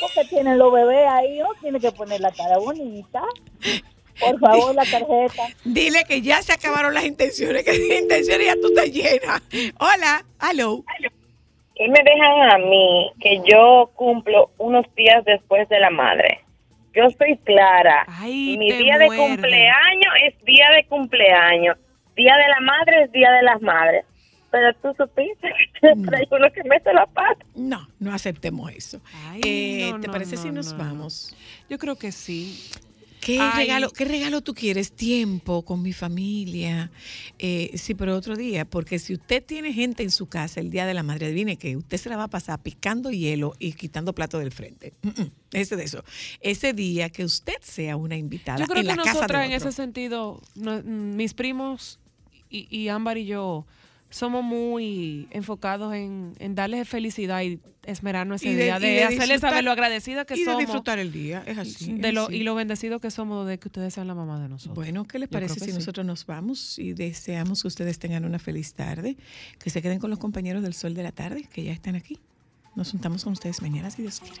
Porque 0.00 0.28
tienen 0.28 0.58
los 0.58 0.72
bebés 0.72 1.08
ahí, 1.08 1.38
¿no? 1.38 1.48
Tiene 1.60 1.80
que 1.80 1.90
poner 1.90 2.20
la 2.20 2.30
cara 2.30 2.58
bonita. 2.58 3.22
Por 4.20 4.38
favor, 4.38 4.74
la 4.74 4.84
tarjeta. 4.84 5.42
Dile 5.64 6.04
que 6.04 6.22
ya 6.22 6.40
se 6.40 6.52
acabaron 6.52 6.94
las 6.94 7.04
intenciones, 7.04 7.64
que 7.64 7.72
las 7.72 8.00
intenciones 8.00 8.46
ya 8.46 8.54
tú 8.54 8.68
estás 8.68 8.90
llena. 8.90 9.42
Hola, 9.78 10.24
hello. 10.40 10.84
¿Qué 11.74 11.88
me 11.88 12.02
dejan 12.02 12.52
a 12.52 12.58
mí 12.58 13.12
que 13.20 13.42
yo 13.44 13.90
cumplo 13.94 14.50
unos 14.56 14.86
días 14.94 15.22
después 15.26 15.68
de 15.68 15.80
la 15.80 15.90
madre? 15.90 16.45
Yo 16.96 17.04
estoy 17.04 17.36
clara. 17.44 18.06
Mi 18.22 18.68
te 18.70 18.78
día 18.78 18.96
de 18.96 19.06
cumpleaños 19.08 20.14
es 20.24 20.44
día 20.44 20.66
de 20.74 20.86
cumpleaños. 20.86 21.76
Día 22.16 22.34
de 22.36 22.48
la 22.48 22.60
madre 22.60 23.02
es 23.04 23.12
día 23.12 23.30
de 23.32 23.42
las 23.42 23.60
madres. 23.60 24.04
Pero 24.50 24.72
tú 24.74 24.94
supiste 24.96 25.48
que 25.80 25.80
siempre 25.80 26.16
hay 26.16 26.26
uno 26.30 26.50
que 26.50 26.64
mete 26.64 26.92
la 26.94 27.04
pata. 27.06 27.44
No, 27.54 27.86
no 27.98 28.14
aceptemos 28.14 28.72
eso. 28.72 29.00
Eh, 29.44 29.90
no, 29.92 30.00
¿Te 30.00 30.06
no, 30.06 30.12
parece 30.12 30.36
no, 30.36 30.42
si 30.42 30.50
nos 30.50 30.72
no. 30.72 30.78
vamos? 30.78 31.36
Yo 31.68 31.78
creo 31.78 31.96
que 31.96 32.12
sí. 32.12 32.70
¿Qué 33.26 33.40
Ay. 33.40 33.66
regalo, 33.66 33.90
¿Qué 33.90 34.04
regalo 34.04 34.40
tú 34.40 34.54
quieres? 34.54 34.92
Tiempo 34.92 35.64
con 35.64 35.82
mi 35.82 35.92
familia. 35.92 36.92
Eh, 37.40 37.72
sí, 37.74 37.94
pero 37.96 38.14
otro 38.16 38.36
día, 38.36 38.64
porque 38.64 39.00
si 39.00 39.14
usted 39.14 39.44
tiene 39.44 39.72
gente 39.72 40.04
en 40.04 40.12
su 40.12 40.26
casa 40.26 40.60
el 40.60 40.70
Día 40.70 40.86
de 40.86 40.94
la 40.94 41.02
Madre, 41.02 41.26
adivine 41.26 41.56
que 41.56 41.76
usted 41.76 41.96
se 41.96 42.08
la 42.08 42.16
va 42.16 42.24
a 42.24 42.28
pasar 42.28 42.62
picando 42.62 43.10
hielo 43.10 43.54
y 43.58 43.72
quitando 43.72 44.14
plato 44.14 44.38
del 44.38 44.52
frente. 44.52 44.94
Mm, 45.02 45.08
mm, 45.22 45.30
Ese 45.50 45.74
de 45.74 45.82
eso. 45.84 46.04
Ese 46.40 46.72
día 46.72 47.10
que 47.10 47.24
usted 47.24 47.56
sea 47.62 47.96
una 47.96 48.16
invitada 48.16 48.60
Yo 48.60 48.66
creo 48.66 48.82
en 48.82 48.86
que 48.86 48.94
la 48.94 49.02
casa 49.02 49.14
nosotras 49.14 49.46
en 49.48 49.54
otro. 49.54 49.68
ese 49.70 49.76
sentido, 49.76 50.40
no- 50.54 50.82
mis 50.84 51.34
primos 51.34 51.98
y, 52.48 52.68
y 52.70 52.86
Ámbar 52.88 53.18
y 53.18 53.26
yo 53.26 53.66
somos 54.10 54.42
muy 54.44 55.28
enfocados 55.30 55.94
en, 55.94 56.32
en 56.38 56.54
darles 56.54 56.88
felicidad 56.88 57.42
y 57.42 57.60
esmerarnos 57.84 58.40
ese 58.42 58.50
Y 58.50 58.54
de- 58.54 58.64
día, 58.64 58.78
de, 58.80 58.88
de 58.88 59.04
hacerles 59.04 59.40
saber 59.40 59.62
lo 59.62 59.70
agradecida 59.70 60.24
que 60.24 60.34
y 60.34 60.40
de 60.40 60.44
somos. 60.46 60.60
disfrutar 60.60 60.98
el 60.98 61.12
día, 61.12 61.42
es 61.46 61.56
así, 61.58 61.92
De 61.92 62.08
es 62.08 62.14
lo, 62.14 62.24
así. 62.26 62.36
Y 62.36 62.42
lo 62.42 62.54
bendecido 62.54 62.98
que 63.00 63.10
somos 63.10 63.46
de 63.46 63.58
que 63.58 63.68
ustedes 63.68 63.94
sean 63.94 64.06
la 64.08 64.14
mamá 64.14 64.40
de 64.40 64.48
nosotros. 64.48 64.74
Bueno, 64.74 65.04
¿qué 65.04 65.18
les 65.18 65.28
Yo 65.28 65.32
parece 65.32 65.60
si 65.60 65.66
sí. 65.66 65.72
nosotros 65.72 66.04
nos 66.06 66.26
vamos 66.26 66.78
y 66.78 66.92
deseamos 66.94 67.62
que 67.62 67.68
ustedes 67.68 67.98
tengan 67.98 68.24
una 68.24 68.38
feliz 68.38 68.74
tarde, 68.74 69.16
que 69.62 69.70
se 69.70 69.82
queden 69.82 69.98
con 69.98 70.10
los 70.10 70.18
compañeros 70.18 70.62
del 70.62 70.74
Sol 70.74 70.94
de 70.94 71.02
la 71.04 71.12
Tarde, 71.12 71.48
que 71.52 71.62
ya 71.64 71.72
están 71.72 71.94
aquí? 71.96 72.18
Nos 72.74 72.90
juntamos 72.90 73.24
con 73.24 73.32
ustedes 73.34 73.62
mañana, 73.62 73.90
si 73.90 74.02
Dios 74.02 74.20
quiere. 74.20 74.40